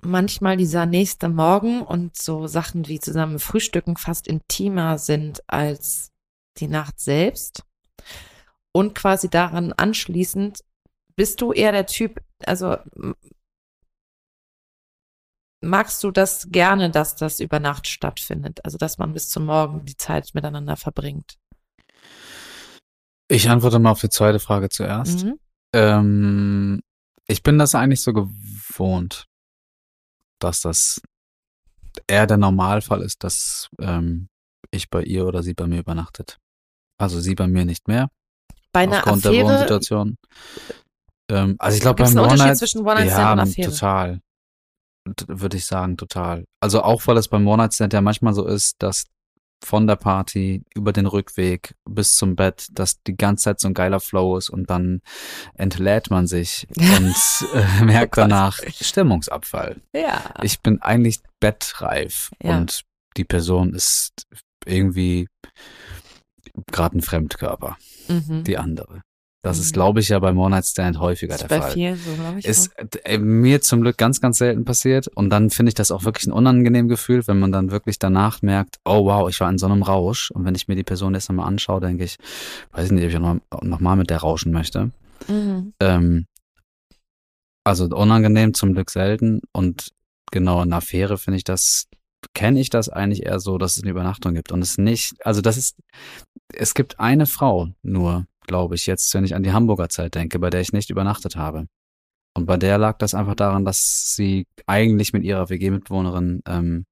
manchmal 0.00 0.56
dieser 0.56 0.86
nächste 0.86 1.28
Morgen 1.28 1.82
und 1.82 2.16
so 2.16 2.46
Sachen 2.46 2.88
wie 2.88 3.00
zusammen 3.00 3.38
frühstücken 3.38 3.96
fast 3.96 4.26
intimer 4.26 4.98
sind 4.98 5.42
als 5.46 6.10
die 6.58 6.68
Nacht 6.68 7.00
selbst? 7.00 7.62
Und 8.72 8.94
quasi 8.94 9.30
daran 9.30 9.72
anschließend, 9.72 10.60
bist 11.14 11.40
du 11.40 11.52
eher 11.52 11.72
der 11.72 11.86
Typ, 11.86 12.20
also 12.44 12.76
magst 15.62 16.02
du 16.04 16.10
das 16.10 16.48
gerne, 16.50 16.90
dass 16.90 17.16
das 17.16 17.40
über 17.40 17.60
Nacht 17.60 17.86
stattfindet? 17.86 18.64
Also, 18.64 18.78
dass 18.78 18.98
man 18.98 19.12
bis 19.12 19.28
zum 19.28 19.46
Morgen 19.46 19.84
die 19.84 19.96
Zeit 19.96 20.34
miteinander 20.34 20.76
verbringt? 20.76 21.38
Ich 23.28 23.48
antworte 23.48 23.78
mal 23.78 23.90
auf 23.90 24.00
die 24.00 24.08
zweite 24.08 24.38
Frage 24.38 24.68
zuerst. 24.68 25.24
Mhm. 25.24 25.38
Ähm, 25.76 26.80
ich 27.26 27.42
bin 27.42 27.58
das 27.58 27.74
eigentlich 27.74 28.02
so 28.02 28.14
gewohnt, 28.14 29.26
dass 30.40 30.62
das 30.62 31.02
eher 32.06 32.26
der 32.26 32.38
Normalfall 32.38 33.02
ist, 33.02 33.22
dass 33.24 33.68
ähm, 33.78 34.28
ich 34.70 34.88
bei 34.88 35.02
ihr 35.02 35.26
oder 35.26 35.42
sie 35.42 35.52
bei 35.52 35.66
mir 35.66 35.80
übernachtet. 35.80 36.38
Also 36.98 37.20
sie 37.20 37.34
bei 37.34 37.46
mir 37.46 37.66
nicht 37.66 37.88
mehr, 37.88 38.08
Bei 38.72 38.80
einer 38.80 38.98
aufgrund 38.98 39.24
der 39.24 39.32
Affäre 39.32 39.48
Wohnsituation. 39.48 40.16
Ähm, 41.30 41.56
also 41.58 41.76
ich 41.76 41.82
glaube 41.82 42.02
beim 42.02 42.12
Unterschied 42.12 42.40
One-Night 42.40 42.58
zwischen 42.58 42.80
One-Night 42.80 43.08
ja, 43.08 43.14
Stand 43.14 43.42
und 43.42 43.48
Affäre. 43.48 43.70
total. 43.70 44.20
Würde 45.26 45.56
ich 45.56 45.66
sagen, 45.66 45.96
total. 45.96 46.46
Also 46.60 46.82
auch 46.82 47.06
weil 47.06 47.18
es 47.18 47.28
beim 47.28 47.46
One-Night-Stand 47.46 47.92
ja 47.92 48.00
manchmal 48.00 48.32
so 48.32 48.46
ist, 48.46 48.82
dass 48.82 49.04
von 49.64 49.86
der 49.86 49.96
Party 49.96 50.62
über 50.74 50.92
den 50.92 51.06
Rückweg 51.06 51.74
bis 51.88 52.16
zum 52.16 52.36
Bett, 52.36 52.66
dass 52.72 53.02
die 53.02 53.16
ganze 53.16 53.44
Zeit 53.44 53.60
so 53.60 53.68
ein 53.68 53.74
geiler 53.74 54.00
Flow 54.00 54.36
ist 54.36 54.50
und 54.50 54.68
dann 54.70 55.00
entlädt 55.54 56.10
man 56.10 56.26
sich 56.26 56.66
und 56.76 57.14
äh, 57.54 57.84
merkt 57.84 58.16
Oh 58.16 58.20
danach 58.22 58.58
Stimmungsabfall. 58.80 59.80
Ja. 59.94 60.34
Ich 60.42 60.60
bin 60.60 60.80
eigentlich 60.82 61.20
bettreif 61.40 62.30
Ja. 62.42 62.58
und 62.58 62.82
die 63.16 63.24
Person 63.24 63.72
ist 63.74 64.26
irgendwie 64.64 65.26
gerade 66.70 66.98
ein 66.98 67.02
Fremdkörper, 67.02 67.76
Mhm. 68.08 68.44
die 68.44 68.58
andere. 68.58 69.02
Das 69.46 69.58
ist, 69.60 69.68
Mhm. 69.70 69.74
glaube 69.74 70.00
ich, 70.00 70.08
ja 70.08 70.18
beim 70.18 70.36
One-Night-Stand 70.38 70.98
häufiger 70.98 71.34
Das 71.34 71.42
ist 71.42 71.50
der 71.50 71.56
bei 71.58 71.62
Fall. 71.62 71.72
vielen 71.72 71.96
so, 71.96 72.12
glaube 72.14 72.38
ich. 72.40 72.44
Ist 72.44 72.72
äh, 73.04 73.16
mir 73.18 73.60
zum 73.60 73.80
Glück 73.80 73.96
ganz, 73.96 74.20
ganz 74.20 74.38
selten 74.38 74.64
passiert. 74.64 75.06
Und 75.08 75.30
dann 75.30 75.50
finde 75.50 75.70
ich 75.70 75.74
das 75.74 75.92
auch 75.92 76.02
wirklich 76.04 76.26
ein 76.26 76.32
unangenehm 76.32 76.88
Gefühl, 76.88 77.24
wenn 77.28 77.38
man 77.38 77.52
dann 77.52 77.70
wirklich 77.70 78.00
danach 78.00 78.42
merkt, 78.42 78.76
oh 78.84 79.04
wow, 79.04 79.28
ich 79.30 79.38
war 79.38 79.48
in 79.48 79.58
so 79.58 79.66
einem 79.66 79.82
Rausch. 79.84 80.30
Und 80.32 80.44
wenn 80.44 80.56
ich 80.56 80.66
mir 80.66 80.74
die 80.74 80.82
Person 80.82 81.14
jetzt 81.14 81.28
nochmal 81.28 81.46
anschaue, 81.46 81.80
denke 81.80 82.02
ich, 82.02 82.16
weiß 82.72 82.86
ich 82.86 82.90
nicht, 82.92 83.04
ob 83.04 83.10
ich 83.10 83.18
noch, 83.18 83.62
noch 83.62 83.80
mal 83.80 83.94
mit 83.94 84.10
der 84.10 84.18
rauschen 84.18 84.50
möchte. 84.52 84.90
Mhm. 85.28 85.72
Ähm, 85.80 86.26
also 87.64 87.84
unangenehm 87.86 88.52
zum 88.52 88.74
Glück 88.74 88.90
selten. 88.90 89.42
Und 89.52 89.90
genau 90.32 90.56
in 90.62 90.68
einer 90.68 90.78
Affäre 90.78 91.18
finde 91.18 91.36
ich 91.38 91.44
das, 91.44 91.86
kenne 92.34 92.60
ich 92.60 92.70
das 92.70 92.88
eigentlich 92.88 93.24
eher 93.26 93.38
so, 93.38 93.58
dass 93.58 93.76
es 93.76 93.82
eine 93.82 93.90
Übernachtung 93.92 94.34
gibt. 94.34 94.50
Und 94.50 94.60
es 94.62 94.76
nicht, 94.76 95.14
also 95.24 95.40
das 95.40 95.56
ist, 95.56 95.76
es 96.52 96.74
gibt 96.74 96.98
eine 96.98 97.26
Frau 97.26 97.68
nur, 97.82 98.26
glaube 98.46 98.74
ich, 98.74 98.86
jetzt, 98.86 99.12
wenn 99.14 99.24
ich 99.24 99.34
an 99.34 99.42
die 99.42 99.52
Hamburger 99.52 99.88
Zeit 99.88 100.14
denke, 100.14 100.38
bei 100.38 100.50
der 100.50 100.60
ich 100.60 100.72
nicht 100.72 100.90
übernachtet 100.90 101.36
habe. 101.36 101.66
Und 102.36 102.46
bei 102.46 102.56
der 102.56 102.78
lag 102.78 102.98
das 102.98 103.14
einfach 103.14 103.34
daran, 103.34 103.64
dass 103.64 104.14
sie 104.14 104.46
eigentlich 104.66 105.12
mit 105.12 105.24
ihrer 105.24 105.48
WG-Mitbewohnerin 105.48 106.42
ähm, 106.46 106.84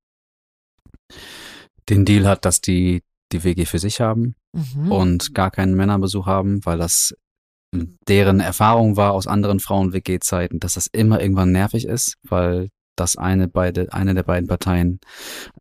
den 1.88 2.04
Deal 2.04 2.26
hat, 2.26 2.44
dass 2.44 2.60
die 2.60 3.02
die 3.32 3.44
WG 3.44 3.64
für 3.64 3.78
sich 3.78 4.00
haben 4.00 4.34
Mhm. 4.54 4.92
und 4.92 5.34
gar 5.34 5.50
keinen 5.50 5.74
Männerbesuch 5.74 6.26
haben, 6.26 6.64
weil 6.64 6.78
das 6.78 7.12
deren 8.08 8.38
Erfahrung 8.38 8.96
war 8.96 9.12
aus 9.12 9.26
anderen 9.26 9.58
Frauen-WG-Zeiten, 9.58 10.60
dass 10.60 10.74
das 10.74 10.86
immer 10.86 11.20
irgendwann 11.20 11.50
nervig 11.50 11.86
ist, 11.86 12.14
weil 12.22 12.68
das 12.96 13.16
eine 13.16 13.48
beide, 13.48 13.92
eine 13.92 14.14
der 14.14 14.22
beiden 14.22 14.46
Parteien, 14.48 15.00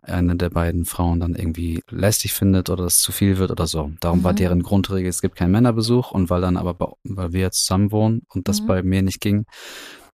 eine 0.01 0.35
der 0.35 0.49
beiden 0.49 0.85
Frauen 0.85 1.19
dann 1.19 1.35
irgendwie 1.35 1.81
lästig 1.89 2.33
findet 2.33 2.69
oder 2.69 2.85
es 2.85 2.99
zu 2.99 3.11
viel 3.11 3.37
wird 3.37 3.51
oder 3.51 3.67
so. 3.67 3.91
Darum 4.01 4.23
war 4.23 4.33
Mhm. 4.33 4.37
deren 4.37 4.63
Grundregel, 4.63 5.09
es 5.09 5.21
gibt 5.21 5.35
keinen 5.35 5.51
Männerbesuch 5.51 6.11
und 6.11 6.29
weil 6.29 6.41
dann 6.41 6.57
aber, 6.57 6.95
weil 7.03 7.33
wir 7.33 7.41
jetzt 7.41 7.59
zusammen 7.65 7.91
wohnen 7.91 8.21
und 8.29 8.47
das 8.47 8.61
Mhm. 8.61 8.67
bei 8.67 8.83
mir 8.83 9.01
nicht 9.01 9.21
ging, 9.21 9.45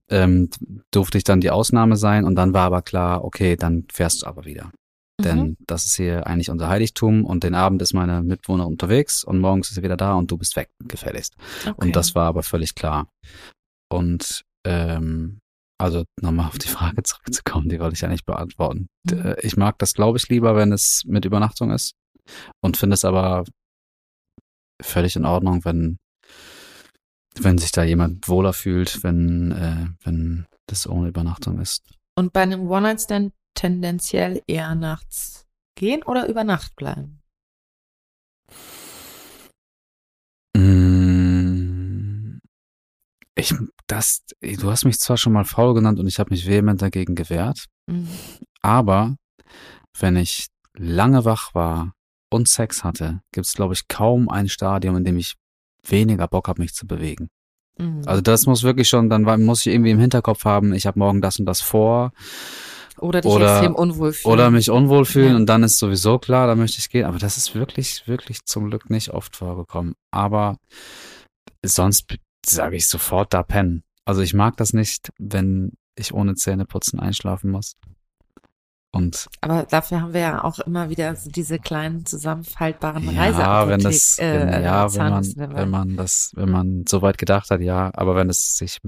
ähm, 0.09 0.49
durfte 0.91 1.17
ich 1.17 1.23
dann 1.23 1.41
die 1.41 1.49
Ausnahme 1.49 1.97
sein 1.97 2.23
und 2.23 2.35
dann 2.35 2.53
war 2.53 2.65
aber 2.65 2.81
klar, 2.81 3.23
okay, 3.23 3.55
dann 3.55 3.85
fährst 3.91 4.21
du 4.21 4.27
aber 4.27 4.45
wieder. 4.45 4.71
Denn 5.19 5.39
Mhm. 5.39 5.57
das 5.65 5.85
ist 5.85 5.95
hier 5.95 6.27
eigentlich 6.27 6.51
unser 6.51 6.69
Heiligtum 6.69 7.25
und 7.25 7.43
den 7.43 7.55
Abend 7.55 7.81
ist 7.81 7.93
meine 7.93 8.21
Mitbewohnerin 8.21 8.71
unterwegs 8.73 9.23
und 9.23 9.39
morgens 9.39 9.69
ist 9.69 9.75
sie 9.75 9.83
wieder 9.83 9.97
da 9.97 10.13
und 10.13 10.29
du 10.29 10.37
bist 10.37 10.55
weg, 10.55 10.69
gefälligst. 10.87 11.33
Okay. 11.65 11.73
Und 11.77 11.95
das 11.95 12.13
war 12.13 12.27
aber 12.27 12.43
völlig 12.43 12.75
klar. 12.75 13.07
Und 13.89 14.43
ähm, 14.65 15.39
also 15.79 16.03
nochmal 16.21 16.47
auf 16.47 16.57
die 16.57 16.67
Frage 16.67 17.03
zurückzukommen, 17.03 17.69
die 17.69 17.79
wollte 17.79 17.95
ich 17.95 18.05
eigentlich 18.05 18.25
beantworten. 18.25 18.87
D- 19.03 19.15
Mhm. 19.15 19.21
äh, 19.25 19.35
Ich 19.41 19.57
mag 19.57 19.77
das, 19.79 19.93
glaube 19.93 20.17
ich, 20.17 20.27
lieber, 20.29 20.55
wenn 20.55 20.71
es 20.71 21.03
mit 21.05 21.25
Übernachtung 21.25 21.71
ist 21.71 21.93
und 22.61 22.77
finde 22.77 22.95
es 22.95 23.05
aber 23.05 23.45
völlig 24.81 25.15
in 25.15 25.25
Ordnung, 25.25 25.63
wenn 25.65 25.97
wenn 27.39 27.57
sich 27.59 27.71
da 27.71 27.83
jemand 27.83 28.27
wohler 28.27 28.51
fühlt, 28.53 29.03
wenn 29.03 29.51
äh, 29.51 29.87
wenn 30.03 30.47
das 30.67 30.87
ohne 30.87 31.09
Übernachtung 31.09 31.59
ist. 31.59 31.83
Und 32.15 32.33
bei 32.33 32.41
einem 32.41 32.67
One-Night-Stand 32.67 33.31
tendenziell 33.53 34.41
eher 34.47 34.73
nachts 34.75 35.45
gehen 35.75 36.01
oder 36.03 36.27
über 36.27 36.43
Nacht 36.43 36.75
bleiben? 36.75 37.21
Ich, 43.37 43.53
das, 43.87 44.23
du 44.41 44.69
hast 44.71 44.83
mich 44.85 44.99
zwar 44.99 45.15
schon 45.17 45.31
mal 45.33 45.45
faul 45.45 45.73
genannt 45.75 45.99
und 45.99 46.07
ich 46.07 46.19
habe 46.19 46.31
mich 46.31 46.47
vehement 46.47 46.81
dagegen 46.81 47.15
gewehrt, 47.15 47.65
Mhm. 47.89 48.07
aber 48.61 49.15
wenn 49.99 50.15
ich 50.17 50.47
lange 50.77 51.23
wach 51.23 51.53
war 51.55 51.93
und 52.29 52.49
Sex 52.49 52.83
hatte, 52.83 53.21
gibt 53.31 53.45
es, 53.47 53.53
glaube 53.53 53.73
ich, 53.73 53.87
kaum 53.87 54.27
ein 54.27 54.49
Stadium, 54.49 54.97
in 54.97 55.05
dem 55.05 55.17
ich 55.17 55.35
weniger 55.87 56.27
Bock 56.27 56.47
habe, 56.49 56.61
mich 56.61 56.73
zu 56.73 56.85
bewegen. 56.85 57.29
Mhm. 57.79 58.01
Also 58.05 58.21
das 58.21 58.45
muss 58.47 58.63
wirklich 58.63 58.89
schon, 58.89 59.09
dann 59.09 59.23
muss 59.45 59.65
ich 59.65 59.71
irgendwie 59.73 59.91
im 59.91 59.99
Hinterkopf 59.99 60.43
haben, 60.43 60.73
ich 60.73 60.85
habe 60.87 60.99
morgen 60.99 61.21
das 61.21 61.39
und 61.39 61.45
das 61.45 61.61
vor 61.61 62.11
oder 62.99 63.21
dich 63.21 63.31
oder- 63.31 63.57
extrem 63.59 63.75
unwohl 63.75 64.11
fühlen. 64.13 64.33
oder 64.33 64.49
mich 64.51 64.69
unwohl 64.71 65.05
fühlen 65.05 65.29
Ja. 65.31 65.35
und 65.37 65.45
dann 65.45 65.63
ist 65.63 65.77
sowieso 65.77 66.17
klar, 66.19 66.47
da 66.47 66.55
möchte 66.55 66.79
ich 66.79 66.89
gehen. 66.89 67.05
Aber 67.05 67.19
das 67.19 67.37
ist 67.37 67.53
wirklich, 67.55 68.07
wirklich 68.07 68.43
zum 68.45 68.69
Glück 68.69 68.89
nicht 68.89 69.11
oft 69.11 69.35
vorgekommen. 69.35 69.93
Aber 70.11 70.57
sonst 71.63 72.15
sage 72.45 72.75
ich 72.77 72.87
sofort 72.87 73.33
da 73.33 73.43
pennen. 73.43 73.83
Also 74.05 74.21
ich 74.21 74.33
mag 74.33 74.57
das 74.57 74.73
nicht, 74.73 75.09
wenn 75.17 75.73
ich 75.95 76.13
ohne 76.13 76.35
Zähneputzen 76.35 76.99
einschlafen 76.99 77.51
muss. 77.51 77.75
Und 78.93 79.27
Aber 79.41 79.63
dafür 79.63 80.01
haben 80.01 80.13
wir 80.13 80.21
ja 80.21 80.43
auch 80.43 80.59
immer 80.59 80.89
wieder 80.89 81.15
so 81.15 81.29
diese 81.29 81.59
kleinen 81.59 82.05
zusammenfaltbaren 82.05 83.03
ja, 83.03 83.21
Reiseapothek, 83.21 83.69
wenn 83.69 83.79
das, 83.83 84.17
äh, 84.17 84.39
wenn, 84.39 84.63
ja, 84.63 84.93
wenn 84.93 85.09
man, 85.09 85.33
dabei. 85.35 85.55
wenn 85.55 85.69
man 85.69 85.97
das, 85.97 86.31
wenn 86.35 86.49
man 86.49 86.85
so 86.87 87.01
weit 87.01 87.17
gedacht 87.17 87.49
hat, 87.51 87.59
ja, 87.61 87.91
aber 87.93 88.15
wenn 88.15 88.29
es 88.29 88.57
sich 88.57 88.79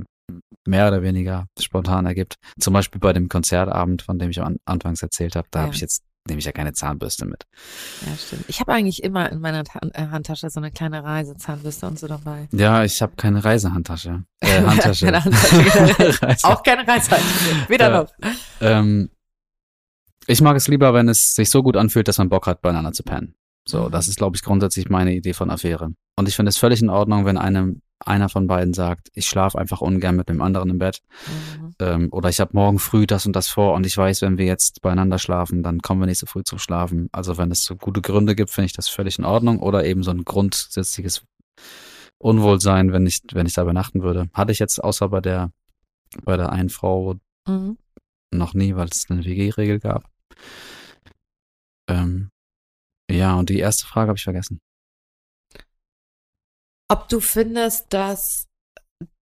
mehr 0.66 0.88
oder 0.88 1.02
weniger 1.02 1.48
spontan 1.60 2.06
ergibt, 2.06 2.36
zum 2.60 2.74
Beispiel 2.74 3.02
bei 3.02 3.14
dem 3.14 3.28
Konzertabend, 3.28 4.02
von 4.02 4.18
dem 4.20 4.30
ich 4.30 4.42
am 4.42 4.58
anfangs 4.66 5.02
erzählt 5.02 5.36
habe, 5.36 5.48
da 5.52 5.60
Ja. 5.60 5.66
habe 5.66 5.76
ich 5.76 5.82
jetzt 5.82 6.04
nehme 6.30 6.40
ich 6.40 6.46
ja 6.46 6.52
keine 6.52 6.74
Zahnbürste 6.74 7.26
mit. 7.26 7.46
Ja, 8.06 8.16
stimmt. 8.16 8.46
Ich 8.48 8.60
habe 8.60 8.72
eigentlich 8.74 9.04
immer 9.04 9.32
in 9.32 9.40
meiner 9.40 9.64
Ta 9.64 9.80
äh, 9.94 10.08
Handtasche 10.08 10.50
so 10.50 10.60
eine 10.60 10.72
kleine 10.72 11.04
Reisezahnbürste 11.04 11.88
und 11.88 12.00
so 12.00 12.08
dabei. 12.08 12.48
Ja, 12.52 12.84
ich 12.84 13.02
habe 13.02 13.14
keine 13.18 13.44
Reisehandtasche. 13.44 14.24
Äh, 14.42 14.64
Handtasche. 14.64 15.06
Keine 15.06 15.24
Handtasche, 15.26 16.48
Auch 16.48 16.64
keine 16.64 16.88
Reisehandtasche. 16.88 17.70
Weder 17.70 17.90
Ja. 17.92 18.02
noch. 18.04 18.14
ähm, 18.62 19.10
ich 20.28 20.42
mag 20.42 20.56
es 20.56 20.68
lieber, 20.68 20.94
wenn 20.94 21.10
es 21.10 21.34
sich 21.36 21.50
so 21.50 21.62
gut 21.64 21.76
anfühlt, 21.76 22.08
dass 22.08 22.18
man 22.20 22.30
Bock 22.30 22.48
hat, 22.48 22.62
beieinander 22.62 22.92
zu 22.94 23.04
pennen. 23.04 23.36
So, 23.68 23.86
Mhm. 23.88 23.92
das 23.92 24.08
ist, 24.08 24.18
glaube 24.18 24.36
ich, 24.38 24.44
grundsätzlich 24.44 24.90
meine 24.90 25.14
Idee 25.14 25.34
von 25.34 25.50
Affäre. 25.52 25.90
Und 26.16 26.28
ich 26.30 26.36
finde 26.36 26.50
es 26.50 26.58
völlig 26.58 26.82
in 26.82 26.90
Ordnung, 26.90 27.26
wenn 27.26 27.38
einem 27.38 27.82
einer 28.00 28.30
von 28.30 28.48
beiden 28.48 28.74
sagt, 28.74 29.10
ich 29.14 29.26
schlafe 29.28 29.58
einfach 29.58 29.82
ungern 29.82 30.16
mit 30.16 30.30
dem 30.30 30.42
anderen 30.42 30.70
im 30.70 30.78
Bett. 30.80 31.02
Mhm. 31.28 31.76
Ähm, 31.80 32.08
oder 32.12 32.30
ich 32.30 32.40
habe 32.40 32.52
morgen 32.54 32.80
früh 32.80 33.06
das 33.06 33.26
und 33.26 33.36
das 33.36 33.48
vor 33.48 33.74
und 33.74 33.86
ich 33.86 33.98
weiß, 33.98 34.22
wenn 34.22 34.38
wir 34.38 34.46
jetzt 34.46 34.82
beieinander 34.82 35.20
schlafen, 35.20 35.64
dann 35.64 35.82
kommen 35.82 36.02
wir 36.02 36.08
nicht 36.08 36.20
so 36.20 36.26
früh 36.26 36.44
zum 36.44 36.60
Schlafen. 36.60 37.10
Also 37.12 37.38
wenn 37.38 37.52
es 37.52 37.64
so 37.64 37.76
gute 37.76 38.02
Gründe 38.02 38.36
gibt, 38.36 38.50
finde 38.50 38.68
ich 38.68 38.74
das 38.74 38.88
völlig 38.90 39.20
in 39.20 39.26
Ordnung. 39.26 39.60
Oder 39.60 39.86
eben 39.86 40.04
so 40.04 40.12
ein 40.12 40.24
grundsätzliches 40.24 41.24
Unwohlsein, 42.18 42.92
wenn 42.92 43.06
ich, 43.06 43.22
wenn 43.34 43.46
ich 43.46 43.54
da 43.54 43.64
übernachten 43.64 44.02
würde. 44.02 44.30
Hatte 44.34 44.52
ich 44.52 44.60
jetzt 44.60 44.84
außer 44.84 45.10
bei 45.10 45.22
der, 45.22 45.52
bei 46.24 46.38
der 46.38 46.52
einen 46.52 46.70
Frau 46.70 47.16
Mhm. 47.48 47.78
noch 48.32 48.54
nie, 48.54 48.76
weil 48.76 48.88
es 48.90 49.10
eine 49.10 49.26
WG-Regel 49.26 49.80
gab. 49.80 50.10
Ähm, 51.90 52.30
ja, 53.10 53.36
und 53.36 53.50
die 53.50 53.60
erste 53.60 53.88
Frage 53.88 54.10
habe 54.10 54.18
ich 54.18 54.24
vergessen. 54.24 54.62
Ob 56.90 57.08
du 57.08 57.20
findest, 57.20 57.94
dass 57.94 58.48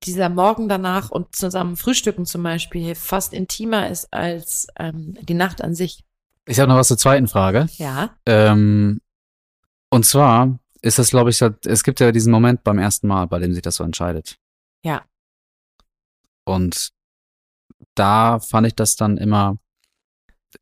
dieser 0.03 0.29
Morgen 0.29 0.69
danach 0.69 1.11
und 1.11 1.35
zusammen 1.35 1.75
frühstücken 1.75 2.25
zum 2.25 2.41
Beispiel 2.41 2.95
fast 2.95 3.33
intimer 3.33 3.89
ist 3.89 4.11
als 4.11 4.67
ähm, 4.77 5.15
die 5.21 5.33
Nacht 5.33 5.61
an 5.61 5.75
sich. 5.75 6.03
Ich 6.45 6.59
habe 6.59 6.69
noch 6.69 6.77
was 6.77 6.87
zur 6.87 6.97
zweiten 6.97 7.27
Frage. 7.27 7.67
Ja. 7.73 8.15
Ähm, 8.25 9.01
und 9.89 10.05
zwar 10.05 10.59
ist 10.81 10.97
das, 10.97 11.09
glaube 11.09 11.29
ich, 11.29 11.41
es 11.41 11.83
gibt 11.83 11.99
ja 11.99 12.11
diesen 12.11 12.31
Moment 12.31 12.63
beim 12.63 12.79
ersten 12.79 13.07
Mal, 13.07 13.27
bei 13.27 13.39
dem 13.39 13.53
sich 13.53 13.61
das 13.61 13.75
so 13.75 13.83
entscheidet. 13.83 14.37
Ja. 14.83 15.03
Und 16.45 16.91
da 17.95 18.39
fand 18.39 18.65
ich 18.65 18.75
das 18.75 18.95
dann 18.95 19.17
immer, 19.17 19.57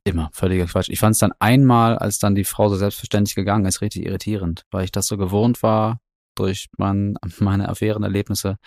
immer 0.03 0.31
völliger 0.33 0.65
Quatsch. 0.65 0.89
Ich 0.89 0.99
fand 0.99 1.13
es 1.13 1.19
dann 1.19 1.33
einmal, 1.39 1.97
als 1.99 2.17
dann 2.17 2.33
die 2.33 2.45
Frau 2.45 2.67
so 2.69 2.75
selbstverständlich 2.75 3.35
gegangen 3.35 3.65
ist, 3.65 3.81
richtig 3.81 4.05
irritierend, 4.05 4.65
weil 4.71 4.85
ich 4.85 4.91
das 4.91 5.07
so 5.07 5.17
gewohnt 5.17 5.61
war 5.61 5.99
durch 6.35 6.67
mein, 6.77 7.15
meine 7.39 7.69
Affärenerlebnisse, 7.69 8.57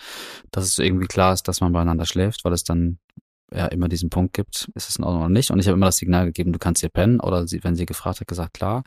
dass 0.51 0.65
es 0.65 0.79
irgendwie 0.79 1.07
klar 1.07 1.33
ist, 1.33 1.47
dass 1.47 1.61
man 1.61 1.71
beieinander 1.71 2.05
schläft, 2.05 2.45
weil 2.45 2.53
es 2.53 2.63
dann 2.63 2.99
ja 3.51 3.65
immer 3.67 3.89
diesen 3.89 4.09
Punkt 4.09 4.33
gibt, 4.33 4.69
ist 4.75 4.89
es 4.89 4.97
in 4.97 5.03
Ordnung 5.03 5.23
oder 5.23 5.29
nicht. 5.29 5.51
Und 5.51 5.59
ich 5.59 5.67
habe 5.67 5.75
immer 5.75 5.87
das 5.87 5.97
Signal 5.97 6.25
gegeben, 6.25 6.53
du 6.53 6.59
kannst 6.59 6.81
hier 6.81 6.89
pennen. 6.89 7.19
Oder 7.19 7.47
sie, 7.47 7.63
wenn 7.63 7.75
sie 7.75 7.85
gefragt 7.85 8.19
hat, 8.19 8.27
gesagt, 8.27 8.53
klar. 8.53 8.83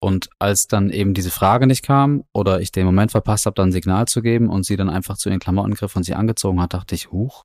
Und 0.00 0.28
als 0.38 0.68
dann 0.68 0.90
eben 0.90 1.14
diese 1.14 1.30
Frage 1.30 1.66
nicht 1.66 1.82
kam 1.82 2.24
oder 2.32 2.60
ich 2.60 2.72
den 2.72 2.84
Moment 2.84 3.10
verpasst 3.10 3.46
habe, 3.46 3.54
dann 3.54 3.70
ein 3.70 3.72
Signal 3.72 4.06
zu 4.06 4.20
geben 4.20 4.50
und 4.50 4.64
sie 4.64 4.76
dann 4.76 4.90
einfach 4.90 5.16
zu 5.16 5.30
ihren 5.30 5.38
Klamotten 5.38 5.74
griff 5.74 5.96
und 5.96 6.02
sie 6.02 6.14
angezogen 6.14 6.60
hat, 6.60 6.74
dachte 6.74 6.94
ich, 6.94 7.10
huch, 7.10 7.44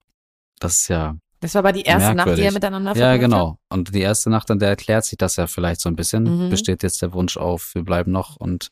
das 0.59 0.81
ist 0.81 0.87
ja 0.89 1.15
Das 1.41 1.53
war 1.55 1.59
aber 1.59 1.71
die 1.71 1.83
erste 1.83 2.09
Nacht, 2.09 2.11
die 2.11 2.15
Merkwürdig. 2.15 2.45
ihr 2.45 2.51
miteinander 2.51 2.89
Ja, 2.91 2.95
verbracht 2.95 3.11
habt? 3.13 3.21
genau. 3.21 3.57
Und 3.69 3.95
die 3.95 4.01
erste 4.01 4.29
Nacht, 4.29 4.51
an 4.51 4.59
der 4.59 4.69
erklärt 4.69 5.05
sich 5.05 5.17
das 5.17 5.37
ja 5.37 5.47
vielleicht 5.47 5.79
so 5.81 5.87
ein 5.89 5.95
bisschen. 5.95 6.23
Mhm. 6.45 6.49
Besteht 6.49 6.83
jetzt 6.83 7.01
der 7.01 7.13
Wunsch 7.13 7.37
auf, 7.37 7.73
wir 7.75 7.83
bleiben 7.83 8.11
noch 8.11 8.35
und 8.35 8.69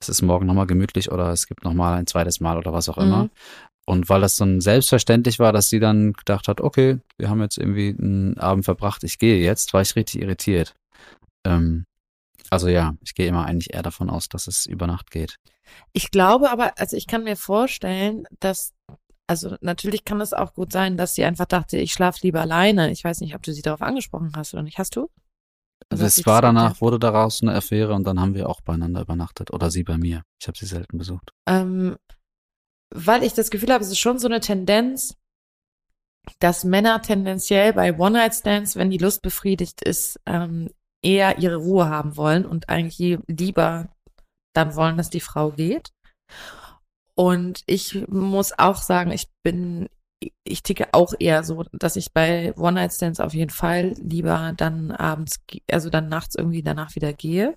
es 0.00 0.08
ist 0.08 0.22
morgen 0.22 0.46
nochmal 0.46 0.66
gemütlich 0.66 1.12
oder 1.12 1.30
es 1.30 1.46
gibt 1.46 1.64
nochmal 1.64 1.98
ein 1.98 2.06
zweites 2.06 2.40
Mal 2.40 2.56
oder 2.56 2.72
was 2.72 2.88
auch 2.88 2.98
immer. 2.98 3.24
Mhm. 3.24 3.30
Und 3.86 4.08
weil 4.10 4.20
das 4.20 4.36
dann 4.36 4.60
selbstverständlich 4.60 5.38
war, 5.38 5.52
dass 5.52 5.70
sie 5.70 5.80
dann 5.80 6.12
gedacht 6.12 6.48
hat, 6.48 6.60
okay, 6.60 6.98
wir 7.16 7.30
haben 7.30 7.40
jetzt 7.40 7.56
irgendwie 7.58 7.96
einen 7.98 8.36
Abend 8.38 8.64
verbracht, 8.66 9.02
ich 9.04 9.18
gehe 9.18 9.38
jetzt, 9.42 9.72
war 9.72 9.80
ich 9.80 9.96
richtig 9.96 10.20
irritiert. 10.22 10.74
Ähm, 11.46 11.84
also 12.50 12.68
ja, 12.68 12.94
ich 13.02 13.14
gehe 13.14 13.26
immer 13.28 13.44
eigentlich 13.46 13.72
eher 13.74 13.82
davon 13.82 14.10
aus, 14.10 14.28
dass 14.28 14.46
es 14.46 14.66
über 14.66 14.86
Nacht 14.86 15.10
geht. 15.10 15.36
Ich 15.92 16.10
glaube 16.10 16.50
aber, 16.50 16.72
also 16.78 16.96
ich 16.96 17.06
kann 17.06 17.24
mir 17.24 17.36
vorstellen, 17.36 18.24
dass, 18.40 18.72
also 19.28 19.56
natürlich 19.60 20.04
kann 20.04 20.20
es 20.20 20.32
auch 20.32 20.54
gut 20.54 20.72
sein, 20.72 20.96
dass 20.96 21.14
sie 21.14 21.24
einfach 21.24 21.44
dachte, 21.44 21.76
ich 21.76 21.92
schlafe 21.92 22.20
lieber 22.22 22.40
alleine. 22.40 22.90
Ich 22.90 23.04
weiß 23.04 23.20
nicht, 23.20 23.34
ob 23.34 23.42
du 23.42 23.52
sie 23.52 23.62
darauf 23.62 23.82
angesprochen 23.82 24.32
hast 24.34 24.54
oder 24.54 24.62
nicht. 24.62 24.78
Hast 24.78 24.96
du? 24.96 25.10
Also 25.90 26.04
es 26.04 26.26
war 26.26 26.42
danach, 26.42 26.80
wurde 26.80 26.98
daraus 26.98 27.42
eine 27.42 27.54
Affäre 27.54 27.94
und 27.94 28.04
dann 28.04 28.20
haben 28.20 28.34
wir 28.34 28.48
auch 28.48 28.62
beieinander 28.62 29.02
übernachtet. 29.02 29.52
Oder 29.52 29.70
sie 29.70 29.84
bei 29.84 29.98
mir. 29.98 30.22
Ich 30.40 30.48
habe 30.48 30.58
sie 30.58 30.66
selten 30.66 30.98
besucht. 30.98 31.32
Ähm, 31.46 31.96
weil 32.90 33.22
ich 33.22 33.34
das 33.34 33.50
Gefühl 33.50 33.72
habe, 33.72 33.84
es 33.84 33.90
ist 33.90 33.98
schon 33.98 34.18
so 34.18 34.28
eine 34.28 34.40
Tendenz, 34.40 35.14
dass 36.40 36.64
Männer 36.64 37.00
tendenziell 37.02 37.74
bei 37.74 37.96
One-Night-Stands, 37.96 38.76
wenn 38.76 38.90
die 38.90 38.98
Lust 38.98 39.22
befriedigt 39.22 39.82
ist, 39.82 40.18
ähm, 40.26 40.70
eher 41.02 41.38
ihre 41.38 41.56
Ruhe 41.56 41.88
haben 41.88 42.16
wollen 42.16 42.46
und 42.46 42.68
eigentlich 42.68 43.18
lieber 43.26 43.88
dann 44.54 44.74
wollen, 44.74 44.96
dass 44.96 45.10
die 45.10 45.20
Frau 45.20 45.52
geht. 45.52 45.90
Und 47.18 47.64
ich 47.66 48.06
muss 48.06 48.56
auch 48.56 48.76
sagen, 48.76 49.10
ich 49.10 49.26
bin, 49.42 49.88
ich 50.44 50.62
ticke 50.62 50.86
auch 50.92 51.14
eher 51.18 51.42
so, 51.42 51.64
dass 51.72 51.96
ich 51.96 52.12
bei 52.12 52.54
One-Night-Stands 52.56 53.18
auf 53.18 53.34
jeden 53.34 53.50
Fall 53.50 53.94
lieber 54.00 54.52
dann 54.56 54.92
abends, 54.92 55.40
also 55.68 55.90
dann 55.90 56.08
nachts 56.08 56.36
irgendwie 56.36 56.62
danach 56.62 56.94
wieder 56.94 57.12
gehe 57.12 57.56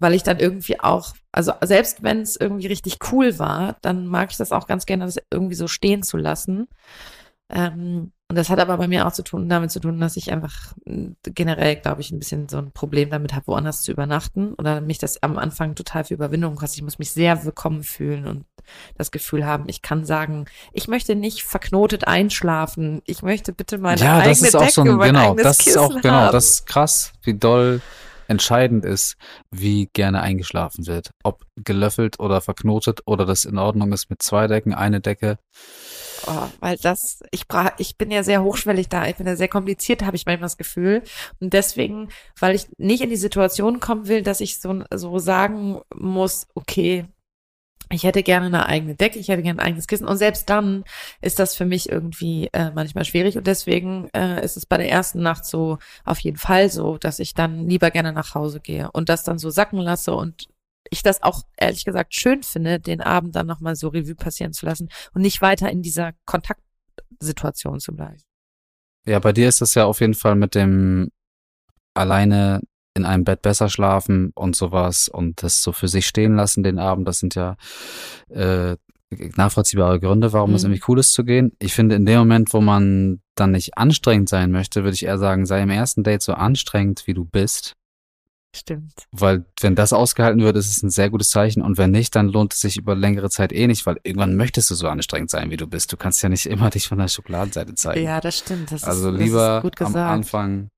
weil 0.00 0.14
ich 0.14 0.22
dann 0.22 0.38
irgendwie 0.38 0.78
auch, 0.80 1.14
also 1.32 1.52
selbst 1.62 2.02
wenn 2.02 2.20
es 2.20 2.36
irgendwie 2.36 2.68
richtig 2.68 2.98
cool 3.10 3.38
war, 3.38 3.76
dann 3.82 4.06
mag 4.06 4.30
ich 4.30 4.36
das 4.36 4.52
auch 4.52 4.66
ganz 4.66 4.86
gerne, 4.86 5.04
das 5.06 5.18
irgendwie 5.32 5.54
so 5.54 5.66
stehen 5.66 6.02
zu 6.02 6.16
lassen. 6.16 6.68
Ähm, 7.50 8.12
und 8.30 8.36
das 8.36 8.50
hat 8.50 8.58
aber 8.58 8.76
bei 8.76 8.88
mir 8.88 9.06
auch 9.06 9.12
zu 9.12 9.22
tun, 9.22 9.48
damit 9.48 9.70
zu 9.70 9.80
tun, 9.80 9.98
dass 10.00 10.16
ich 10.18 10.30
einfach 10.30 10.74
mh, 10.84 11.12
generell, 11.22 11.76
glaube 11.76 12.02
ich, 12.02 12.10
ein 12.10 12.18
bisschen 12.18 12.46
so 12.46 12.58
ein 12.58 12.72
Problem 12.72 13.08
damit 13.08 13.32
habe, 13.32 13.46
woanders 13.46 13.80
zu 13.80 13.90
übernachten 13.90 14.52
oder 14.54 14.82
mich 14.82 14.98
das 14.98 15.22
am 15.22 15.38
Anfang 15.38 15.74
total 15.74 16.04
für 16.04 16.12
Überwindung 16.12 16.56
kostet. 16.56 16.78
Ich 16.78 16.84
muss 16.84 16.98
mich 16.98 17.10
sehr 17.10 17.46
willkommen 17.46 17.82
fühlen 17.82 18.26
und 18.26 18.44
das 18.98 19.10
Gefühl 19.12 19.46
haben, 19.46 19.64
ich 19.66 19.80
kann 19.80 20.04
sagen, 20.04 20.44
ich 20.74 20.88
möchte 20.88 21.14
nicht 21.14 21.42
verknotet 21.42 22.06
einschlafen. 22.06 23.00
Ich 23.06 23.22
möchte 23.22 23.54
bitte 23.54 23.78
meine 23.78 23.98
ja, 23.98 24.18
eigene 24.18 24.28
das 24.28 24.42
ist 24.42 24.54
auch 24.54 24.60
Decke, 24.60 24.72
so 24.72 24.82
ein, 24.82 24.98
genau, 24.98 25.34
das 25.34 25.66
ist 25.66 25.78
auch, 25.78 26.00
genau, 26.02 26.14
haben. 26.14 26.32
das 26.32 26.44
ist 26.50 26.66
krass, 26.66 27.14
wie 27.22 27.32
doll 27.32 27.80
entscheidend 28.26 28.84
ist, 28.84 29.16
wie 29.50 29.88
gerne 29.94 30.20
eingeschlafen 30.20 30.86
wird. 30.86 31.12
Ob 31.24 31.46
gelöffelt 31.56 32.20
oder 32.20 32.42
verknotet 32.42 33.00
oder 33.06 33.24
das 33.24 33.46
in 33.46 33.56
Ordnung 33.56 33.92
ist 33.94 34.10
mit 34.10 34.20
zwei 34.20 34.46
Decken, 34.48 34.74
eine 34.74 35.00
Decke. 35.00 35.38
Oh, 36.30 36.48
weil 36.60 36.76
das, 36.76 37.22
ich 37.30 37.48
bra 37.48 37.72
ich 37.78 37.96
bin 37.96 38.10
ja 38.10 38.22
sehr 38.22 38.42
hochschwellig 38.42 38.90
da, 38.90 39.06
ich 39.06 39.16
bin 39.16 39.26
ja 39.26 39.34
sehr 39.34 39.48
kompliziert, 39.48 40.02
habe 40.02 40.14
ich 40.16 40.26
manchmal 40.26 40.44
das 40.44 40.58
Gefühl. 40.58 41.02
Und 41.40 41.54
deswegen, 41.54 42.10
weil 42.38 42.54
ich 42.54 42.66
nicht 42.76 43.02
in 43.02 43.08
die 43.08 43.16
Situation 43.16 43.80
kommen 43.80 44.08
will, 44.08 44.22
dass 44.22 44.42
ich 44.42 44.60
so, 44.60 44.84
so 44.92 45.18
sagen 45.18 45.80
muss, 45.94 46.46
okay, 46.54 47.06
ich 47.90 48.04
hätte 48.04 48.22
gerne 48.22 48.46
eine 48.46 48.66
eigene 48.66 48.94
Decke, 48.94 49.18
ich 49.18 49.28
hätte 49.28 49.42
gerne 49.42 49.60
ein 49.60 49.66
eigenes 49.66 49.86
Kissen. 49.86 50.06
Und 50.06 50.18
selbst 50.18 50.50
dann 50.50 50.84
ist 51.22 51.38
das 51.38 51.54
für 51.54 51.64
mich 51.64 51.88
irgendwie 51.88 52.50
äh, 52.52 52.70
manchmal 52.74 53.06
schwierig. 53.06 53.38
Und 53.38 53.46
deswegen 53.46 54.10
äh, 54.14 54.44
ist 54.44 54.58
es 54.58 54.66
bei 54.66 54.76
der 54.76 54.90
ersten 54.90 55.22
Nacht 55.22 55.46
so 55.46 55.78
auf 56.04 56.18
jeden 56.18 56.36
Fall 56.36 56.68
so, 56.68 56.98
dass 56.98 57.18
ich 57.20 57.32
dann 57.32 57.68
lieber 57.68 57.90
gerne 57.90 58.12
nach 58.12 58.34
Hause 58.34 58.60
gehe 58.60 58.90
und 58.92 59.08
das 59.08 59.24
dann 59.24 59.38
so 59.38 59.48
sacken 59.48 59.78
lasse 59.78 60.14
und 60.14 60.48
ich 60.90 61.02
das 61.02 61.22
auch 61.22 61.42
ehrlich 61.56 61.84
gesagt 61.84 62.14
schön 62.14 62.42
finde, 62.42 62.80
den 62.80 63.00
Abend 63.00 63.34
dann 63.36 63.46
nochmal 63.46 63.76
so 63.76 63.88
Revue 63.88 64.14
passieren 64.14 64.52
zu 64.52 64.66
lassen 64.66 64.88
und 65.12 65.22
nicht 65.22 65.40
weiter 65.42 65.70
in 65.70 65.82
dieser 65.82 66.12
Kontaktsituation 66.24 67.80
zu 67.80 67.94
bleiben. 67.94 68.20
Ja, 69.06 69.18
bei 69.18 69.32
dir 69.32 69.48
ist 69.48 69.60
das 69.60 69.74
ja 69.74 69.84
auf 69.86 70.00
jeden 70.00 70.14
Fall 70.14 70.34
mit 70.34 70.54
dem 70.54 71.10
alleine 71.94 72.60
in 72.94 73.04
einem 73.04 73.24
Bett 73.24 73.42
besser 73.42 73.68
schlafen 73.68 74.32
und 74.34 74.56
sowas 74.56 75.08
und 75.08 75.42
das 75.42 75.62
so 75.62 75.72
für 75.72 75.88
sich 75.88 76.06
stehen 76.06 76.34
lassen 76.36 76.62
den 76.62 76.78
Abend. 76.78 77.06
Das 77.06 77.18
sind 77.20 77.34
ja 77.34 77.56
äh, 78.28 78.76
nachvollziehbare 79.36 80.00
Gründe, 80.00 80.32
warum 80.32 80.54
es 80.54 80.62
Mhm. 80.62 80.70
irgendwie 80.70 80.84
cool 80.88 80.98
ist 80.98 81.14
zu 81.14 81.24
gehen. 81.24 81.52
Ich 81.60 81.72
finde, 81.74 81.94
in 81.96 82.04
dem 82.04 82.18
Moment, 82.18 82.52
wo 82.52 82.60
man 82.60 83.22
dann 83.36 83.52
nicht 83.52 83.78
anstrengend 83.78 84.28
sein 84.28 84.50
möchte, 84.50 84.82
würde 84.82 84.94
ich 84.94 85.04
eher 85.04 85.18
sagen, 85.18 85.46
sei 85.46 85.62
im 85.62 85.70
ersten 85.70 86.02
Date 86.02 86.22
so 86.22 86.34
anstrengend, 86.34 87.06
wie 87.06 87.14
du 87.14 87.24
bist. 87.24 87.74
Stimmt. 88.56 89.06
Weil 89.12 89.44
wenn 89.60 89.74
das 89.74 89.92
ausgehalten 89.92 90.42
wird, 90.42 90.56
ist 90.56 90.70
es 90.74 90.82
ein 90.82 90.90
sehr 90.90 91.10
gutes 91.10 91.28
Zeichen. 91.28 91.62
Und 91.62 91.76
wenn 91.76 91.90
nicht, 91.90 92.14
dann 92.14 92.28
lohnt 92.28 92.54
es 92.54 92.60
sich 92.60 92.78
über 92.78 92.94
längere 92.94 93.28
Zeit 93.28 93.52
eh 93.52 93.66
nicht, 93.66 93.84
weil 93.84 93.98
irgendwann 94.02 94.36
möchtest 94.36 94.70
du 94.70 94.74
so 94.74 94.88
anstrengend 94.88 95.30
sein, 95.30 95.50
wie 95.50 95.56
du 95.56 95.66
bist. 95.66 95.92
Du 95.92 95.96
kannst 95.96 96.22
ja 96.22 96.28
nicht 96.28 96.46
immer 96.50 96.70
dich 96.70 96.88
von 96.88 96.98
der 96.98 97.08
Schokoladenseite 97.08 97.74
zeigen. 97.74 98.04
Ja, 98.04 98.20
das 98.20 98.38
stimmt. 98.38 98.72
Das 98.72 98.84
also 98.84 99.12
ist, 99.12 99.18
lieber 99.18 99.58
ist 99.58 99.62
gut 99.62 99.82
am. 99.82 99.94
Anfang, 99.96 100.70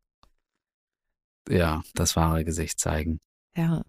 ja, 1.49 1.83
das 1.95 2.17
wahre 2.17 2.45
Gesicht 2.45 2.79
zeigen. 2.79 3.19
Ja. 3.57 3.83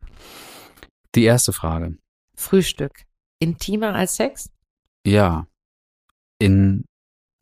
Die 1.15 1.23
erste 1.23 1.53
Frage. 1.53 1.97
Frühstück. 2.35 3.05
Intimer 3.39 3.95
als 3.95 4.15
Sex? 4.15 4.49
Ja, 5.05 5.47
in 6.39 6.85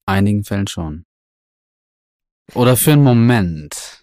einigen 0.06 0.44
Fällen 0.44 0.68
schon. 0.68 1.04
Oder 2.54 2.76
für 2.76 2.94
einen 2.94 3.04
Moment. 3.04 3.99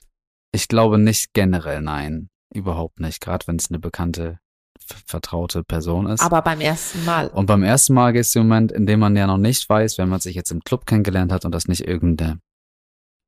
Ich 0.53 0.69
glaube 0.69 0.99
nicht 0.99 1.33
generell, 1.33 1.83
nein. 1.83 2.29
Überhaupt 2.55 3.01
nicht. 3.01 3.21
Gerade 3.21 3.47
wenn 3.47 3.57
es 3.57 3.71
eine 3.71 3.79
bekannte, 3.79 4.39
vertraute 5.07 5.65
Person 5.65 6.07
ist. 6.07 6.21
Aber 6.21 6.43
beim 6.43 6.61
ersten 6.61 7.05
Mal. 7.05 7.29
Und 7.29 7.47
beim 7.47 7.63
ersten 7.63 7.95
Mal 7.95 8.13
geht 8.13 8.23
es 8.23 8.35
im 8.35 8.43
Moment, 8.43 8.73
in 8.73 8.87
dem 8.87 9.01
man 9.01 9.17
ja 9.17 9.27
noch 9.27 9.39
nicht 9.39 9.69
weiß, 9.69 9.99
wenn 9.99 10.09
man 10.09 10.21
sich 10.21 10.35
jetzt 10.35 10.51
im 10.51 10.63
Club 10.63 10.87
kennengelernt 10.87 11.33
hat 11.33 11.45
und 11.45 11.53
das 11.53 11.69
nicht 11.69 11.87
irgendeine 11.87 12.41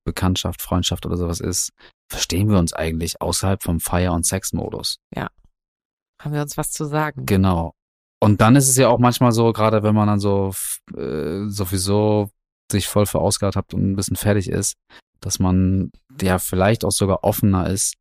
Bekanntschaft, 0.04 0.62
Freundschaft 0.62 1.04
oder 1.04 1.16
sowas 1.16 1.40
ist, 1.40 1.70
verstehen 2.10 2.48
wir 2.48 2.58
uns 2.58 2.72
eigentlich 2.72 3.20
außerhalb 3.20 3.62
vom 3.62 3.80
Feier- 3.80 4.14
und 4.14 4.24
Sexmodus. 4.24 4.98
Haben 6.20 6.32
wir 6.32 6.42
uns 6.42 6.56
was 6.56 6.70
zu 6.70 6.84
sagen? 6.84 7.26
Genau. 7.26 7.74
Und 8.20 8.40
dann 8.40 8.56
ist 8.56 8.68
es 8.68 8.76
ja 8.76 8.88
auch 8.88 8.98
manchmal 8.98 9.32
so, 9.32 9.52
gerade 9.52 9.82
wenn 9.82 9.94
man 9.94 10.08
dann 10.08 10.20
so 10.20 10.52
äh, 10.96 11.46
sowieso 11.48 12.30
sich 12.70 12.88
voll 12.88 13.06
verausgabt 13.06 13.56
hat 13.56 13.72
und 13.74 13.92
ein 13.92 13.96
bisschen 13.96 14.16
fertig 14.16 14.48
ist, 14.48 14.74
dass 15.20 15.38
man 15.38 15.90
ja 16.20 16.38
vielleicht 16.38 16.84
auch 16.84 16.92
sogar 16.92 17.24
offener 17.24 17.68
ist, 17.68 17.94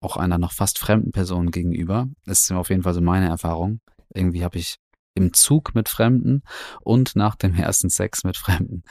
auch 0.00 0.16
einer 0.16 0.38
noch 0.38 0.52
fast 0.52 0.78
fremden 0.78 1.12
Person 1.12 1.50
gegenüber. 1.50 2.08
Das 2.26 2.40
ist 2.40 2.52
auf 2.52 2.70
jeden 2.70 2.82
Fall 2.82 2.94
so 2.94 3.00
meine 3.00 3.28
Erfahrung. 3.28 3.80
Irgendwie 4.14 4.44
habe 4.44 4.58
ich 4.58 4.76
im 5.14 5.32
Zug 5.32 5.74
mit 5.74 5.88
Fremden 5.88 6.42
und 6.80 7.16
nach 7.16 7.36
dem 7.36 7.54
ersten 7.54 7.90
Sex 7.90 8.24
mit 8.24 8.36
Fremden 8.36 8.82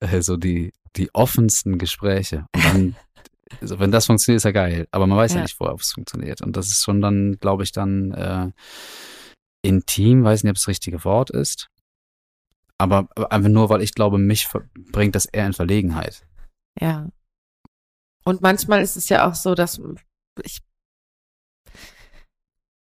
äh, 0.00 0.20
so 0.22 0.36
die, 0.36 0.72
die 0.96 1.14
offensten 1.14 1.78
Gespräche. 1.78 2.46
Und 2.54 2.64
dann, 2.64 2.96
also 3.60 3.78
wenn 3.80 3.90
das 3.90 4.06
funktioniert, 4.06 4.38
ist 4.38 4.44
ja 4.44 4.52
geil. 4.52 4.86
Aber 4.90 5.06
man 5.06 5.18
weiß 5.18 5.32
ja, 5.32 5.38
Ja. 5.38 5.42
nicht 5.42 5.56
vorher, 5.56 5.74
ob 5.74 5.80
es 5.80 5.92
funktioniert. 5.92 6.42
Und 6.42 6.56
das 6.56 6.68
ist 6.68 6.84
schon 6.84 7.00
dann, 7.00 7.38
glaube 7.40 7.64
ich, 7.64 7.72
dann 7.72 8.12
äh, 8.12 8.50
intim, 9.62 10.24
weiß 10.24 10.42
nicht, 10.44 10.50
ob 10.50 10.56
es 10.56 10.62
das 10.62 10.68
richtige 10.68 11.04
Wort 11.04 11.30
ist. 11.30 11.68
Aber 12.78 13.08
einfach 13.30 13.48
nur, 13.50 13.70
weil 13.70 13.82
ich 13.82 13.94
glaube, 13.94 14.18
mich 14.18 14.48
bringt 14.92 15.14
das 15.14 15.24
eher 15.24 15.46
in 15.46 15.54
Verlegenheit. 15.54 16.26
Ja. 16.80 17.08
Und 18.24 18.42
manchmal 18.42 18.82
ist 18.82 18.96
es 18.96 19.08
ja 19.08 19.28
auch 19.28 19.34
so, 19.34 19.54
dass 19.54 19.80
ich 20.42 20.60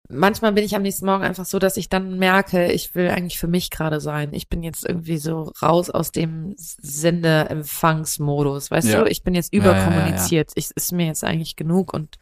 manchmal 0.09 0.53
bin 0.53 0.63
ich 0.63 0.75
am 0.75 0.81
nächsten 0.83 1.05
Morgen 1.05 1.23
einfach 1.23 1.45
so, 1.45 1.59
dass 1.59 1.77
ich 1.77 1.89
dann 1.89 2.17
merke, 2.17 2.71
ich 2.71 2.95
will 2.95 3.09
eigentlich 3.09 3.39
für 3.39 3.47
mich 3.47 3.69
gerade 3.69 3.99
sein. 3.99 4.33
Ich 4.33 4.49
bin 4.49 4.63
jetzt 4.63 4.85
irgendwie 4.87 5.17
so 5.17 5.51
raus 5.61 5.89
aus 5.89 6.11
dem 6.11 6.53
Sendeempfangsmodus, 6.57 8.71
weißt 8.71 8.89
Ja. 8.89 9.03
du? 9.03 9.09
Ich 9.09 9.23
bin 9.23 9.35
jetzt 9.35 9.53
Ja, 9.53 9.59
ja, 9.59 9.65
ja, 9.65 9.71
überkommuniziert. 9.71 10.51
Ich, 10.55 10.69
ist 10.75 10.91
mir 10.91 11.07
jetzt 11.07 11.23
eigentlich 11.23 11.55
genug 11.55 11.93
und 11.93 12.17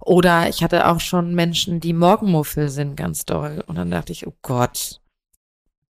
oder 0.00 0.48
ich 0.48 0.62
hatte 0.62 0.86
auch 0.88 1.00
schon 1.00 1.34
Menschen, 1.34 1.80
die 1.80 1.92
Morgenmuffel 1.92 2.68
sind, 2.68 2.96
ganz 2.96 3.24
doll. 3.24 3.62
Und 3.66 3.76
dann 3.76 3.90
dachte 3.90 4.12
ich, 4.12 4.26
oh 4.26 4.34
Gott, 4.42 5.00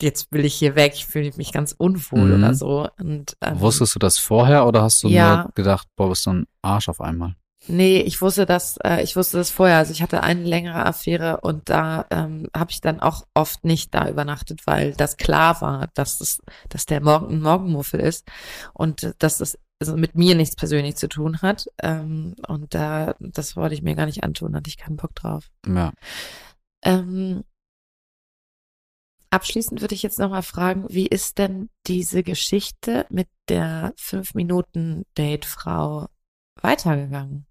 jetzt 0.01 0.31
will 0.31 0.45
ich 0.45 0.55
hier 0.55 0.75
weg. 0.75 0.93
Ich 0.95 1.05
fühle 1.05 1.31
mich 1.37 1.51
ganz 1.51 1.73
unwohl 1.77 2.29
Mhm. 2.29 2.43
oder 2.43 2.53
so. 2.53 2.87
Und 2.99 3.35
ähm, 3.41 3.59
Wusstest 3.59 3.95
du 3.95 3.99
das 3.99 4.17
vorher 4.19 4.65
oder 4.67 4.81
hast 4.83 5.01
du 5.03 5.07
Ja. 5.09 5.43
nur 5.43 5.51
gedacht, 5.55 5.87
boah, 5.95 6.09
bist 6.09 6.25
du 6.25 6.31
ein 6.31 6.45
Arsch 6.61 6.89
auf 6.89 7.01
einmal? 7.01 7.35
Nee, 7.69 7.99
ich 8.01 8.21
wusste 8.21 8.45
das, 8.45 8.77
äh, 8.85 9.03
ich 9.03 9.15
wusste 9.17 9.37
das 9.37 9.49
vorher. 9.49 9.77
Also 9.77 9.91
ich 9.91 10.01
hatte 10.01 10.21
eine 10.23 10.43
längere 10.43 10.85
Affäre 10.85 11.41
und 11.41 11.67
da 11.69 12.05
ähm, 12.11 12.47
habe 12.55 12.71
ich 12.71 12.79
dann 12.79 12.99
auch 13.01 13.25
oft 13.33 13.65
nicht 13.65 13.93
da 13.93 14.07
übernachtet, 14.07 14.61
weil 14.65 14.93
das 14.93 15.17
klar 15.17 15.59
war, 15.61 15.87
dass 15.95 16.21
es, 16.21 16.39
dass 16.69 16.85
der 16.85 17.01
Morgen 17.01 17.33
ein 17.35 17.41
Morgenmuffel 17.41 17.99
ist 17.99 18.25
und 18.73 19.13
dass 19.19 19.41
es 19.41 19.57
also 19.79 19.97
mit 19.97 20.15
mir 20.15 20.33
nichts 20.35 20.55
persönlich 20.55 20.95
zu 20.95 21.09
tun 21.09 21.41
hat. 21.41 21.67
Ähm, 21.83 22.35
und 22.47 22.73
da, 22.73 23.15
das 23.19 23.55
wollte 23.57 23.75
ich 23.75 23.81
mir 23.81 23.95
gar 23.95 24.05
nicht 24.05 24.23
antun, 24.23 24.55
hatte 24.55 24.69
ich 24.69 24.77
keinen 24.77 24.95
Bock 24.97 25.13
drauf. 25.15 25.49
Ja. 25.67 25.91
Ähm, 26.83 27.43
abschließend 29.29 29.81
würde 29.81 29.95
ich 29.95 30.03
jetzt 30.03 30.19
nochmal 30.19 30.43
fragen, 30.43 30.85
wie 30.89 31.07
ist 31.07 31.37
denn 31.37 31.69
diese 31.85 32.23
Geschichte 32.23 33.05
mit 33.09 33.27
der 33.49 33.93
Fünf-Minuten-Date-Frau 33.97 36.07
weitergegangen? 36.61 37.45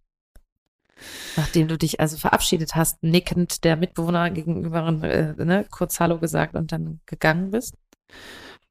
Nachdem 1.37 1.69
du 1.69 1.77
dich 1.77 2.01
also 2.01 2.17
verabschiedet 2.17 2.75
hast, 2.75 3.03
nickend 3.03 3.65
der 3.65 3.77
Mitbewohner 3.77 4.31
gegenüber 4.31 4.87
äh, 5.03 5.35
ne, 5.45 5.67
kurz 5.71 6.01
Hallo 6.01 6.19
gesagt 6.19 6.55
und 6.55 6.73
dann 6.73 7.01
gegangen 7.07 7.51
bist? 7.51 7.75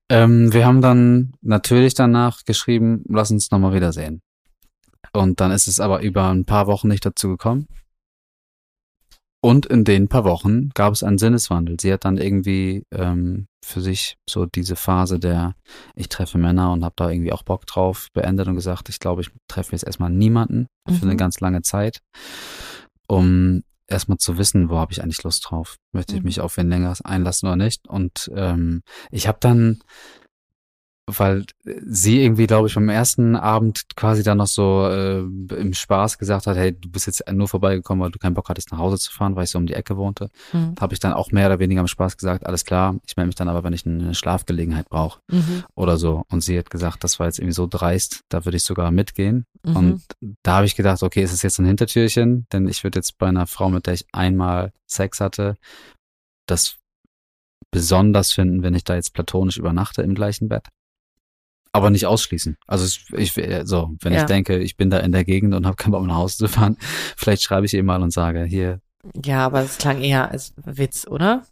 Ähm, 0.09 0.53
wir 0.53 0.65
haben 0.65 0.81
dann 0.81 1.33
natürlich 1.41 1.93
danach 1.93 2.43
geschrieben, 2.45 3.03
lass 3.07 3.31
uns 3.31 3.51
nochmal 3.51 3.73
wiedersehen. 3.73 4.21
Und 5.13 5.39
dann 5.39 5.51
ist 5.51 5.67
es 5.67 5.79
aber 5.79 6.01
über 6.01 6.29
ein 6.29 6.45
paar 6.45 6.67
Wochen 6.67 6.87
nicht 6.87 7.05
dazu 7.05 7.29
gekommen. 7.29 7.67
Und 9.45 9.67
in 9.67 9.83
den 9.83 10.07
paar 10.07 10.23
Wochen 10.23 10.69
gab 10.73 10.93
es 10.93 11.03
einen 11.03 11.19
Sinneswandel. 11.19 11.77
Sie 11.79 11.93
hat 11.93 12.03
dann 12.03 12.17
irgendwie 12.17 12.83
ähm, 12.91 13.45
für 13.63 13.79
sich 13.79 14.17
so 14.27 14.47
diese 14.47 14.75
Phase 14.75 15.19
der 15.19 15.53
ich 15.95 16.09
treffe 16.09 16.39
Männer 16.39 16.71
und 16.71 16.83
habe 16.83 16.95
da 16.97 17.11
irgendwie 17.11 17.31
auch 17.31 17.43
Bock 17.43 17.67
drauf 17.67 18.07
beendet 18.11 18.47
und 18.47 18.55
gesagt, 18.55 18.89
ich 18.89 18.99
glaube, 18.99 19.21
ich 19.21 19.29
treffe 19.47 19.73
jetzt 19.73 19.83
erstmal 19.83 20.09
niemanden 20.09 20.65
für 20.89 21.03
eine 21.03 21.13
Mhm. 21.13 21.17
ganz 21.17 21.41
lange 21.41 21.61
Zeit, 21.61 22.01
um 23.07 23.61
erstmal 23.87 24.17
zu 24.17 24.39
wissen, 24.39 24.71
wo 24.71 24.77
habe 24.77 24.93
ich 24.93 25.03
eigentlich 25.03 25.21
Lust 25.21 25.45
drauf? 25.47 25.75
Möchte 25.91 26.15
ich 26.15 26.21
Mhm. 26.23 26.25
mich 26.25 26.41
auf 26.41 26.57
wen 26.57 26.69
längeres 26.69 27.01
einlassen 27.01 27.47
oder 27.47 27.55
nicht? 27.55 27.87
Und 27.87 28.31
ähm, 28.35 28.81
ich 29.11 29.27
habe 29.27 29.37
dann 29.41 29.77
weil 31.07 31.45
sie 31.85 32.23
irgendwie, 32.23 32.47
glaube 32.47 32.67
ich, 32.67 32.73
beim 32.73 32.89
ersten 32.89 33.35
Abend 33.35 33.83
quasi 33.95 34.23
dann 34.23 34.39
noch 34.39 34.47
so 34.47 34.87
äh, 34.89 35.19
im 35.19 35.73
Spaß 35.73 36.17
gesagt 36.17 36.47
hat, 36.47 36.57
hey, 36.57 36.73
du 36.73 36.89
bist 36.89 37.05
jetzt 37.05 37.23
nur 37.31 37.47
vorbeigekommen, 37.47 38.03
weil 38.03 38.09
du 38.11 38.17
keinen 38.17 38.33
Bock 38.33 38.49
hattest, 38.49 38.71
nach 38.71 38.79
Hause 38.79 38.97
zu 38.97 39.11
fahren, 39.11 39.35
weil 39.35 39.43
ich 39.43 39.51
so 39.51 39.59
um 39.59 39.67
die 39.67 39.75
Ecke 39.75 39.97
wohnte. 39.97 40.29
Mhm. 40.51 40.73
Habe 40.79 40.93
ich 40.95 40.99
dann 40.99 41.13
auch 41.13 41.31
mehr 41.31 41.45
oder 41.45 41.59
weniger 41.59 41.81
im 41.81 41.87
Spaß 41.87 42.17
gesagt, 42.17 42.47
alles 42.47 42.65
klar, 42.65 42.95
ich 43.05 43.15
melde 43.17 43.27
mich 43.27 43.35
dann 43.35 43.49
aber, 43.49 43.63
wenn 43.63 43.73
ich 43.73 43.85
eine 43.85 44.15
Schlafgelegenheit 44.15 44.89
brauche 44.89 45.19
Mhm. 45.29 45.63
oder 45.75 45.97
so. 45.97 46.23
Und 46.31 46.41
sie 46.41 46.57
hat 46.57 46.71
gesagt, 46.71 47.03
das 47.03 47.19
war 47.19 47.27
jetzt 47.27 47.37
irgendwie 47.37 47.53
so 47.53 47.67
dreist, 47.67 48.21
da 48.29 48.43
würde 48.45 48.57
ich 48.57 48.63
sogar 48.63 48.89
mitgehen. 48.89 49.45
Mhm. 49.63 49.75
Und 49.75 50.03
da 50.41 50.55
habe 50.57 50.65
ich 50.65 50.75
gedacht, 50.75 51.03
okay, 51.03 51.21
ist 51.21 51.33
es 51.33 51.43
jetzt 51.43 51.59
ein 51.59 51.65
Hintertürchen? 51.65 52.47
Denn 52.51 52.67
ich 52.67 52.83
würde 52.83 52.97
jetzt 52.97 53.19
bei 53.19 53.27
einer 53.27 53.45
Frau, 53.45 53.69
mit 53.69 53.85
der 53.85 53.93
ich 53.93 54.05
einmal 54.11 54.71
Sex 54.87 55.19
hatte, 55.19 55.55
das 56.47 56.77
besonders 57.71 58.31
finden, 58.31 58.63
wenn 58.63 58.73
ich 58.73 58.83
da 58.85 58.95
jetzt 58.95 59.13
platonisch 59.13 59.57
übernachte 59.57 60.01
im 60.01 60.15
gleichen 60.15 60.47
Bett. 60.47 60.67
Aber 61.76 61.89
nicht 61.89 62.05
ausschließen. 62.05 62.55
Also 62.67 62.86
ich 63.17 63.34
so, 63.65 63.95
wenn 64.01 64.13
Ja. 64.13 64.21
ich 64.21 64.26
denke, 64.26 64.57
ich 64.59 64.78
bin 64.78 64.89
da 64.89 64.99
in 64.99 65.11
der 65.11 65.26
Gegend 65.26 65.53
und 65.53 65.65
habe 65.65 65.76
keinen 65.76 65.91
Bock 65.91 66.05
nach 66.05 66.15
Hause 66.15 66.38
zu 66.38 66.47
fahren, 66.47 66.78
vielleicht 67.17 67.43
schreibe 67.43 67.65
ich 67.65 67.73
ihr 67.73 67.84
mal 67.84 68.01
und 68.01 68.11
sage, 68.11 68.43
hier, 68.45 68.80
Ja, 69.23 69.45
aber 69.45 69.61
es 69.61 69.78
klang 69.78 70.01
eher 70.01 70.32
als 70.32 70.53
Witz, 70.57 71.05
oder? 71.07 71.45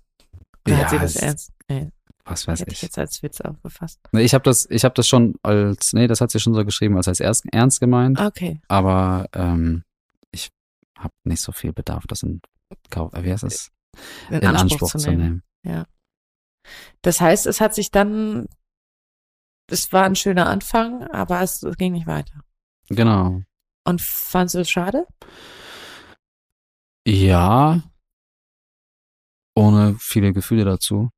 Oder 0.66 0.76
Ja, 0.76 0.82
hat 0.84 0.90
sie 0.92 1.00
das 1.00 1.16
ernst? 1.18 1.52
Nee, 1.70 1.90
was 2.26 2.48
weiß 2.48 2.62
hätte 2.62 2.72
ich 2.72 2.78
ich. 2.78 2.82
jetzt 2.84 2.98
als 2.98 3.22
Witz 3.22 3.42
aufgefasst. 3.42 4.00
Nee, 4.14 4.22
Ich 4.24 4.34
habe 4.34 4.44
das, 4.44 4.66
ich 4.70 4.86
habe 4.86 4.94
das 4.96 5.08
schon 5.08 5.36
als, 5.44 5.92
nee, 5.94 6.08
das 6.08 6.22
hat 6.22 6.32
sie 6.32 6.40
schon 6.40 6.54
so 6.54 6.64
geschrieben, 6.64 6.96
als 6.98 7.08
als 7.08 7.20
ernst, 7.20 7.46
ernst 7.52 7.80
gemeint. 7.82 8.20
Okay. 8.20 8.62
aber 8.70 9.28
ähm, 9.34 9.84
ich 10.32 10.50
habe 10.98 11.14
nicht 11.26 11.42
so 11.42 11.52
viel 11.52 11.74
Bedarf, 11.74 12.06
das 12.08 12.24
in, 12.24 12.42
Kauf- 12.90 13.12
wie 13.14 13.32
heißt 13.32 13.44
das? 13.44 13.72
In, 14.30 14.40
in 14.40 14.46
Anspruch, 14.56 14.90
zu 14.96 14.98
nehmen. 15.12 15.44
Das 17.02 17.20
heißt, 17.20 17.46
es 17.46 17.60
hat 17.62 17.76
sich 17.76 17.92
dann, 17.92 18.48
es 19.68 19.92
war 19.92 20.04
ein 20.04 20.16
schöner 20.16 20.48
Anfang, 20.48 21.04
aber 21.12 21.42
es, 21.42 21.66
ging 21.78 21.94
nicht 21.94 22.08
weiter. 22.08 22.42
Genau. 22.90 23.42
Und 23.86 24.02
fandst 24.02 24.56
du 24.56 24.60
es 24.60 24.70
schade? 24.70 25.06
Ja, 27.06 27.82
ohne 29.56 29.96
viele 30.00 30.34
Gefühle 30.34 30.64
dazu. 30.66 31.10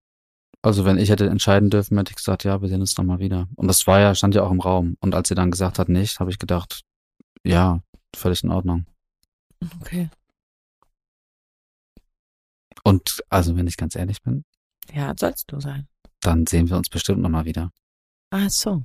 Also 0.61 0.83
wenn 0.83 0.97
ich 0.97 1.09
hätte 1.09 1.27
entscheiden 1.29 1.69
dürfen, 1.69 1.97
hätte 1.97 2.11
ich 2.11 2.15
gesagt, 2.15 2.43
ja, 2.43 2.59
wir 2.61 2.67
sehen 2.69 2.81
uns 2.81 2.97
nochmal 2.97 3.19
wieder. 3.19 3.47
Und 3.55 3.67
das 3.67 3.85
war 3.85 3.99
ja, 3.99 4.15
stand 4.15 4.33
ja 4.33 4.41
auch 4.43 4.51
im 4.51 4.61
Raum. 4.61 4.97
Und 4.99 5.13
als 5.13 5.27
sie 5.29 5.35
dann 5.35 5.51
gesagt 5.51 5.77
hat, 5.77 5.89
nicht, 5.89 6.19
habe 6.19 6.31
ich 6.31 6.39
gedacht, 6.39 6.81
ja, 7.43 7.81
völlig 8.15 8.43
in 8.43 8.49
Ordnung. 8.51 8.85
Okay. 9.79 10.09
Und 12.83 13.23
also 13.29 13.55
wenn 13.55 13.67
ich 13.67 13.77
ganz 13.77 13.95
ehrlich 13.95 14.21
bin, 14.23 14.43
Ja, 14.91 15.13
sollst 15.17 15.51
du 15.51 15.59
sein. 15.59 15.87
dann 16.21 16.47
sehen 16.47 16.67
wir 16.69 16.77
uns 16.77 16.89
bestimmt 16.89 17.21
nochmal 17.21 17.45
wieder. 17.45 17.71
Ach 18.31 18.49
so. 18.49 18.83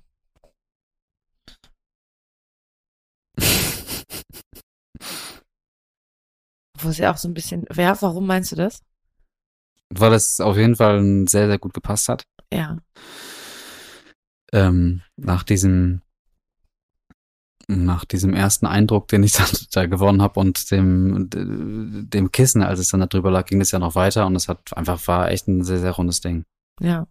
Wo 6.78 6.88
es 6.88 6.98
ja 6.98 7.12
auch 7.12 7.16
so 7.16 7.28
ein 7.28 7.34
bisschen, 7.34 7.64
wer, 7.70 8.00
warum 8.02 8.26
meinst 8.26 8.52
du 8.52 8.56
das? 8.56 8.82
Weil 9.92 10.12
es 10.14 10.40
auf 10.40 10.56
jeden 10.56 10.76
Fall 10.76 11.02
sehr, 11.28 11.48
sehr 11.48 11.58
gut 11.58 11.74
gepasst 11.74 12.08
hat. 12.08 12.22
Ja. 12.52 12.78
ähm, 14.52 15.02
nach 15.16 15.42
diesem 15.44 16.02
nach 17.68 18.04
diesem 18.04 18.34
ersten 18.34 18.66
Eindruck, 18.66 19.06
den 19.06 19.22
ich 19.22 19.32
da, 19.32 19.44
da 19.72 19.86
gewonnen 19.86 20.22
habe 20.22 20.40
und 20.40 20.70
dem 20.72 21.28
dem 21.30 22.32
Kissen, 22.32 22.62
als 22.62 22.80
es 22.80 22.88
dann 22.88 22.98
da 23.00 23.06
drüber 23.06 23.30
lag, 23.30 23.46
ging 23.46 23.60
es 23.60 23.70
ja 23.70 23.78
noch 23.78 23.94
weiter 23.94 24.26
und 24.26 24.34
es 24.34 24.48
hat 24.48 24.76
einfach 24.76 25.06
war 25.06 25.30
echt 25.30 25.46
ein 25.46 25.62
sehr 25.62 25.78
sehr 25.78 25.92
rundes 25.92 26.20
Ding 26.20 26.44
Ja. 26.80 27.06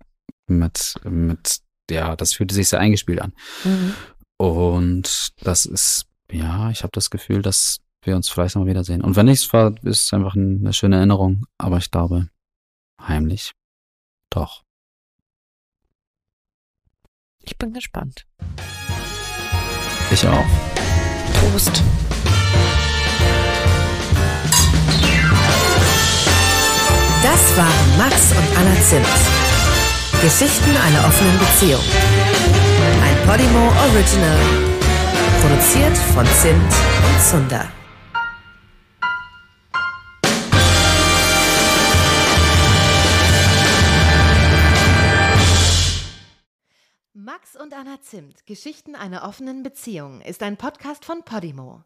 mit 0.47 0.95
mit 1.05 1.61
ja, 1.91 2.15
das 2.15 2.33
fühlte 2.33 2.55
sich 2.55 2.69
sehr 2.69 2.79
eingespielt 2.79 3.21
an 3.21 3.33
Mhm. 3.63 3.93
und 4.37 5.29
das 5.41 5.65
ist 5.65 6.05
ja, 6.31 6.69
ich 6.69 6.83
habe 6.83 6.91
das 6.93 7.09
Gefühl, 7.09 7.41
dass 7.41 7.79
wir 8.03 8.15
uns 8.15 8.29
vielleicht 8.29 8.55
noch 8.55 8.63
mal 8.63 8.69
wiedersehen 8.69 9.01
und 9.01 9.15
wenn 9.15 9.25
nicht, 9.25 9.51
war 9.53 9.73
ist 9.83 10.05
es 10.05 10.13
einfach 10.13 10.35
eine 10.35 10.71
schöne 10.73 10.97
Erinnerung, 10.97 11.45
aber 11.57 11.77
ich 11.77 11.91
glaube 11.91 12.29
heimlich 13.01 13.53
doch. 14.29 14.63
Ich 17.41 17.57
bin 17.57 17.73
gespannt. 17.73 18.25
Ich 20.11 20.27
auch. 20.27 20.45
Prost. 21.33 21.81
Das 27.23 27.57
waren 27.57 27.97
Max 27.97 28.31
und 28.31 28.57
Anna 28.57 28.75
Zimt. 28.81 29.48
Geschichten 30.21 30.75
einer 30.75 31.07
offenen 31.07 31.39
Beziehung. 31.39 31.81
Ein 33.01 33.15
Podimo 33.25 33.71
Original. 33.87 34.37
Produziert 35.39 35.97
von 36.13 36.25
Zimt 36.25 36.73
und 37.07 37.21
Zunder. 37.21 37.71
Max 47.13 47.55
und 47.55 47.73
Anna 47.73 48.01
Zimt, 48.01 48.45
Geschichten 48.45 48.95
einer 48.95 49.23
offenen 49.23 49.63
Beziehung, 49.63 50.19
ist 50.19 50.43
ein 50.43 50.57
Podcast 50.57 51.05
von 51.05 51.23
Podimo. 51.23 51.85